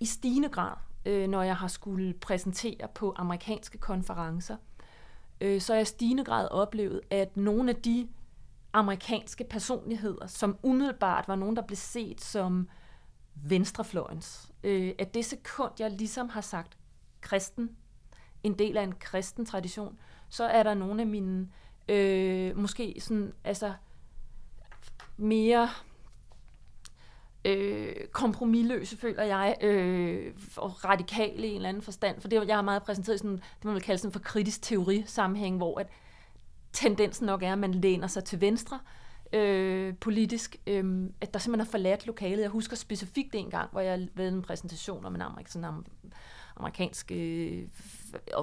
i 0.00 0.04
stigende 0.04 0.48
grad, 0.48 0.76
øh, 1.06 1.28
når 1.28 1.42
jeg 1.42 1.56
har 1.56 1.68
skulle 1.68 2.14
præsentere 2.14 2.88
på 2.94 3.14
amerikanske 3.16 3.78
konferencer. 3.78 4.56
Øh, 5.40 5.60
så 5.60 5.72
har 5.72 5.76
jeg 5.76 5.82
i 5.82 5.84
stigende 5.84 6.24
grad 6.24 6.48
oplevet, 6.50 7.00
at 7.10 7.36
nogle 7.36 7.70
af 7.70 7.76
de 7.76 8.08
amerikanske 8.72 9.44
personligheder, 9.44 10.26
som 10.26 10.56
umiddelbart 10.62 11.28
var 11.28 11.36
nogen, 11.36 11.56
der 11.56 11.62
blev 11.62 11.76
set 11.76 12.20
som 12.20 12.68
venstrefløjens, 13.44 14.50
øh, 14.64 14.92
at 14.98 15.14
det 15.14 15.24
sekund, 15.24 15.72
jeg 15.78 15.90
ligesom 15.90 16.28
har 16.28 16.40
sagt 16.40 16.76
kristen, 17.20 17.76
en 18.42 18.58
del 18.58 18.76
af 18.76 18.82
en 18.82 18.94
kristen 19.00 19.46
tradition, 19.46 19.98
så 20.28 20.44
er 20.44 20.62
der 20.62 20.74
nogle 20.74 21.00
af 21.00 21.06
mine, 21.06 21.48
øh, 21.88 22.56
måske 22.56 22.96
sådan, 23.00 23.32
altså, 23.44 23.72
mere 25.16 25.68
øh, 27.44 27.94
kompromilløse, 28.12 28.96
føler 28.96 29.22
jeg, 29.22 29.56
øh, 29.60 30.34
og 30.56 30.84
radikale 30.84 31.46
i 31.46 31.50
en 31.50 31.56
eller 31.56 31.68
anden 31.68 31.82
forstand. 31.82 32.20
For 32.20 32.28
det, 32.28 32.48
jeg 32.48 32.56
har 32.56 32.62
meget 32.62 32.82
præsenteret 32.82 33.18
sådan, 33.18 33.36
det 33.36 33.64
man 33.64 33.74
vil 33.74 33.82
kalde 33.82 33.98
sådan 33.98 34.12
for 34.12 34.20
kritisk 34.20 34.62
teori-sammenhæng, 34.62 35.56
hvor 35.56 35.80
at 35.80 35.88
tendensen 36.72 37.26
nok 37.26 37.42
er, 37.42 37.52
at 37.52 37.58
man 37.58 37.74
læner 37.74 38.06
sig 38.06 38.24
til 38.24 38.40
venstre, 38.40 38.80
øh, 39.32 39.94
politisk, 39.94 40.56
øh, 40.66 41.10
at 41.20 41.34
der 41.34 41.40
simpelthen 41.40 41.66
er 41.66 41.70
forladt 41.70 42.06
lokalet. 42.06 42.42
Jeg 42.42 42.50
husker 42.50 42.76
specifikt 42.76 43.34
en 43.34 43.50
gang, 43.50 43.70
hvor 43.70 43.80
jeg 43.80 44.08
lavede 44.16 44.36
en 44.36 44.42
præsentation 44.42 45.04
om 45.04 45.14
en 45.14 45.20
amerik, 45.20 45.48
sådan 45.48 45.74
en 45.74 45.84
amerikansk 46.56 47.12
øh, 47.14 47.68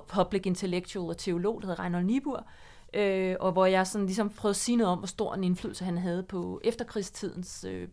public 0.08 0.42
intellectual 0.46 1.10
og 1.10 1.18
teolog, 1.18 1.62
der 1.62 1.68
hedder 1.68 1.84
Reinhold 1.84 2.06
Niebuhr, 2.06 2.48
øh, 2.94 3.36
og 3.40 3.52
hvor 3.52 3.66
jeg 3.66 3.88
sådan 3.88 4.06
ligesom 4.06 4.30
prøvede 4.30 4.54
at 4.54 4.56
sige 4.56 4.76
noget 4.76 4.92
om, 4.92 4.98
hvor 4.98 5.08
stor 5.08 5.34
en 5.34 5.44
indflydelse 5.44 5.86
han 5.86 5.98
havde 5.98 6.24
på 6.24 6.62
efterkrigstidens 6.64 7.64
øh, 7.64 7.88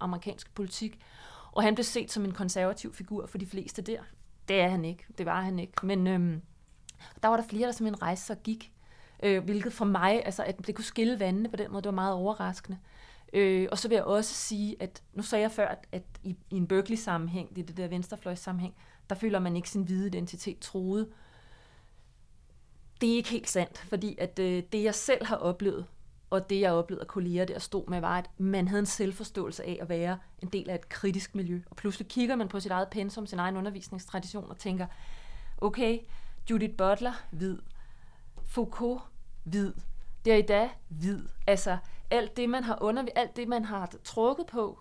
amerikanske 0.00 0.50
politik. 0.50 0.98
Og 1.52 1.62
han 1.62 1.74
blev 1.74 1.84
set 1.84 2.10
som 2.10 2.24
en 2.24 2.32
konservativ 2.32 2.94
figur 2.94 3.26
for 3.26 3.38
de 3.38 3.46
fleste 3.46 3.82
der. 3.82 4.00
Det 4.48 4.60
er 4.60 4.68
han 4.68 4.84
ikke. 4.84 5.04
Det 5.18 5.26
var 5.26 5.40
han 5.40 5.58
ikke. 5.58 5.86
Men 5.86 6.06
øh, 6.06 6.38
der 7.22 7.28
var 7.28 7.36
der 7.36 7.44
flere, 7.44 7.66
der 7.66 7.72
simpelthen 7.72 8.02
rejste 8.02 8.26
sig 8.26 8.36
og 8.36 8.42
gik 8.42 8.71
øh, 9.22 9.44
hvilket 9.44 9.72
for 9.72 9.84
mig, 9.84 10.22
altså 10.24 10.44
at 10.44 10.66
det 10.66 10.74
kunne 10.74 10.84
skille 10.84 11.20
vandene 11.20 11.48
på 11.48 11.56
den 11.56 11.70
måde, 11.70 11.82
det 11.82 11.88
var 11.88 11.94
meget 11.94 12.14
overraskende. 12.14 12.78
Øh, 13.32 13.68
og 13.70 13.78
så 13.78 13.88
vil 13.88 13.94
jeg 13.94 14.04
også 14.04 14.34
sige, 14.34 14.76
at 14.80 15.02
nu 15.14 15.22
sagde 15.22 15.42
jeg 15.42 15.50
før, 15.50 15.68
at, 15.68 15.86
at 15.92 16.02
i, 16.22 16.36
i 16.50 16.56
en 16.56 16.66
Berkeley-sammenhæng, 16.66 17.56
det 17.56 17.62
er 17.62 17.66
det 17.66 17.76
der 17.76 17.88
venstrefløjs-sammenhæng, 17.88 18.74
der 19.10 19.14
føler 19.16 19.38
man 19.38 19.56
ikke 19.56 19.70
sin 19.70 19.82
hvide 19.82 20.06
identitet 20.06 20.58
troet. 20.58 21.08
Det 23.00 23.12
er 23.12 23.16
ikke 23.16 23.28
helt 23.28 23.50
sandt, 23.50 23.78
fordi 23.78 24.16
at 24.18 24.38
øh, 24.38 24.62
det, 24.72 24.82
jeg 24.82 24.94
selv 24.94 25.26
har 25.26 25.36
oplevet, 25.36 25.86
og 26.30 26.50
det, 26.50 26.60
jeg 26.60 26.72
oplevede 26.72 27.02
af 27.02 27.08
kolleger 27.08 27.44
der 27.44 27.58
stod 27.58 27.88
med, 27.88 28.00
var, 28.00 28.18
at 28.18 28.30
man 28.38 28.68
havde 28.68 28.80
en 28.80 28.86
selvforståelse 28.86 29.64
af 29.64 29.78
at 29.80 29.88
være 29.88 30.18
en 30.42 30.48
del 30.48 30.70
af 30.70 30.74
et 30.74 30.88
kritisk 30.88 31.34
miljø. 31.34 31.60
Og 31.70 31.76
pludselig 31.76 32.08
kigger 32.08 32.36
man 32.36 32.48
på 32.48 32.60
sit 32.60 32.70
eget 32.70 32.88
pensum, 32.88 33.26
sin 33.26 33.38
egen 33.38 33.56
undervisningstradition, 33.56 34.50
og 34.50 34.58
tænker, 34.58 34.86
okay, 35.58 35.98
Judith 36.50 36.74
Butler, 36.74 37.12
hvid. 37.30 37.58
Foucault, 38.44 39.02
hvid. 39.44 39.72
Derrida, 40.24 40.68
hvid. 40.88 41.20
Altså, 41.46 41.76
alt 42.10 42.36
det, 42.36 42.48
man 42.48 42.64
har 42.64 42.78
under, 42.80 43.04
alt 43.16 43.36
det, 43.36 43.48
man 43.48 43.64
har 43.64 43.92
trukket 44.04 44.46
på, 44.46 44.80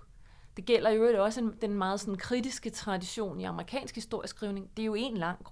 det 0.58 0.66
gælder 0.66 0.90
jo 0.90 1.24
også 1.24 1.52
den 1.62 1.74
meget 1.74 2.00
sådan 2.00 2.16
kritiske 2.16 2.70
tradition 2.70 3.40
i 3.40 3.44
amerikansk 3.44 3.96
historieskrivning. 3.96 4.70
Det 4.78 4.84
er 4.84 4.86
jo 4.86 4.96
en 4.96 5.18
lang 5.18 5.46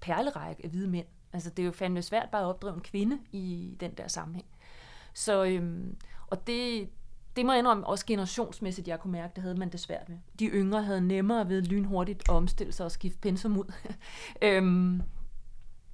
perlerække 0.00 0.64
af 0.64 0.70
hvide 0.70 0.88
mænd. 0.88 1.06
Altså, 1.32 1.50
det 1.50 1.62
er 1.62 1.66
jo 1.66 1.72
fandme 1.72 2.02
svært 2.02 2.28
bare 2.32 2.42
at 2.42 2.46
opdrive 2.46 2.74
en 2.74 2.80
kvinde 2.80 3.18
i 3.32 3.76
den 3.80 3.94
der 3.94 4.08
sammenhæng. 4.08 4.46
Så, 5.14 5.44
øhm, 5.44 5.96
og 6.26 6.46
det, 6.46 6.88
det 7.36 7.46
må 7.46 7.52
jeg 7.52 7.58
indrømme, 7.58 7.86
også 7.86 8.06
generationsmæssigt, 8.06 8.88
jeg 8.88 9.00
kunne 9.00 9.12
mærke, 9.12 9.32
det 9.34 9.42
havde 9.42 9.54
man 9.54 9.72
det 9.72 9.80
svært 9.80 10.08
med. 10.08 10.18
De 10.38 10.46
yngre 10.46 10.82
havde 10.82 11.00
nemmere 11.00 11.48
ved 11.48 11.62
lynhurtigt 11.62 12.22
at 12.28 12.34
omstille 12.34 12.72
sig 12.72 12.86
og 12.86 12.92
skifte 12.92 13.18
pensum 13.18 13.58
ud. 13.58 13.72
øhm, 14.42 15.02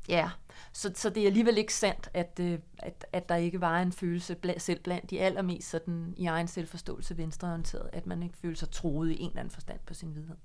ja, 0.08 0.30
så, 0.72 0.92
så 0.94 1.10
det 1.10 1.22
er 1.22 1.26
alligevel 1.26 1.58
ikke 1.58 1.74
sandt, 1.74 2.10
at, 2.14 2.40
øh, 2.40 2.58
at, 2.78 3.06
at 3.12 3.28
der 3.28 3.36
ikke 3.36 3.60
var 3.60 3.82
en 3.82 3.92
følelse 3.92 4.34
blandt, 4.34 4.62
selv 4.62 4.80
blandt 4.80 5.10
de 5.10 5.20
allermest 5.20 5.70
sådan, 5.70 6.14
i 6.16 6.26
egen 6.26 6.48
selvforståelse 6.48 7.16
venstreorienteret, 7.16 7.90
at 7.92 8.06
man 8.06 8.22
ikke 8.22 8.36
føler 8.36 8.56
sig 8.56 8.70
troet 8.70 9.10
i 9.10 9.20
en 9.20 9.28
eller 9.28 9.40
anden 9.40 9.52
forstand 9.52 9.80
på 9.86 9.94
sin 9.94 10.14
vidhed. 10.14 10.36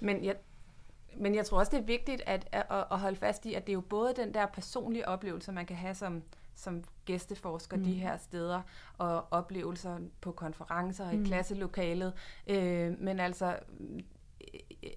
Men 0.00 0.24
jeg, 0.24 0.36
men 1.16 1.34
jeg 1.34 1.46
tror 1.46 1.58
også, 1.58 1.70
det 1.70 1.78
er 1.78 1.86
vigtigt 1.86 2.22
at, 2.26 2.48
at, 2.52 2.66
at 2.70 2.98
holde 2.98 3.16
fast 3.16 3.46
i, 3.46 3.54
at 3.54 3.66
det 3.66 3.72
er 3.72 3.74
jo 3.74 3.80
både 3.80 4.14
den 4.16 4.34
der 4.34 4.46
personlige 4.46 5.08
oplevelse, 5.08 5.52
man 5.52 5.66
kan 5.66 5.76
have 5.76 5.94
som, 5.94 6.22
som 6.54 6.84
gæsteforsker 7.04 7.76
mm. 7.76 7.84
de 7.84 7.92
her 7.92 8.16
steder, 8.16 8.62
og 8.98 9.32
oplevelser 9.32 9.98
på 10.20 10.32
konferencer 10.32 11.10
i 11.10 11.16
mm. 11.16 11.24
klasselokalet, 11.24 12.12
øh, 12.46 13.00
men 13.00 13.20
altså 13.20 13.58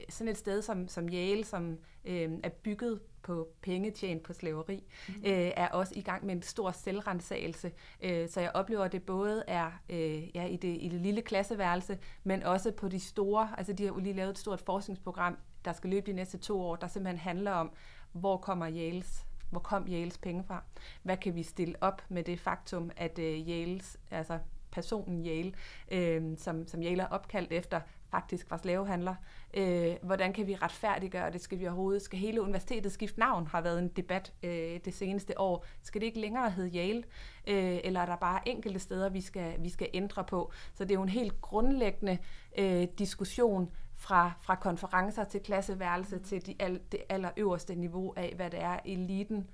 sådan 0.09 0.31
et 0.31 0.37
sted 0.37 0.61
som, 0.61 0.87
som 0.87 1.09
Yale, 1.09 1.45
som 1.45 1.77
øh, 2.05 2.31
er 2.43 2.49
bygget 2.49 2.99
på 3.21 3.47
penge 3.61 3.91
tjent 3.91 4.23
på 4.23 4.33
slaveri, 4.33 4.83
mm. 5.07 5.13
øh, 5.25 5.51
er 5.55 5.67
også 5.67 5.93
i 5.95 6.01
gang 6.01 6.25
med 6.25 6.35
en 6.35 6.41
stor 6.41 6.71
selvrensagelse. 6.71 7.71
Øh, 8.01 8.29
så 8.29 8.41
jeg 8.41 8.51
oplever, 8.53 8.83
at 8.83 8.91
det 8.91 9.03
både 9.03 9.43
er 9.47 9.71
øh, 9.89 10.35
ja, 10.35 10.45
i, 10.45 10.55
det, 10.55 10.77
i 10.81 10.89
det 10.89 11.01
lille 11.01 11.21
klasseværelse, 11.21 11.97
men 12.23 12.43
også 12.43 12.71
på 12.71 12.87
de 12.87 12.99
store, 12.99 13.49
altså 13.57 13.73
de 13.73 13.85
har 13.85 13.99
lige 13.99 14.15
lavet 14.15 14.29
et 14.29 14.37
stort 14.37 14.61
forskningsprogram, 14.61 15.37
der 15.65 15.73
skal 15.73 15.89
løbe 15.89 16.11
de 16.11 16.15
næste 16.15 16.37
to 16.37 16.61
år, 16.61 16.75
der 16.75 16.87
simpelthen 16.87 17.19
handler 17.19 17.51
om, 17.51 17.71
hvor 18.11 18.37
kommer 18.37 18.69
Yales 18.69 19.25
hvor 19.49 19.59
kom 19.59 19.85
Yales 19.89 20.17
penge 20.17 20.43
fra? 20.43 20.63
Hvad 21.03 21.17
kan 21.17 21.35
vi 21.35 21.43
stille 21.43 21.75
op 21.81 22.01
med 22.09 22.23
det 22.23 22.39
faktum, 22.39 22.91
at 22.95 23.19
uh, 23.19 23.49
Yales, 23.49 23.97
altså 24.11 24.39
personen 24.71 25.25
Yale, 25.25 25.51
øh, 25.91 26.37
som, 26.37 26.67
som 26.67 26.83
Yale 26.83 27.03
er 27.03 27.07
opkaldt 27.07 27.51
efter, 27.51 27.81
faktisk 28.11 28.51
var 28.51 28.57
slavehandler. 28.57 29.15
Øh, 29.53 29.95
hvordan 30.01 30.33
kan 30.33 30.47
vi 30.47 30.55
retfærdiggøre 30.55 31.31
det? 31.31 31.41
Skal 31.41 31.59
vi 31.59 31.65
overhovedet? 31.65 32.01
Skal 32.01 32.19
hele 32.19 32.41
universitetet 32.41 32.91
skifte 32.91 33.19
navn? 33.19 33.47
Har 33.47 33.61
været 33.61 33.79
en 33.79 33.87
debat 33.87 34.33
øh, 34.43 34.79
det 34.85 34.93
seneste 34.93 35.39
år. 35.39 35.65
Skal 35.81 36.01
det 36.01 36.07
ikke 36.07 36.19
længere 36.19 36.49
hedde 36.49 36.77
Yale? 36.77 37.03
Øh, 37.47 37.79
eller 37.83 37.99
er 37.99 38.05
der 38.05 38.15
bare 38.15 38.49
enkelte 38.49 38.79
steder, 38.79 39.09
vi 39.09 39.21
skal, 39.21 39.63
vi 39.63 39.69
skal 39.69 39.89
ændre 39.93 40.23
på? 40.23 40.51
Så 40.73 40.83
det 40.83 40.91
er 40.91 40.95
jo 40.95 41.03
en 41.03 41.09
helt 41.09 41.41
grundlæggende 41.41 42.17
øh, 42.57 42.87
diskussion 42.97 43.71
fra, 43.95 44.31
fra 44.41 44.55
konferencer 44.55 45.23
til 45.23 45.41
klasseværelse 45.41 46.19
til 46.19 46.45
de 46.45 46.55
al, 46.59 46.81
det 46.91 46.99
allerøverste 47.09 47.75
niveau 47.75 48.13
af, 48.17 48.33
hvad 48.35 48.49
det 48.49 48.61
er 48.61 48.79
eliten, 48.85 49.49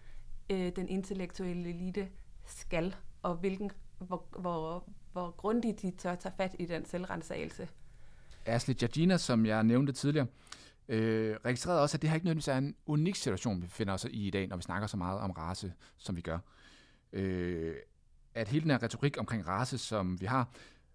øh, 0.50 0.72
den 0.76 0.90
intellektuelle 0.90 1.70
elite 1.70 2.08
skal, 2.46 2.96
og 3.22 3.36
hvilken, 3.36 3.72
hvor, 4.00 4.26
hvor, 4.40 4.84
hvor 5.16 5.32
grundigt 5.32 5.82
de 5.82 5.92
tør 5.92 6.16
tage 6.16 6.34
fat 6.38 6.56
i 6.60 6.66
den 6.66 6.86
selvrensagelse. 6.86 7.68
Ashley 8.46 8.76
Georgina, 8.80 9.18
som 9.18 9.46
jeg 9.46 9.64
nævnte 9.64 9.94
tidligere, 9.94 10.28
øh, 10.88 11.36
registrerede 11.46 11.82
også, 11.82 11.98
at 11.98 12.02
det 12.02 12.10
her 12.10 12.16
ikke 12.16 12.26
nødvendigvis 12.26 12.48
er 12.48 12.58
en 12.58 12.76
unik 12.86 13.16
situation, 13.16 13.62
vi 13.62 13.68
finder 13.68 13.94
os 13.94 14.06
i 14.06 14.28
i 14.28 14.30
dag, 14.30 14.48
når 14.48 14.56
vi 14.56 14.62
snakker 14.62 14.88
så 14.88 14.98
meget 14.98 15.20
om 15.20 15.32
race, 15.32 15.74
som 15.98 16.16
vi 16.16 16.22
gør. 16.22 16.40
Øh, 17.14 17.76
at 18.34 18.48
hele 18.48 18.62
den 18.62 18.72
her 18.72 18.84
retorik 18.84 19.20
omkring 19.20 19.48
race, 19.48 19.78
som 19.78 20.22
vi 20.22 20.26
har, 20.26 20.50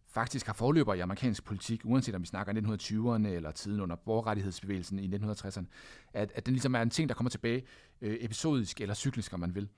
faktisk 0.06 0.46
har 0.46 0.52
forløber 0.52 0.94
i 0.94 1.00
amerikansk 1.00 1.44
politik, 1.44 1.80
uanset 1.84 2.14
om 2.14 2.22
vi 2.22 2.26
snakker 2.26 2.52
1920'erne 2.52 3.28
eller 3.28 3.50
tiden 3.50 3.80
under 3.80 3.96
borgerrettighedsbevægelsen 3.96 4.98
i 4.98 5.16
1960'erne, 5.16 5.64
at, 6.12 6.32
at 6.34 6.46
den 6.46 6.54
ligesom 6.54 6.74
er 6.74 6.82
en 6.82 6.90
ting, 6.90 7.08
der 7.08 7.14
kommer 7.14 7.30
tilbage 7.30 7.62
øh, 8.00 8.16
episodisk 8.20 8.80
eller 8.80 8.94
cyklisk, 8.94 9.32
om 9.32 9.40
man 9.40 9.54
vil. 9.54 9.68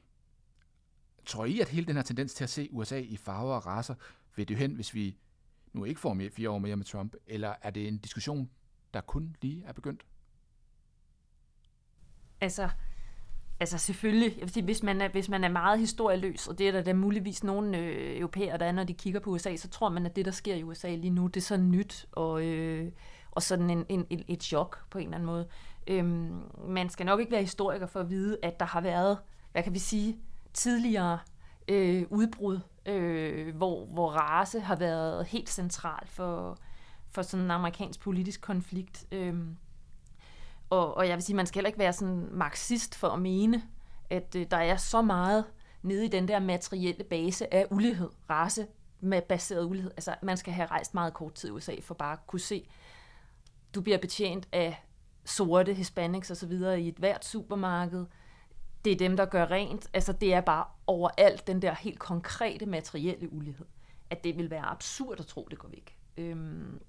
Tror 1.27 1.45
I, 1.45 1.61
at 1.61 1.69
hele 1.69 1.87
den 1.87 1.97
her 1.97 2.03
tendens 2.03 2.35
til 2.35 2.45
at 2.45 2.51
se 2.51 2.69
USA 2.73 2.99
i 2.99 3.17
farver 3.17 3.55
og 3.55 3.67
raser, 3.67 3.95
vil 4.37 4.49
det 4.49 4.57
hen, 4.57 4.75
hvis 4.75 4.95
vi 4.95 5.17
nu 5.73 5.85
ikke 5.85 6.01
får 6.01 6.15
mere, 6.15 6.31
fire 6.31 6.51
år 6.51 6.59
mere 6.59 6.77
med 6.77 6.85
Trump, 6.85 7.15
eller 7.27 7.55
er 7.63 7.71
det 7.71 7.89
en 7.89 7.99
diskussion, 7.99 8.51
der 8.95 9.01
kun 9.01 9.37
lige 9.43 9.65
er 9.65 9.73
begyndt? 9.73 10.07
Altså, 12.41 12.69
altså 13.61 13.79
selvfølgelig, 13.79 14.33
jeg 14.33 14.41
vil 14.41 14.53
sige, 14.53 14.65
hvis 14.65 14.83
man 14.83 15.01
er, 15.01 15.09
hvis 15.09 15.29
man 15.29 15.45
er 15.45 15.49
meget 15.49 15.79
historieløs, 15.79 16.49
og 16.49 16.59
det 16.59 16.69
er 16.69 16.73
der, 16.73 16.83
der 16.83 16.93
muligvis 16.93 17.45
nogle 17.45 17.79
øh, 17.79 18.19
europæere, 18.19 18.59
der 18.59 18.67
er, 18.67 18.73
når 18.73 18.85
de 18.85 18.95
kigger 18.95 19.21
på 19.21 19.31
USA, 19.31 19.57
så 19.57 19.69
tror 19.69 19.89
man, 19.89 20.07
at 20.07 20.17
det, 20.17 20.25
der 20.25 20.31
sker 20.31 20.55
i 20.55 20.63
USA 20.63 20.95
lige 20.95 21.11
nu, 21.11 21.27
det 21.27 21.37
er 21.37 21.45
så 21.45 21.57
nyt, 21.57 22.07
og, 22.13 22.45
øh, 22.45 22.93
og 23.31 23.43
sådan 23.43 23.71
en, 23.71 23.87
en, 23.89 24.07
en, 24.11 24.25
et 24.29 24.43
chok 24.43 24.91
på 24.91 24.99
en 24.99 25.05
eller 25.05 25.17
anden 25.17 25.27
måde. 25.27 25.49
Øhm, 25.87 26.43
man 26.69 26.89
skal 26.89 27.07
nok 27.07 27.21
ikke 27.21 27.33
være 27.33 27.41
historiker 27.41 27.87
for 27.87 28.01
at 28.01 28.11
vide, 28.11 28.39
at 28.43 28.61
der 28.61 28.67
har 28.67 28.81
været, 28.81 29.19
hvad 29.53 29.63
kan 29.63 29.75
vi 29.75 29.79
sige, 29.79 30.19
tidligere 30.53 31.19
øh, 31.69 32.05
udbrud, 32.11 32.61
øh, 32.87 33.57
hvor, 33.57 33.87
hvor 33.87 34.11
race 34.11 34.61
har 34.61 34.77
været 34.77 35.27
helt 35.27 35.51
central 35.51 36.07
for, 36.07 36.59
for 37.11 37.23
sådan 37.23 37.45
en 37.45 37.51
amerikansk 37.51 38.01
politisk 38.01 38.41
konflikt. 38.41 39.07
Øh, 39.13 39.35
og, 40.71 40.97
og 40.97 41.09
jeg 41.09 41.17
vil 41.17 41.23
sige, 41.23 41.37
man 41.37 41.47
skal 41.47 41.59
heller 41.59 41.69
ikke 41.69 41.79
være 41.79 41.93
sådan 41.93 42.29
marxist 42.33 42.95
for 42.95 43.09
at 43.09 43.21
mene, 43.21 43.63
at 44.11 44.35
øh, 44.37 44.47
der 44.51 44.57
er 44.57 44.77
så 44.77 45.03
meget 45.03 45.45
nede 45.83 46.05
i 46.05 46.09
den 46.09 46.29
der 46.29 46.39
materielle 46.39 47.05
base 47.05 47.55
af 47.55 47.67
ulighed, 47.71 48.11
race 48.31 48.67
med 49.01 49.23
baseret 49.23 49.65
ulighed. 49.65 49.91
Altså, 49.91 50.15
man 50.23 50.37
skal 50.37 50.53
have 50.53 50.67
rejst 50.67 50.95
meget 50.95 51.15
kort 51.15 51.35
tid 51.35 51.49
i 51.49 51.53
USA 51.53 51.75
for 51.81 51.95
bare 51.95 52.13
at 52.13 52.27
kunne 52.27 52.41
se, 52.41 52.69
du 53.75 53.81
bliver 53.81 53.99
betjent 53.99 54.49
af 54.53 54.85
sorte, 55.25 55.75
hispanics 55.75 56.31
og 56.31 56.37
så 56.37 56.47
videre 56.47 56.81
i 56.81 56.89
et 56.89 56.97
hvert 56.97 57.25
supermarked. 57.25 58.07
Det 58.85 58.93
er 58.93 58.97
dem, 58.97 59.17
der 59.17 59.25
gør 59.25 59.51
rent. 59.51 59.91
Altså, 59.93 60.13
det 60.13 60.35
er 60.35 60.41
bare 60.41 60.65
overalt 60.87 61.47
den 61.47 61.63
der 61.63 61.75
helt 61.75 61.99
konkrete 61.99 62.67
materielle 62.67 63.33
ulighed. 63.33 63.67
At 64.11 64.25
det 64.25 64.39
vil 64.39 64.51
være 64.51 64.65
absurd 64.65 65.21
at 65.21 65.27
tro, 65.27 65.49
det 65.51 65.59
går 65.59 65.69
væk. 65.69 65.97
Øhm, 66.17 66.81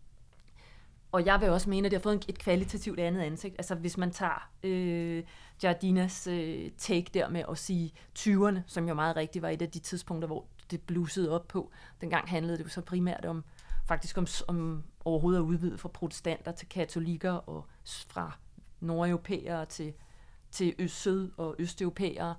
og 1.12 1.26
jeg 1.26 1.41
vil 1.41 1.50
også 1.50 1.70
mene, 1.70 1.86
at 1.86 1.91
det 1.91 2.00
har 2.00 2.04
fået 2.04 2.26
et 2.28 2.39
kvalitativt 2.39 3.00
andet 3.00 3.22
ansigt. 3.22 3.56
Altså 3.58 3.76
hvis 3.76 3.98
man 3.98 4.12
tager 4.12 4.50
øh, 4.64 5.24
Jardinas 5.64 6.28
øh, 6.28 6.72
take 6.78 7.08
der 7.14 7.30
med 7.30 7.44
at 7.50 7.58
sige 7.58 7.94
20'erne, 8.20 8.60
som 8.68 8.88
jo 8.88 8.94
meget 8.94 9.16
rigtigt 9.16 9.41
var 9.41 9.50
et 9.50 9.62
af 9.62 9.70
de 9.70 9.80
tidspunkter, 9.80 10.28
hvor 10.28 10.46
det 10.72 10.82
blussede 10.82 11.32
op 11.32 11.48
på. 11.48 11.72
Dengang 12.02 12.30
handlede 12.30 12.58
det 12.58 12.64
jo 12.64 12.70
så 12.70 12.82
primært 12.82 13.26
om 13.26 13.44
faktisk 13.86 14.18
om, 14.18 14.28
om 14.48 14.84
overhovedet 15.06 15.39
at 15.39 15.44
udvide 15.44 15.78
fra 15.78 15.89
protestanter 15.89 16.52
til 16.52 16.70
katolikker 16.70 17.32
og 17.32 17.66
fra 17.84 18.38
nordeuropæere 18.80 19.66
til, 19.66 19.94
til 20.54 20.76
øst, 20.80 20.95
syd- 20.95 21.32
og 21.38 21.56
østeuropæere. 21.60 22.36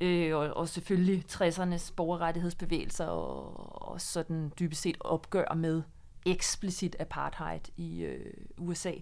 Øh, 0.00 0.36
og, 0.36 0.56
og 0.56 0.68
selvfølgelig 0.68 1.24
60'ernes 1.32 1.92
borgerrettighedsbevægelser 1.96 3.06
og, 3.06 3.92
og 3.92 4.00
sådan 4.00 4.52
dybest 4.58 4.82
set 4.82 4.96
opgør 5.00 5.54
med 5.54 5.82
eksplicit 6.26 6.96
apartheid 6.98 7.60
i 7.76 8.02
øh, 8.02 8.34
USA, 8.58 8.92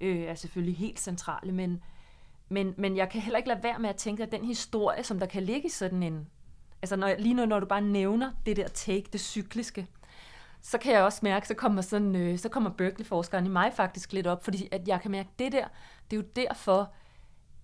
øh, 0.00 0.18
er 0.18 0.34
selvfølgelig 0.34 0.76
helt 0.76 1.00
centrale, 1.00 1.52
men, 1.52 1.82
men, 2.48 2.74
men 2.76 2.96
jeg 2.96 3.08
kan 3.08 3.20
heller 3.20 3.36
ikke 3.36 3.48
lade 3.48 3.62
være 3.62 3.78
med 3.78 3.90
at 3.90 3.96
tænke, 3.96 4.22
at 4.22 4.32
den 4.32 4.44
historie, 4.44 5.04
som 5.04 5.18
der 5.18 5.26
kan 5.26 5.42
ligge 5.42 5.66
i 5.66 5.70
sådan 5.70 6.02
en, 6.02 6.26
altså 6.82 6.96
når, 6.96 7.14
lige 7.18 7.34
nu, 7.34 7.46
når 7.46 7.60
du 7.60 7.66
bare 7.66 7.80
nævner 7.80 8.32
det 8.46 8.56
der 8.56 8.68
take, 8.68 9.06
det 9.12 9.20
cykliske, 9.20 9.86
så 10.62 10.78
kan 10.78 10.92
jeg 10.92 11.02
også 11.02 11.20
mærke, 11.22 11.48
så 11.48 11.54
kommer, 11.54 11.82
sådan, 11.82 12.16
øh, 12.16 12.38
så 12.38 12.48
kommer 12.48 12.70
Berkeley-forskeren 12.70 13.46
i 13.46 13.48
mig 13.48 13.72
faktisk 13.74 14.12
lidt 14.12 14.26
op, 14.26 14.44
fordi 14.44 14.68
at 14.72 14.88
jeg 14.88 15.00
kan 15.00 15.10
mærke, 15.10 15.28
det 15.38 15.52
der, 15.52 15.64
det 16.10 16.16
er 16.16 16.20
jo 16.20 16.28
derfor, 16.36 16.92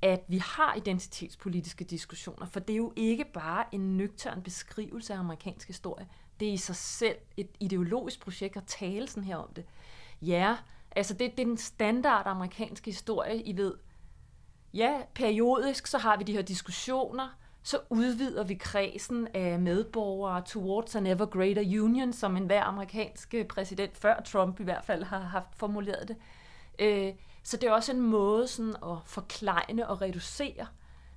at 0.03 0.25
vi 0.29 0.39
har 0.39 0.75
identitetspolitiske 0.75 1.85
diskussioner, 1.85 2.47
for 2.47 2.61
det 2.61 2.73
er 2.73 2.77
jo 2.77 2.93
ikke 2.97 3.25
bare 3.25 3.65
en 3.73 3.97
nøgtern 3.97 4.43
beskrivelse 4.43 5.15
af 5.15 5.19
amerikansk 5.19 5.67
historie 5.67 6.07
det 6.41 6.49
er 6.49 6.53
i 6.53 6.57
sig 6.57 6.77
selv 6.77 7.17
et 7.37 7.49
ideologisk 7.61 8.21
projekt 8.21 8.57
at 8.57 8.65
tale 8.67 9.09
sådan 9.09 9.25
her 9.25 9.37
om 9.37 9.49
det. 9.57 9.65
Ja, 10.23 10.57
altså 10.97 11.15
det, 11.15 11.37
det 11.37 11.43
er 11.43 11.47
den 11.47 11.57
standard 11.57 12.27
amerikanske 12.27 12.91
historie, 12.91 13.43
I 13.43 13.57
ved. 13.57 13.75
Ja, 14.75 15.03
periodisk 15.15 15.87
så 15.87 15.99
har 15.99 16.17
vi 16.17 16.25
de 16.25 16.33
her 16.33 16.43
diskussioner, 16.43 17.29
så 17.63 17.79
udvider 17.91 18.45
vi 18.45 18.55
kredsen 18.55 19.29
af 19.35 19.59
medborgere 19.59 20.43
towards 20.47 20.97
an 20.97 21.07
ever 21.07 21.27
greater 21.27 21.83
union, 21.83 22.13
som 22.13 22.37
enhver 22.37 22.63
amerikansk 22.63 23.35
præsident, 23.49 23.97
før 23.97 24.21
Trump 24.21 24.61
i 24.61 24.65
hvert 24.65 24.85
fald 24.85 25.03
har 25.03 25.19
haft 25.19 25.57
formuleret 25.57 26.09
det. 26.09 26.17
Øh, 26.79 27.15
så 27.47 27.57
det 27.57 27.67
er 27.67 27.73
også 27.73 27.93
en 27.93 28.01
måde 28.01 28.49
sådan 28.49 28.77
at 28.83 28.99
forklejne 29.05 29.89
og 29.89 30.01
reducere, 30.01 30.67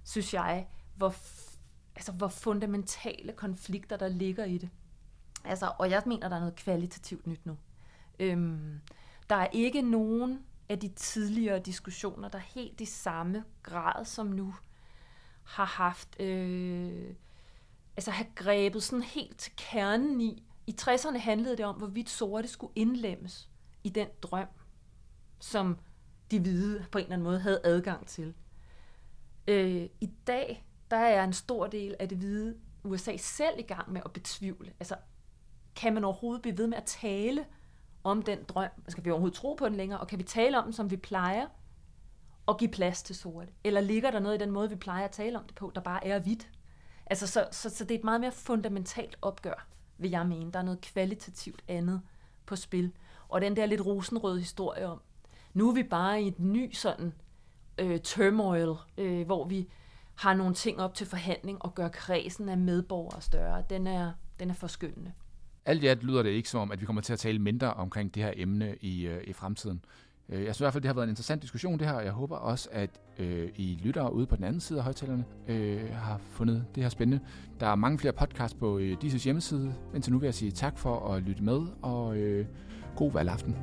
synes 0.03 0.33
jeg, 0.33 0.67
hvor, 0.95 1.15
altså, 1.95 2.11
hvor 2.11 2.27
fundamentale 2.27 3.33
konflikter 3.33 3.97
der 3.97 4.07
ligger 4.07 4.45
i 4.45 4.57
det. 4.57 4.69
Altså, 5.45 5.71
og 5.79 5.89
jeg 5.89 6.03
mener, 6.05 6.29
der 6.29 6.35
er 6.35 6.39
noget 6.39 6.55
kvalitativt 6.55 7.27
nyt 7.27 7.45
nu. 7.45 7.57
Øhm, 8.19 8.81
der 9.29 9.35
er 9.35 9.47
ikke 9.51 9.81
nogen 9.81 10.45
af 10.69 10.79
de 10.79 10.87
tidligere 10.87 11.59
diskussioner, 11.59 12.29
der 12.29 12.37
helt 12.37 12.81
i 12.81 12.85
samme 12.85 13.43
grad 13.63 14.05
som 14.05 14.27
nu 14.27 14.55
har 15.43 15.65
haft, 15.65 16.19
øh, 16.19 17.13
altså 17.97 18.11
har 18.11 18.25
grebet 18.35 18.83
sådan 18.83 19.03
helt 19.03 19.37
til 19.37 19.51
kernen 19.57 20.21
i. 20.21 20.43
I 20.67 20.75
60'erne 20.81 21.17
handlede 21.17 21.57
det 21.57 21.65
om, 21.65 21.75
hvorvidt 21.75 22.09
sorte 22.09 22.47
skulle 22.47 22.73
indlemmes 22.75 23.49
i 23.83 23.89
den 23.89 24.07
drøm, 24.21 24.47
som 25.39 25.77
de 26.31 26.39
hvide 26.39 26.85
på 26.91 26.97
en 26.97 27.03
eller 27.03 27.13
anden 27.13 27.23
måde 27.23 27.39
havde 27.39 27.61
adgang 27.63 28.07
til. 28.07 28.33
Øh, 29.47 29.89
I 30.01 30.09
dag, 30.27 30.65
der 30.91 30.97
er 30.97 31.23
en 31.23 31.33
stor 31.33 31.67
del 31.67 31.95
af 31.99 32.09
det 32.09 32.17
hvide 32.17 32.57
USA 32.83 33.17
selv 33.17 33.59
i 33.59 33.61
gang 33.61 33.91
med 33.91 34.01
at 34.05 34.13
betvivle. 34.13 34.73
Altså 34.79 34.95
kan 35.75 35.93
man 35.93 36.03
overhovedet 36.03 36.41
blive 36.41 36.57
ved 36.57 36.67
med 36.67 36.77
at 36.77 36.83
tale 36.83 37.45
om 38.03 38.21
den 38.21 38.43
drøm? 38.43 38.69
Skal 38.87 39.05
vi 39.05 39.11
overhovedet 39.11 39.37
tro 39.37 39.53
på 39.53 39.65
den 39.65 39.75
længere? 39.75 39.99
Og 39.99 40.07
kan 40.07 40.19
vi 40.19 40.23
tale 40.23 40.57
om 40.57 40.63
den, 40.63 40.73
som 40.73 40.91
vi 40.91 40.97
plejer? 40.97 41.47
Og 42.45 42.57
give 42.57 42.71
plads 42.71 43.03
til 43.03 43.15
sort? 43.15 43.47
Eller 43.63 43.81
ligger 43.81 44.11
der 44.11 44.19
noget 44.19 44.35
i 44.35 44.39
den 44.39 44.51
måde, 44.51 44.69
vi 44.69 44.75
plejer 44.75 45.05
at 45.05 45.11
tale 45.11 45.39
om 45.39 45.45
det 45.45 45.55
på, 45.55 45.71
der 45.75 45.81
bare 45.81 46.07
er 46.07 46.19
hvidt? 46.19 46.49
Altså, 47.05 47.27
så, 47.27 47.47
så, 47.51 47.69
så 47.69 47.83
det 47.83 47.91
er 47.91 47.99
et 47.99 48.03
meget 48.03 48.21
mere 48.21 48.31
fundamentalt 48.31 49.17
opgør, 49.21 49.67
vil 49.97 50.11
jeg 50.11 50.27
mene. 50.27 50.51
Der 50.51 50.59
er 50.59 50.63
noget 50.63 50.81
kvalitativt 50.81 51.63
andet 51.67 52.01
på 52.45 52.55
spil. 52.55 52.93
Og 53.29 53.41
den 53.41 53.55
der 53.55 53.65
lidt 53.65 53.85
rosenrøde 53.85 54.39
historie 54.39 54.87
om, 54.87 55.01
nu 55.53 55.69
er 55.69 55.73
vi 55.73 55.83
bare 55.83 56.21
i 56.21 56.27
et 56.27 56.39
ny 56.39 56.73
sådan 56.73 57.13
øh, 57.77 57.99
turmoil, 57.99 58.75
øh, 58.97 59.25
hvor 59.25 59.47
vi 59.47 59.67
har 60.15 60.33
nogle 60.33 60.53
ting 60.53 60.79
op 60.79 60.93
til 60.93 61.07
forhandling 61.07 61.65
og 61.65 61.75
gør 61.75 61.87
kredsen 61.87 62.49
af 62.49 62.57
medborgere 62.57 63.21
større. 63.21 63.63
Den 63.69 63.87
er, 63.87 64.11
den 64.39 64.49
er 64.49 64.53
forskyndende. 64.53 65.11
Alt 65.65 65.83
i 65.83 65.87
alt 65.87 66.03
lyder 66.03 66.23
det 66.23 66.29
ikke 66.29 66.49
som 66.49 66.61
om, 66.61 66.71
at 66.71 66.81
vi 66.81 66.85
kommer 66.85 67.01
til 67.01 67.13
at 67.13 67.19
tale 67.19 67.39
mindre 67.39 67.73
omkring 67.73 68.15
det 68.15 68.23
her 68.23 68.33
emne 68.35 68.75
i, 68.81 69.07
øh, 69.07 69.23
i 69.23 69.33
fremtiden. 69.33 69.81
Øh, 70.29 70.43
jeg 70.43 70.55
synes 70.55 70.59
i 70.59 70.63
hvert 70.63 70.73
fald, 70.73 70.81
det 70.81 70.89
har 70.89 70.93
været 70.93 71.05
en 71.05 71.09
interessant 71.09 71.41
diskussion 71.41 71.79
det 71.79 71.87
her, 71.87 71.93
og 71.93 72.05
jeg 72.05 72.11
håber 72.11 72.35
også, 72.35 72.69
at 72.71 72.89
øh, 73.19 73.49
I 73.55 73.79
lyttere 73.83 74.13
ude 74.13 74.25
på 74.27 74.35
den 74.35 74.43
anden 74.43 74.61
side 74.61 74.79
af 74.79 74.83
højtalerne 74.83 75.25
øh, 75.47 75.89
har 75.93 76.17
fundet 76.17 76.65
det 76.75 76.83
her 76.83 76.89
spændende. 76.89 77.25
Der 77.59 77.67
er 77.67 77.75
mange 77.75 77.99
flere 77.99 78.13
podcasts 78.13 78.59
på 78.59 78.77
øh, 78.77 79.01
DISES 79.01 79.23
hjemmeside. 79.23 79.75
Indtil 79.95 80.13
nu 80.13 80.19
vil 80.19 80.27
jeg 80.27 80.33
sige 80.33 80.51
tak 80.51 80.77
for 80.77 81.13
at 81.13 81.23
lytte 81.23 81.43
med, 81.43 81.61
og 81.81 82.17
øh, 82.17 82.45
God 82.99 83.11
valgaften. 83.11 83.55